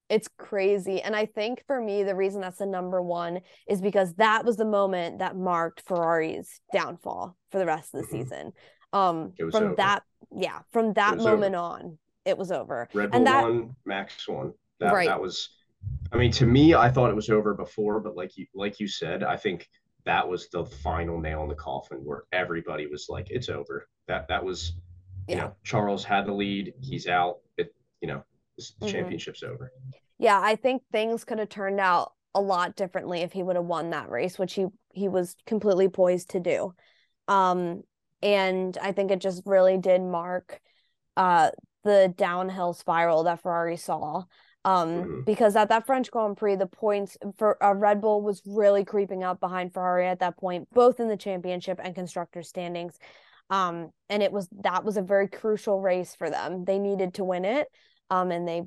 it's 0.09 0.29
crazy, 0.39 1.03
and 1.03 1.17
I 1.17 1.27
think 1.27 1.65
for 1.67 1.81
me, 1.81 2.05
the 2.05 2.15
reason 2.15 2.41
that's 2.41 2.59
the 2.59 2.67
number 2.67 3.03
one 3.03 3.41
is 3.69 3.81
because 3.81 4.15
that 4.15 4.45
was 4.45 4.57
the 4.57 4.65
moment 4.65 5.19
that 5.19 5.37
marked 5.37 5.83
Ferrari's 5.87 6.61
downfall 6.73 7.37
for 7.51 7.59
the 7.59 7.67
rest 7.67 7.93
of 7.93 8.03
the 8.03 8.07
mm-hmm. 8.07 8.23
season. 8.23 8.53
Um, 8.93 9.33
from 9.51 9.65
over. 9.65 9.75
that, 9.77 10.05
yeah, 10.35 10.61
from 10.73 10.93
that 10.93 11.19
moment 11.19 11.57
over. 11.57 11.65
on, 11.65 11.99
it 12.27 12.37
was 12.37 12.53
over. 12.53 12.89
Red 12.93 13.11
Bull 13.11 13.19
and 13.19 13.27
that, 13.27 13.43
won, 13.43 13.77
Max 13.85 14.29
won. 14.29 14.53
That 14.81 14.93
right. 14.93 15.09
that 15.09 15.21
was 15.21 15.49
I 16.13 16.17
mean, 16.17 16.31
to 16.33 16.47
me, 16.47 16.75
I 16.75 16.91
thought 16.91 17.11
it 17.11 17.17
was 17.17 17.31
over 17.31 17.55
before, 17.55 18.01
but 18.01 18.17
like 18.17 18.37
you 18.37 18.47
like 18.55 18.79
you 18.81 18.89
said, 18.89 19.23
I 19.23 19.37
think 19.37 19.69
that 20.05 20.27
was 20.27 20.49
the 20.49 20.65
final 20.65 21.21
nail 21.21 21.43
in 21.43 21.49
the 21.49 21.55
coffin 21.55 21.99
where 21.99 22.25
everybody 22.33 22.87
was 22.87 23.07
like, 23.09 23.31
"It's 23.31 23.49
over." 23.49 23.89
That 24.07 24.29
that 24.29 24.45
was, 24.45 24.75
you 25.29 25.37
yeah. 25.37 25.45
know, 25.45 25.57
Charles 25.65 26.05
had 26.05 26.27
the 26.27 26.33
lead. 26.33 26.75
He's 26.81 27.07
out. 27.09 27.39
It 27.57 27.75
you 28.01 28.09
know, 28.09 28.23
the 28.57 28.63
mm-hmm. 28.63 28.87
championship's 28.89 29.43
over. 29.43 29.73
Yeah, 30.19 30.41
I 30.41 30.57
think 30.57 30.83
things 30.93 31.25
could 31.25 31.39
have 31.39 31.49
turned 31.49 31.81
out 31.81 32.13
a 32.35 32.41
lot 32.41 32.77
differently 32.77 33.23
if 33.23 33.33
he 33.33 33.43
would 33.43 33.57
have 33.57 33.65
won 33.65 33.91
that 33.91 34.11
race, 34.11 34.39
which 34.39 34.55
he 34.55 34.67
he 34.93 35.09
was 35.09 35.37
completely 35.45 35.89
poised 35.89 36.31
to 36.31 36.41
do. 36.41 36.73
Um, 37.29 37.83
and 38.23 38.79
I 38.81 38.93
think 38.93 39.11
it 39.11 39.21
just 39.21 39.43
really 39.45 39.77
did 39.77 40.01
mark 40.01 40.61
uh 41.17 41.51
the 41.87 42.13
downhill 42.17 42.75
spiral 42.75 43.23
that 43.25 43.41
Ferrari 43.41 43.77
saw 43.77 44.25
um, 44.67 44.89
mm-hmm. 44.89 45.21
because 45.25 45.55
at 45.55 45.69
that 45.69 45.87
French 45.87 46.11
Grand 46.11 46.37
Prix, 46.37 46.57
the 46.57 46.67
points 46.67 47.17
for 47.39 47.63
uh, 47.63 47.73
Red 47.73 48.01
Bull 48.01 48.21
was 48.21 48.43
really 48.45 48.85
creeping 48.85 49.23
up 49.23 49.39
behind 49.39 49.73
Ferrari 49.73 50.09
at 50.09 50.19
that 50.19 50.37
point, 50.37 50.69
both 50.75 50.99
in 50.99 51.07
the 51.07 51.17
championship 51.17 51.81
and 51.83 51.95
constructor 51.95 52.43
standings. 52.43 52.99
Um, 53.49 53.91
and 54.11 54.25
it 54.25 54.33
was 54.33 54.49
that 54.63 54.83
was 54.83 54.97
a 54.97 55.03
very 55.03 55.29
crucial 55.29 55.81
race 55.81 56.17
for 56.17 56.29
them. 56.29 56.65
They 56.65 56.81
needed 56.81 57.15
to 57.15 57.25
win 57.25 57.45
it, 57.45 57.69
um, 58.11 58.33
and 58.33 58.47
they 58.47 58.63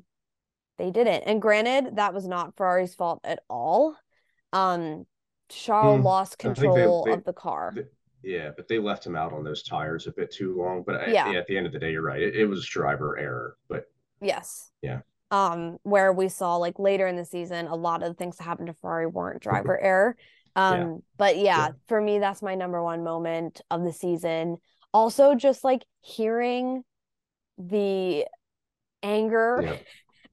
they 0.78 0.90
didn't. 0.90 1.24
And 1.24 1.42
granted, 1.42 1.96
that 1.96 2.14
was 2.14 2.26
not 2.26 2.56
Ferrari's 2.56 2.94
fault 2.94 3.20
at 3.22 3.40
all. 3.50 3.94
Um, 4.54 5.04
Charles 5.50 6.00
mm, 6.00 6.04
lost 6.04 6.38
control 6.38 7.04
they, 7.04 7.10
they, 7.10 7.16
of 7.18 7.24
the 7.24 7.34
car. 7.34 7.74
They, 7.76 7.82
yeah, 8.22 8.50
but 8.54 8.68
they 8.68 8.78
left 8.78 9.06
him 9.06 9.16
out 9.16 9.32
on 9.32 9.44
those 9.44 9.62
tires 9.62 10.06
a 10.06 10.12
bit 10.12 10.30
too 10.30 10.56
long. 10.56 10.82
But 10.82 11.08
yeah. 11.08 11.28
I, 11.28 11.34
at 11.36 11.46
the 11.46 11.56
end 11.56 11.66
of 11.66 11.72
the 11.72 11.78
day, 11.78 11.92
you're 11.92 12.02
right. 12.02 12.20
It, 12.20 12.36
it 12.36 12.46
was 12.46 12.66
driver 12.66 13.18
error. 13.18 13.56
But 13.68 13.90
yes, 14.20 14.70
yeah, 14.82 15.00
um, 15.30 15.78
where 15.82 16.12
we 16.12 16.28
saw 16.28 16.56
like 16.56 16.78
later 16.78 17.06
in 17.06 17.16
the 17.16 17.24
season, 17.24 17.66
a 17.66 17.74
lot 17.74 18.02
of 18.02 18.08
the 18.08 18.14
things 18.14 18.36
that 18.36 18.44
happened 18.44 18.68
to 18.68 18.74
Ferrari 18.74 19.06
weren't 19.06 19.42
driver 19.42 19.78
error. 19.80 20.16
Um, 20.56 20.78
yeah. 20.78 20.96
but 21.16 21.36
yeah, 21.36 21.42
yeah, 21.42 21.68
for 21.86 22.00
me, 22.00 22.18
that's 22.18 22.42
my 22.42 22.54
number 22.54 22.82
one 22.82 23.04
moment 23.04 23.60
of 23.70 23.84
the 23.84 23.92
season. 23.92 24.56
Also, 24.92 25.34
just 25.34 25.62
like 25.62 25.84
hearing 26.00 26.82
the 27.56 28.26
anger. 29.02 29.78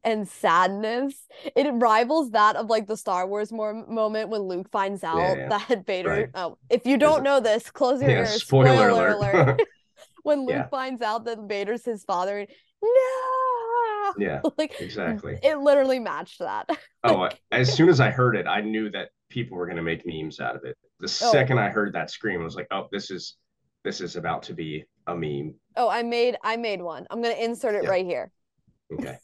And 0.08 0.28
sadness, 0.28 1.14
it 1.56 1.70
rivals 1.74 2.32
that 2.32 2.56
of 2.56 2.68
like 2.68 2.88
the 2.88 2.98
Star 2.98 3.28
Wars 3.28 3.52
more 3.52 3.74
moment 3.74 4.30
when 4.30 4.42
Luke 4.42 4.70
finds 4.72 5.04
out 5.04 5.36
that 5.50 5.86
Vader. 5.86 6.10
Right. 6.10 6.30
Oh, 6.34 6.58
if 6.70 6.86
you 6.86 6.98
don't 6.98 7.24
know 7.24 7.40
this, 7.40 7.70
close 7.70 8.02
your 8.02 8.12
ears. 8.12 8.42
Spoiler, 8.42 8.68
spoiler 8.76 8.90
alert. 8.90 9.36
alert. 9.36 9.62
when 10.24 10.46
Luke 10.46 10.70
finds 10.72 11.02
out 11.02 11.26
that 11.26 11.40
Vader's 11.48 11.86
his 11.86 12.04
father, 12.04 12.48
no 12.84 12.90
yeah 14.18 14.42
like 14.58 14.80
exactly 14.80 15.38
it 15.44 15.58
literally 15.58 16.00
matched 16.00 16.40
that 16.40 16.70
oh 17.04 17.28
as 17.52 17.74
soon 17.74 17.90
as 17.90 18.00
i 18.00 18.10
heard 18.10 18.36
it 18.36 18.48
i 18.48 18.62
knew 18.62 18.90
that 18.90 19.10
people 19.30 19.58
were 19.58 19.66
going 19.66 19.78
to 19.78 19.84
make 19.84 20.06
memes 20.06 20.40
out 20.40 20.56
of 20.56 20.64
it 20.64 20.78
the 21.00 21.06
oh. 21.06 21.32
second 21.32 21.60
i 21.60 21.70
heard 21.70 21.94
that 21.94 22.10
scream 22.10 22.40
i 22.40 22.44
was 22.44 22.56
like 22.56 22.68
oh 22.72 22.88
this 22.92 23.12
is 23.12 23.36
this 23.84 24.00
is 24.00 24.16
about 24.16 24.44
to 24.44 24.54
be 24.54 24.86
a 25.08 25.16
meme 25.16 25.54
oh 25.76 25.90
i 25.90 26.04
made 26.04 26.38
i 26.44 26.56
made 26.56 26.82
one 26.82 27.06
i'm 27.10 27.22
going 27.22 27.36
to 27.36 27.44
insert 27.44 27.76
it 27.76 27.84
yeah. 27.84 27.90
right 27.90 28.06
here 28.06 28.32
okay 28.94 29.18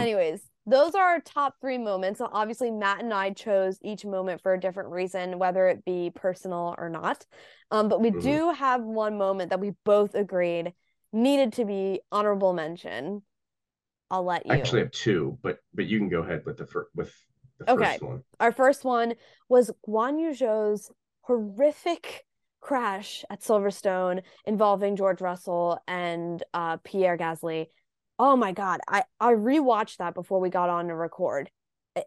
anyways 0.00 0.42
those 0.66 0.94
are 0.94 1.02
our 1.02 1.20
top 1.20 1.54
three 1.60 1.78
moments 1.78 2.20
obviously 2.20 2.70
matt 2.70 3.00
and 3.00 3.12
i 3.12 3.30
chose 3.30 3.78
each 3.82 4.04
moment 4.04 4.40
for 4.42 4.54
a 4.54 4.60
different 4.60 4.90
reason 4.90 5.38
whether 5.38 5.68
it 5.68 5.84
be 5.84 6.10
personal 6.14 6.74
or 6.78 6.88
not 6.88 7.24
um, 7.70 7.88
but 7.88 8.00
we 8.00 8.10
mm-hmm. 8.10 8.20
do 8.20 8.50
have 8.52 8.82
one 8.82 9.16
moment 9.16 9.50
that 9.50 9.60
we 9.60 9.72
both 9.84 10.14
agreed 10.14 10.72
needed 11.12 11.52
to 11.52 11.64
be 11.64 12.00
honorable 12.12 12.52
mention 12.52 13.22
I'll 14.10 14.24
let 14.24 14.44
you. 14.44 14.52
I 14.52 14.56
actually 14.58 14.80
have 14.80 14.90
two, 14.90 15.38
but 15.42 15.58
but 15.72 15.86
you 15.86 15.98
can 15.98 16.08
go 16.08 16.22
ahead 16.22 16.42
with 16.44 16.58
the 16.58 16.66
first 16.66 16.90
with 16.94 17.14
the 17.58 17.70
okay. 17.70 17.92
first 17.92 18.02
one. 18.02 18.22
Our 18.40 18.52
first 18.52 18.84
one 18.84 19.14
was 19.48 19.70
Guan 19.86 20.20
Yu 20.20 20.30
Zhou's 20.30 20.90
horrific 21.22 22.24
crash 22.60 23.24
at 23.30 23.40
Silverstone 23.40 24.22
involving 24.44 24.96
George 24.96 25.20
Russell 25.20 25.78
and 25.86 26.42
uh, 26.52 26.78
Pierre 26.78 27.16
Gasly. 27.16 27.66
Oh 28.20 28.36
my 28.36 28.52
god, 28.52 28.80
I 28.86 29.04
I 29.18 29.32
rewatched 29.32 29.96
that 29.96 30.14
before 30.14 30.40
we 30.40 30.50
got 30.50 30.68
on 30.68 30.88
to 30.88 30.94
record. 30.94 31.50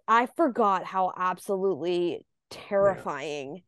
I, 0.07 0.28
forgot 0.28 0.86
how 0.86 1.11
absolutely 1.18 2.26
terrifying 2.49 3.55
yeah. 3.55 3.61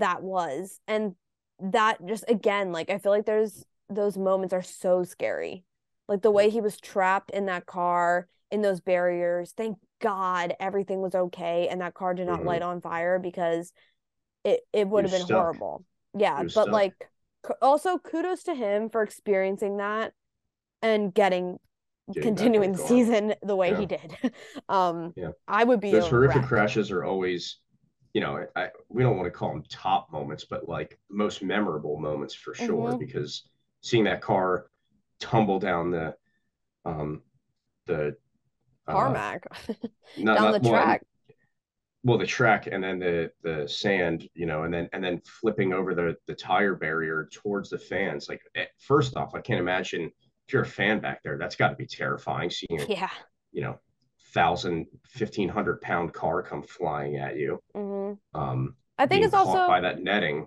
that 0.00 0.22
was, 0.22 0.80
and 0.88 1.14
that 1.60 2.04
just 2.04 2.24
again, 2.26 2.72
like 2.72 2.90
I 2.90 2.98
feel 2.98 3.12
like 3.12 3.24
there's 3.24 3.64
those 3.88 4.18
moments 4.18 4.52
are 4.52 4.62
so 4.62 5.04
scary 5.04 5.64
like 6.08 6.22
the 6.22 6.30
way 6.30 6.50
he 6.50 6.60
was 6.60 6.80
trapped 6.80 7.30
in 7.30 7.46
that 7.46 7.66
car 7.66 8.26
in 8.50 8.62
those 8.62 8.80
barriers 8.80 9.52
thank 9.56 9.76
god 10.00 10.54
everything 10.58 11.00
was 11.00 11.14
okay 11.14 11.68
and 11.68 11.80
that 11.80 11.94
car 11.94 12.14
did 12.14 12.26
not 12.26 12.38
mm-hmm. 12.38 12.48
light 12.48 12.62
on 12.62 12.80
fire 12.80 13.18
because 13.18 13.72
it 14.44 14.60
it 14.72 14.88
would 14.88 15.04
have 15.04 15.12
been 15.12 15.22
stuck. 15.26 15.36
horrible 15.36 15.84
yeah 16.16 16.42
but 16.42 16.50
stuck. 16.50 16.68
like 16.68 16.94
also 17.60 17.98
kudos 17.98 18.42
to 18.44 18.54
him 18.54 18.88
for 18.88 19.02
experiencing 19.02 19.76
that 19.76 20.12
and 20.82 21.14
getting, 21.14 21.58
getting 22.12 22.34
continuing 22.34 22.72
the 22.72 22.78
season 22.78 23.34
the 23.42 23.56
way 23.56 23.70
yeah. 23.70 23.78
he 23.78 23.86
did 23.86 24.18
um 24.68 25.12
yeah 25.16 25.30
i 25.48 25.64
would 25.64 25.80
be 25.80 25.90
those 25.90 26.08
horrific 26.08 26.36
wreck. 26.36 26.46
crashes 26.46 26.90
are 26.90 27.04
always 27.04 27.58
you 28.12 28.20
know 28.20 28.46
I, 28.54 28.68
we 28.88 29.02
don't 29.02 29.16
want 29.16 29.26
to 29.26 29.30
call 29.30 29.50
them 29.50 29.64
top 29.68 30.12
moments 30.12 30.44
but 30.44 30.68
like 30.68 30.98
most 31.10 31.42
memorable 31.42 31.98
moments 31.98 32.34
for 32.34 32.54
sure 32.54 32.90
mm-hmm. 32.90 32.98
because 32.98 33.48
seeing 33.82 34.04
that 34.04 34.20
car 34.20 34.66
tumble 35.20 35.58
down 35.58 35.90
the 35.90 36.14
um 36.84 37.22
the 37.86 38.16
uh, 38.86 38.92
tarmac 38.92 39.46
not, 40.18 40.36
down 40.36 40.52
not, 40.52 40.62
the 40.62 40.68
track. 40.68 41.02
Well, 41.02 41.08
well, 42.04 42.18
the 42.18 42.26
track 42.26 42.66
and 42.66 42.82
then 42.82 42.98
the 42.98 43.30
the 43.42 43.68
sand, 43.68 44.28
you 44.34 44.46
know, 44.46 44.64
and 44.64 44.74
then 44.74 44.88
and 44.92 45.04
then 45.04 45.20
flipping 45.24 45.72
over 45.72 45.94
the 45.94 46.16
the 46.26 46.34
tire 46.34 46.74
barrier 46.74 47.28
towards 47.32 47.70
the 47.70 47.78
fans. 47.78 48.28
Like 48.28 48.42
first 48.78 49.16
off, 49.16 49.34
I 49.34 49.40
can't 49.40 49.60
imagine 49.60 50.10
if 50.46 50.52
you're 50.52 50.62
a 50.62 50.66
fan 50.66 51.00
back 51.00 51.22
there, 51.22 51.38
that's 51.38 51.56
got 51.56 51.68
to 51.70 51.76
be 51.76 51.86
terrifying 51.86 52.50
seeing 52.50 52.84
yeah, 52.88 53.10
you 53.52 53.62
know, 53.62 53.78
thousand, 54.32 54.86
fifteen 55.04 55.48
hundred 55.48 55.80
pound 55.80 56.12
car 56.12 56.42
come 56.42 56.62
flying 56.62 57.16
at 57.16 57.36
you. 57.36 57.60
Mm-hmm. 57.74 58.40
Um, 58.40 58.74
I 58.98 59.06
think 59.06 59.24
it's 59.24 59.34
also 59.34 59.66
by 59.66 59.80
that 59.80 60.02
netting. 60.02 60.46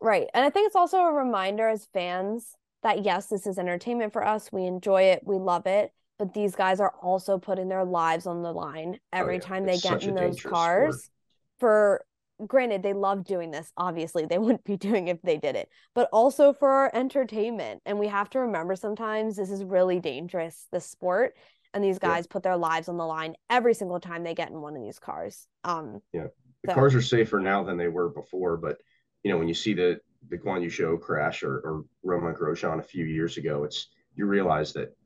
Right. 0.00 0.28
And 0.34 0.44
I 0.44 0.50
think 0.50 0.66
it's 0.66 0.76
also 0.76 0.98
a 0.98 1.12
reminder 1.12 1.68
as 1.68 1.86
fans 1.92 2.54
that 2.82 3.04
yes, 3.04 3.26
this 3.26 3.46
is 3.46 3.58
entertainment 3.58 4.12
for 4.12 4.24
us. 4.24 4.52
We 4.52 4.64
enjoy 4.64 5.04
it. 5.04 5.22
We 5.24 5.36
love 5.36 5.66
it. 5.66 5.92
But 6.18 6.32
these 6.32 6.54
guys 6.54 6.80
are 6.80 6.94
also 7.02 7.38
putting 7.38 7.68
their 7.68 7.84
lives 7.84 8.26
on 8.26 8.42
the 8.42 8.52
line 8.52 8.94
oh, 8.96 9.18
every 9.18 9.34
oh, 9.34 9.38
yeah. 9.38 9.40
time 9.40 9.68
it's 9.68 9.82
they 9.82 9.88
get 9.88 10.02
in 10.02 10.14
those 10.14 10.40
cars. 10.40 10.96
Sport. 10.96 11.12
For 11.58 12.05
granted, 12.46 12.82
they 12.82 12.92
love 12.92 13.24
doing 13.24 13.50
this. 13.50 13.72
Obviously, 13.76 14.26
they 14.26 14.38
wouldn't 14.38 14.64
be 14.64 14.76
doing 14.76 15.08
if 15.08 15.20
they 15.22 15.38
did 15.38 15.56
it, 15.56 15.68
but 15.94 16.08
also 16.12 16.52
for 16.52 16.68
our 16.68 16.90
entertainment. 16.94 17.82
And 17.86 17.98
we 17.98 18.08
have 18.08 18.30
to 18.30 18.40
remember 18.40 18.76
sometimes 18.76 19.36
this 19.36 19.50
is 19.50 19.64
really 19.64 20.00
dangerous, 20.00 20.66
the 20.72 20.80
sport. 20.80 21.36
And 21.74 21.84
these 21.84 21.98
guys 21.98 22.24
yeah. 22.26 22.32
put 22.32 22.42
their 22.42 22.56
lives 22.56 22.88
on 22.88 22.96
the 22.96 23.04
line 23.04 23.34
every 23.50 23.74
single 23.74 24.00
time 24.00 24.24
they 24.24 24.34
get 24.34 24.50
in 24.50 24.62
one 24.62 24.76
of 24.76 24.82
these 24.82 24.98
cars. 24.98 25.46
Um, 25.62 26.00
yeah, 26.12 26.28
the 26.62 26.70
so. 26.70 26.74
cars 26.74 26.94
are 26.94 27.02
safer 27.02 27.38
now 27.38 27.64
than 27.64 27.76
they 27.76 27.88
were 27.88 28.08
before. 28.08 28.56
But 28.56 28.78
you 29.22 29.30
know, 29.30 29.36
when 29.36 29.48
you 29.48 29.54
see 29.54 29.74
the 29.74 30.00
the 30.28 30.38
Guan 30.38 30.62
Yu 30.62 30.70
Zhou 30.70 31.00
crash 31.00 31.42
or, 31.42 31.58
or 31.58 31.84
Romain 32.02 32.34
Grosjean 32.34 32.78
a 32.78 32.82
few 32.82 33.04
years 33.04 33.36
ago, 33.36 33.64
it's 33.64 33.88
you 34.14 34.26
realize 34.26 34.72
that 34.72 34.96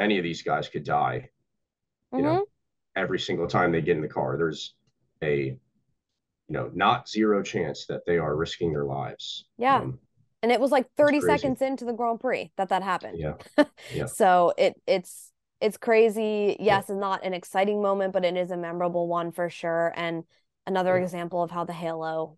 any 0.00 0.16
of 0.16 0.24
these 0.24 0.42
guys 0.42 0.68
could 0.68 0.84
die. 0.84 1.28
You 2.12 2.18
mm-hmm. 2.18 2.26
know, 2.26 2.46
every 2.96 3.18
single 3.18 3.46
time 3.46 3.72
they 3.72 3.82
get 3.82 3.96
in 3.96 4.02
the 4.02 4.08
car, 4.08 4.36
there's 4.38 4.74
a 5.22 5.58
you 6.48 6.54
know, 6.54 6.70
not 6.74 7.08
zero 7.08 7.42
chance 7.42 7.86
that 7.86 8.04
they 8.06 8.18
are 8.18 8.36
risking 8.36 8.72
their 8.72 8.84
lives. 8.84 9.46
Yeah. 9.58 9.76
Um, 9.76 9.98
and 10.42 10.52
it 10.52 10.60
was 10.60 10.70
like 10.70 10.86
30 10.96 11.22
seconds 11.22 11.62
into 11.62 11.86
the 11.86 11.92
Grand 11.94 12.20
Prix 12.20 12.50
that 12.56 12.68
that 12.68 12.82
happened. 12.82 13.18
Yeah. 13.18 13.34
Yeah. 13.94 14.06
so 14.06 14.52
it 14.58 14.74
it's 14.86 15.32
it's 15.60 15.78
crazy. 15.78 16.56
Yes, 16.58 16.58
yeah. 16.60 16.78
it's 16.80 16.90
not 16.90 17.24
an 17.24 17.32
exciting 17.32 17.80
moment, 17.80 18.12
but 18.12 18.24
it 18.24 18.36
is 18.36 18.50
a 18.50 18.56
memorable 18.56 19.08
one 19.08 19.32
for 19.32 19.48
sure. 19.48 19.92
And 19.96 20.24
another 20.66 20.98
yeah. 20.98 21.04
example 21.04 21.42
of 21.42 21.50
how 21.50 21.64
the 21.64 21.72
Halo 21.72 22.36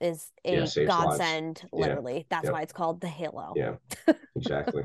is 0.00 0.30
a 0.44 0.64
yeah, 0.64 0.84
godsend, 0.86 1.62
literally. 1.72 2.26
That's 2.28 2.48
why 2.48 2.62
it's 2.62 2.72
called 2.72 3.00
the 3.00 3.08
Halo. 3.08 3.54
Yeah, 3.56 3.74
exactly. 4.36 4.84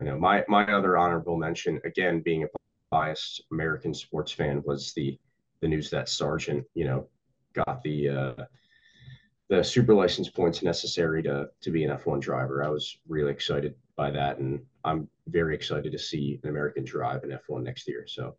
I 0.00 0.04
know 0.04 0.18
my 0.18 0.44
my 0.48 0.66
other 0.70 0.98
honorable 0.98 1.38
mention, 1.38 1.80
again, 1.84 2.20
being 2.20 2.44
a 2.44 2.48
biased 2.90 3.42
American 3.50 3.94
sports 3.94 4.32
fan, 4.32 4.62
was 4.66 4.92
the 4.94 5.18
the 5.62 5.68
news 5.68 5.88
that 5.90 6.08
Sargent, 6.08 6.64
you 6.74 6.84
know, 6.84 7.08
got 7.56 7.82
the 7.82 8.08
uh, 8.08 8.44
the 9.48 9.62
super 9.62 9.94
license 9.94 10.28
points 10.28 10.62
necessary 10.62 11.22
to 11.22 11.48
to 11.60 11.70
be 11.70 11.84
an 11.84 11.96
F1 11.96 12.20
driver. 12.20 12.62
I 12.62 12.68
was 12.68 12.98
really 13.08 13.32
excited 13.32 13.74
by 13.96 14.10
that, 14.10 14.38
and 14.38 14.60
I'm 14.84 15.08
very 15.26 15.54
excited 15.54 15.90
to 15.92 15.98
see 15.98 16.38
an 16.42 16.50
American 16.50 16.84
drive 16.84 17.24
in 17.24 17.30
F1 17.30 17.62
next 17.62 17.88
year. 17.88 18.06
So. 18.06 18.36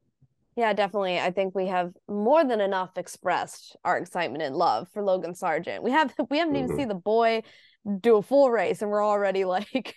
Yeah, 0.56 0.74
definitely. 0.74 1.20
I 1.20 1.30
think 1.30 1.54
we 1.54 1.68
have 1.68 1.94
more 2.08 2.44
than 2.44 2.62
enough 2.62 2.98
expressed 2.98 3.76
our 3.86 3.96
excitement 3.96 4.42
and 4.42 4.56
love 4.56 4.90
for 4.90 5.04
Logan 5.04 5.36
Sargent. 5.36 5.84
We 5.84 5.92
have 5.92 6.14
we 6.32 6.40
haven't 6.40 6.56
mm-hmm. 6.56 6.64
even 6.64 6.78
seen 6.78 6.88
the 6.88 6.96
boy 6.96 7.44
do 8.02 8.18
a 8.18 8.24
full 8.24 8.50
race, 8.50 8.82
and 8.82 8.90
we're 8.90 9.06
already 9.06 9.46
like 9.46 9.96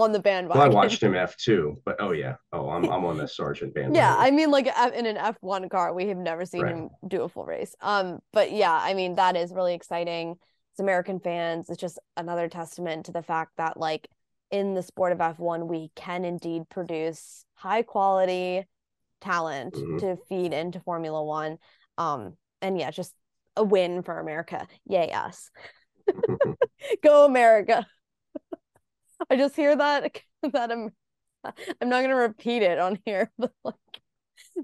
on 0.00 0.12
the 0.12 0.18
bandwagon. 0.18 0.58
Well, 0.58 0.70
I 0.70 0.74
watched 0.74 1.02
him 1.02 1.14
F 1.14 1.36
two, 1.36 1.80
but 1.84 1.96
oh 2.00 2.12
yeah, 2.12 2.36
oh 2.52 2.70
I'm 2.70 2.84
I'm 2.90 3.04
on 3.04 3.18
the 3.18 3.28
Sargent 3.28 3.74
bandwagon. 3.74 3.94
Yeah, 3.94 4.16
I 4.16 4.30
mean 4.30 4.50
like 4.50 4.66
in 4.66 5.06
an 5.06 5.16
F 5.16 5.36
one 5.40 5.68
car, 5.68 5.92
we 5.92 6.08
have 6.08 6.16
never 6.16 6.46
seen 6.46 6.62
right. 6.62 6.74
him 6.74 6.90
do 7.06 7.22
a 7.22 7.28
full 7.28 7.44
race. 7.44 7.74
Um, 7.80 8.20
but 8.32 8.52
yeah, 8.52 8.72
I 8.72 8.94
mean 8.94 9.16
that 9.16 9.36
is 9.36 9.52
really 9.52 9.74
exciting. 9.74 10.36
It's 10.72 10.80
American 10.80 11.20
fans, 11.20 11.68
it's 11.68 11.80
just 11.80 11.98
another 12.16 12.48
testament 12.48 13.06
to 13.06 13.12
the 13.12 13.22
fact 13.22 13.52
that 13.58 13.76
like 13.76 14.08
in 14.50 14.74
the 14.74 14.82
sport 14.82 15.12
of 15.12 15.20
F 15.20 15.38
one, 15.38 15.68
we 15.68 15.90
can 15.94 16.24
indeed 16.24 16.68
produce 16.70 17.44
high 17.54 17.82
quality 17.82 18.64
talent 19.20 19.74
mm-hmm. 19.74 19.98
to 19.98 20.16
feed 20.28 20.52
into 20.52 20.80
Formula 20.80 21.22
One. 21.22 21.58
Um, 21.98 22.36
and 22.62 22.78
yeah, 22.78 22.90
just 22.90 23.14
a 23.56 23.64
win 23.64 24.02
for 24.02 24.18
America. 24.18 24.66
Yay 24.86 25.10
us. 25.12 25.50
Go 27.02 27.26
America. 27.26 27.86
I 29.30 29.36
just 29.36 29.56
hear 29.56 29.76
that 29.76 30.20
that 30.52 30.70
I'm 30.72 30.90
I'm 31.44 31.88
not 31.88 32.02
gonna 32.02 32.16
repeat 32.16 32.62
it 32.62 32.78
on 32.78 32.98
here, 33.04 33.30
but 33.38 33.52
like 33.64 33.74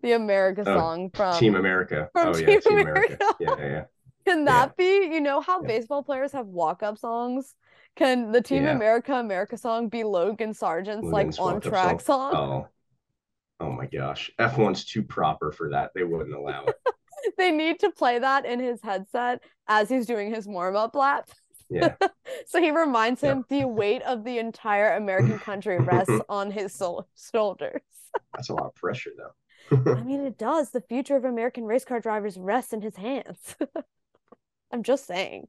the 0.02 0.12
America 0.12 0.62
oh, 0.66 0.76
song 0.76 1.10
from 1.14 1.38
Team 1.38 1.54
America. 1.54 2.08
From 2.12 2.28
oh 2.28 2.32
Team 2.32 2.48
yeah, 2.48 2.60
Team 2.60 2.78
America. 2.78 3.16
America. 3.20 3.36
Yeah, 3.40 3.56
yeah. 3.58 3.84
Can 4.26 4.44
that 4.44 4.74
yeah. 4.78 5.06
be? 5.06 5.14
You 5.14 5.20
know 5.20 5.40
how 5.40 5.62
yeah. 5.62 5.68
baseball 5.68 6.02
players 6.02 6.32
have 6.32 6.46
walk-up 6.46 6.98
songs? 6.98 7.54
Can 7.96 8.30
the 8.30 8.42
Team 8.42 8.66
America 8.66 9.14
America 9.14 9.56
song 9.56 9.88
be 9.88 10.04
Logan 10.04 10.52
Sargent's 10.54 11.04
Logan's 11.04 11.38
like 11.38 11.54
on 11.54 11.60
track 11.60 12.00
song? 12.00 12.32
song? 12.32 12.64
Oh. 12.64 12.68
Oh 13.60 13.72
my 13.72 13.86
gosh. 13.86 14.30
F1's 14.38 14.84
too 14.84 15.02
proper 15.02 15.50
for 15.50 15.70
that. 15.70 15.90
They 15.94 16.04
wouldn't 16.04 16.34
allow 16.34 16.66
it. 16.66 16.76
they 17.38 17.50
need 17.50 17.80
to 17.80 17.90
play 17.90 18.20
that 18.20 18.44
in 18.44 18.60
his 18.60 18.80
headset 18.82 19.42
as 19.66 19.88
he's 19.88 20.06
doing 20.06 20.32
his 20.32 20.46
warm-up 20.46 20.94
lap. 20.94 21.28
Yeah. 21.70 21.94
so 22.46 22.60
he 22.60 22.70
reminds 22.70 23.20
him 23.20 23.44
the 23.48 23.64
weight 23.64 24.02
of 24.02 24.24
the 24.24 24.38
entire 24.38 24.94
American 24.96 25.38
country 25.38 25.78
rests 25.80 26.12
on 26.28 26.50
his 26.50 26.74
so- 26.74 27.06
shoulders. 27.32 27.82
That's 28.34 28.48
a 28.48 28.54
lot 28.54 28.66
of 28.66 28.74
pressure, 28.74 29.10
though. 29.16 29.32
I 29.92 30.00
mean, 30.02 30.24
it 30.24 30.38
does. 30.38 30.70
The 30.70 30.80
future 30.80 31.16
of 31.16 31.24
American 31.24 31.64
race 31.64 31.84
car 31.84 32.00
drivers 32.00 32.38
rests 32.38 32.72
in 32.72 32.80
his 32.80 32.96
hands. 32.96 33.54
I'm 34.72 34.82
just 34.82 35.06
saying. 35.06 35.48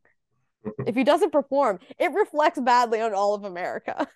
if 0.86 0.94
he 0.96 1.06
doesn't 1.06 1.32
perform, 1.32 1.80
it 1.98 2.12
reflects 2.12 2.60
badly 2.60 3.00
on 3.00 3.14
all 3.14 3.34
of 3.34 3.46
America. 3.46 4.08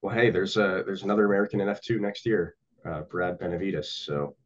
well, 0.00 0.14
hey, 0.14 0.30
there's 0.30 0.56
a 0.56 0.82
there's 0.86 1.02
another 1.02 1.26
American 1.26 1.60
in 1.60 1.68
F2 1.68 2.00
next 2.00 2.24
year, 2.24 2.56
uh, 2.86 3.02
Brad 3.02 3.38
Benavides. 3.38 3.90
So, 3.90 4.36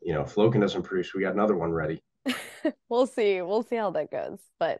you 0.00 0.14
know, 0.14 0.22
if 0.22 0.34
Logan 0.38 0.62
doesn't 0.62 0.82
produce, 0.82 1.12
we 1.12 1.20
got 1.20 1.34
another 1.34 1.56
one 1.56 1.70
ready. 1.72 2.02
we'll 2.88 3.06
see. 3.06 3.42
We'll 3.42 3.62
see 3.64 3.76
how 3.76 3.90
that 3.90 4.10
goes. 4.10 4.38
But 4.58 4.78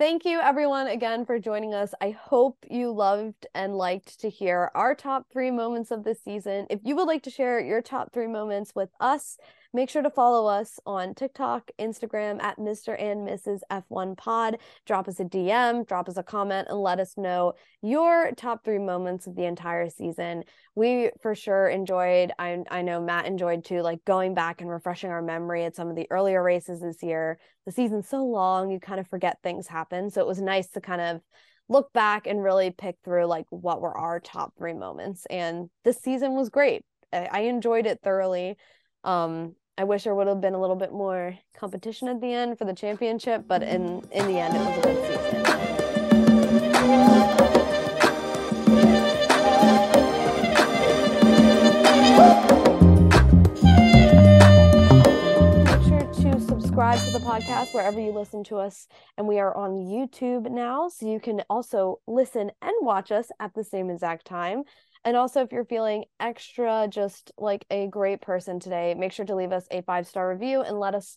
Thank 0.00 0.24
you, 0.24 0.40
everyone, 0.40 0.86
again 0.86 1.26
for 1.26 1.38
joining 1.38 1.74
us. 1.74 1.92
I 2.00 2.12
hope 2.12 2.64
you 2.70 2.90
loved 2.90 3.46
and 3.54 3.76
liked 3.76 4.18
to 4.20 4.30
hear 4.30 4.70
our 4.74 4.94
top 4.94 5.26
three 5.30 5.50
moments 5.50 5.90
of 5.90 6.04
this 6.04 6.24
season. 6.24 6.66
If 6.70 6.80
you 6.84 6.96
would 6.96 7.06
like 7.06 7.22
to 7.24 7.30
share 7.30 7.60
your 7.60 7.82
top 7.82 8.10
three 8.10 8.26
moments 8.26 8.74
with 8.74 8.88
us, 8.98 9.36
Make 9.72 9.88
sure 9.88 10.02
to 10.02 10.10
follow 10.10 10.46
us 10.46 10.80
on 10.84 11.14
TikTok, 11.14 11.70
Instagram 11.78 12.42
at 12.42 12.58
Mr. 12.58 13.00
and 13.00 13.26
Mrs. 13.26 13.60
F1 13.70 14.16
Pod. 14.16 14.58
Drop 14.84 15.06
us 15.06 15.20
a 15.20 15.24
DM, 15.24 15.86
drop 15.86 16.08
us 16.08 16.16
a 16.16 16.24
comment, 16.24 16.66
and 16.68 16.80
let 16.80 16.98
us 16.98 17.16
know 17.16 17.52
your 17.80 18.32
top 18.36 18.64
three 18.64 18.80
moments 18.80 19.28
of 19.28 19.36
the 19.36 19.44
entire 19.44 19.88
season. 19.88 20.42
We 20.74 21.10
for 21.22 21.36
sure 21.36 21.68
enjoyed, 21.68 22.32
I, 22.36 22.64
I 22.68 22.82
know 22.82 23.00
Matt 23.00 23.26
enjoyed 23.26 23.64
too, 23.64 23.80
like 23.82 24.04
going 24.04 24.34
back 24.34 24.60
and 24.60 24.68
refreshing 24.68 25.10
our 25.10 25.22
memory 25.22 25.64
at 25.64 25.76
some 25.76 25.88
of 25.88 25.94
the 25.94 26.08
earlier 26.10 26.42
races 26.42 26.80
this 26.80 27.00
year. 27.00 27.38
The 27.64 27.72
season's 27.72 28.08
so 28.08 28.24
long, 28.24 28.72
you 28.72 28.80
kind 28.80 28.98
of 28.98 29.06
forget 29.06 29.38
things 29.44 29.68
happen. 29.68 30.10
So 30.10 30.20
it 30.20 30.26
was 30.26 30.40
nice 30.40 30.68
to 30.70 30.80
kind 30.80 31.00
of 31.00 31.20
look 31.68 31.92
back 31.92 32.26
and 32.26 32.42
really 32.42 32.72
pick 32.72 32.96
through 33.04 33.26
like 33.26 33.46
what 33.50 33.80
were 33.80 33.96
our 33.96 34.18
top 34.18 34.52
three 34.58 34.74
moments. 34.74 35.26
And 35.30 35.70
this 35.84 35.98
season 35.98 36.34
was 36.34 36.48
great. 36.48 36.82
I 37.12 37.42
enjoyed 37.42 37.86
it 37.86 38.00
thoroughly. 38.02 38.56
Um, 39.04 39.54
I 39.80 39.84
wish 39.84 40.04
there 40.04 40.14
would 40.14 40.26
have 40.26 40.42
been 40.42 40.52
a 40.52 40.60
little 40.60 40.76
bit 40.76 40.92
more 40.92 41.38
competition 41.56 42.06
at 42.08 42.20
the 42.20 42.34
end 42.34 42.58
for 42.58 42.66
the 42.66 42.74
championship, 42.74 43.44
but 43.48 43.62
in 43.62 44.06
in 44.12 44.26
the 44.26 44.38
end, 44.38 44.54
it 44.54 44.58
was 44.58 44.76
a 44.76 44.82
good 44.82 44.98
season. 45.06 45.42
Make 55.64 55.82
sure 55.88 56.04
to 56.30 56.40
subscribe 56.42 56.98
to 56.98 57.12
the 57.12 57.20
podcast 57.24 57.72
wherever 57.72 57.98
you 57.98 58.12
listen 58.12 58.44
to 58.44 58.58
us. 58.58 58.86
And 59.16 59.26
we 59.26 59.38
are 59.38 59.56
on 59.56 59.86
YouTube 59.86 60.50
now, 60.50 60.90
so 60.90 61.06
you 61.10 61.20
can 61.20 61.42
also 61.48 62.00
listen 62.06 62.52
and 62.60 62.74
watch 62.82 63.10
us 63.10 63.32
at 63.40 63.54
the 63.54 63.64
same 63.64 63.88
exact 63.88 64.26
time. 64.26 64.64
And 65.04 65.16
also, 65.16 65.42
if 65.42 65.52
you're 65.52 65.64
feeling 65.64 66.04
extra, 66.18 66.86
just 66.90 67.32
like 67.38 67.64
a 67.70 67.86
great 67.86 68.20
person 68.20 68.60
today, 68.60 68.94
make 68.94 69.12
sure 69.12 69.24
to 69.24 69.34
leave 69.34 69.52
us 69.52 69.66
a 69.70 69.82
five 69.82 70.06
star 70.06 70.28
review 70.28 70.60
and 70.60 70.78
let 70.78 70.94
us 70.94 71.16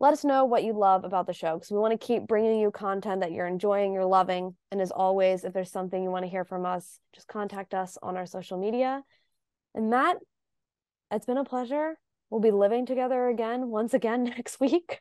let 0.00 0.12
us 0.12 0.24
know 0.24 0.44
what 0.44 0.62
you 0.62 0.72
love 0.72 1.04
about 1.04 1.26
the 1.26 1.32
show 1.32 1.54
because 1.54 1.70
we 1.70 1.78
want 1.78 1.98
to 1.98 2.06
keep 2.06 2.26
bringing 2.26 2.60
you 2.60 2.70
content 2.70 3.20
that 3.20 3.32
you're 3.32 3.46
enjoying, 3.46 3.92
you're 3.92 4.04
loving. 4.04 4.54
And 4.70 4.80
as 4.80 4.92
always, 4.92 5.44
if 5.44 5.52
there's 5.52 5.72
something 5.72 6.02
you 6.02 6.10
want 6.10 6.24
to 6.24 6.30
hear 6.30 6.44
from 6.44 6.64
us, 6.64 7.00
just 7.12 7.26
contact 7.26 7.74
us 7.74 7.98
on 8.00 8.16
our 8.16 8.26
social 8.26 8.58
media. 8.58 9.02
And 9.74 9.90
Matt, 9.90 10.18
it's 11.10 11.26
been 11.26 11.36
a 11.36 11.44
pleasure. 11.44 11.98
We'll 12.30 12.40
be 12.40 12.50
living 12.50 12.86
together 12.86 13.28
again, 13.28 13.68
once 13.68 13.92
again 13.92 14.24
next 14.36 14.60
week. 14.60 15.00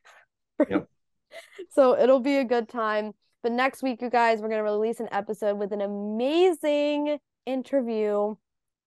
Yep. 0.67 0.87
so 1.69 1.97
it'll 1.97 2.19
be 2.19 2.37
a 2.37 2.45
good 2.45 2.67
time. 2.67 3.11
But 3.43 3.51
next 3.51 3.83
week, 3.83 4.01
you 4.01 4.09
guys, 4.09 4.41
we're 4.41 4.49
going 4.49 4.59
to 4.59 4.63
release 4.63 4.99
an 4.99 5.09
episode 5.11 5.59
with 5.59 5.71
an 5.71 5.81
amazing 5.81 7.19
interview 7.47 8.35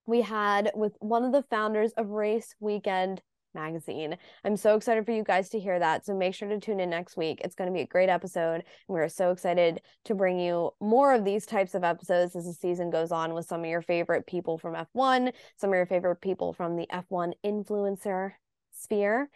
we 0.07 0.21
had 0.21 0.71
with 0.75 0.93
one 1.01 1.25
of 1.25 1.33
the 1.33 1.43
founders 1.43 1.93
of 1.97 2.11
Race 2.11 2.55
Weekend 2.61 3.23
magazine. 3.55 4.17
I'm 4.45 4.57
so 4.57 4.77
excited 4.77 5.05
for 5.05 5.13
you 5.13 5.25
guys 5.25 5.49
to 5.51 5.59
hear 5.59 5.79
that. 5.79 6.07
So 6.07 6.15
make 6.15 6.35
sure 6.35 6.49
to 6.49 6.61
tune 6.61 6.81
in 6.81 6.91
next 6.91 7.17
week. 7.17 7.41
It's 7.43 7.55
going 7.55 7.69
to 7.69 7.75
be 7.75 7.83
a 7.83 7.87
great 7.87 8.09
episode. 8.09 8.65
We're 8.89 9.09
so 9.09 9.31
excited 9.31 9.81
to 10.05 10.15
bring 10.15 10.39
you 10.39 10.71
more 10.81 11.15
of 11.15 11.25
these 11.25 11.47
types 11.47 11.75
of 11.75 11.85
episodes 11.85 12.37
as 12.37 12.45
the 12.45 12.53
season 12.53 12.91
goes 12.91 13.13
on 13.13 13.35
with 13.35 13.47
some 13.47 13.61
of 13.61 13.67
your 13.67 13.83
favorite 13.83 14.27
people 14.27 14.59
from 14.59 14.75
F1, 14.75 15.33
some 15.57 15.71
of 15.71 15.75
your 15.75 15.87
favorite 15.87 16.21
people 16.21 16.53
from 16.53 16.77
the 16.77 16.87
F1 16.93 17.33
influencer 17.45 18.33
sphere. 18.73 19.29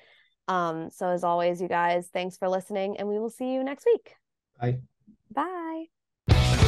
Um, 0.47 0.91
so 0.91 1.09
as 1.09 1.25
always, 1.25 1.61
you 1.61 1.69
guys, 1.69 2.09
thanks 2.13 2.37
for 2.37 2.49
listening 2.49 2.97
and 2.99 3.09
we 3.09 3.19
will 3.19 3.31
see 3.31 3.53
you 3.53 3.65
next 3.65 3.87
week. 3.87 4.15
Bye. 4.61 4.79
Bye. 5.33 6.64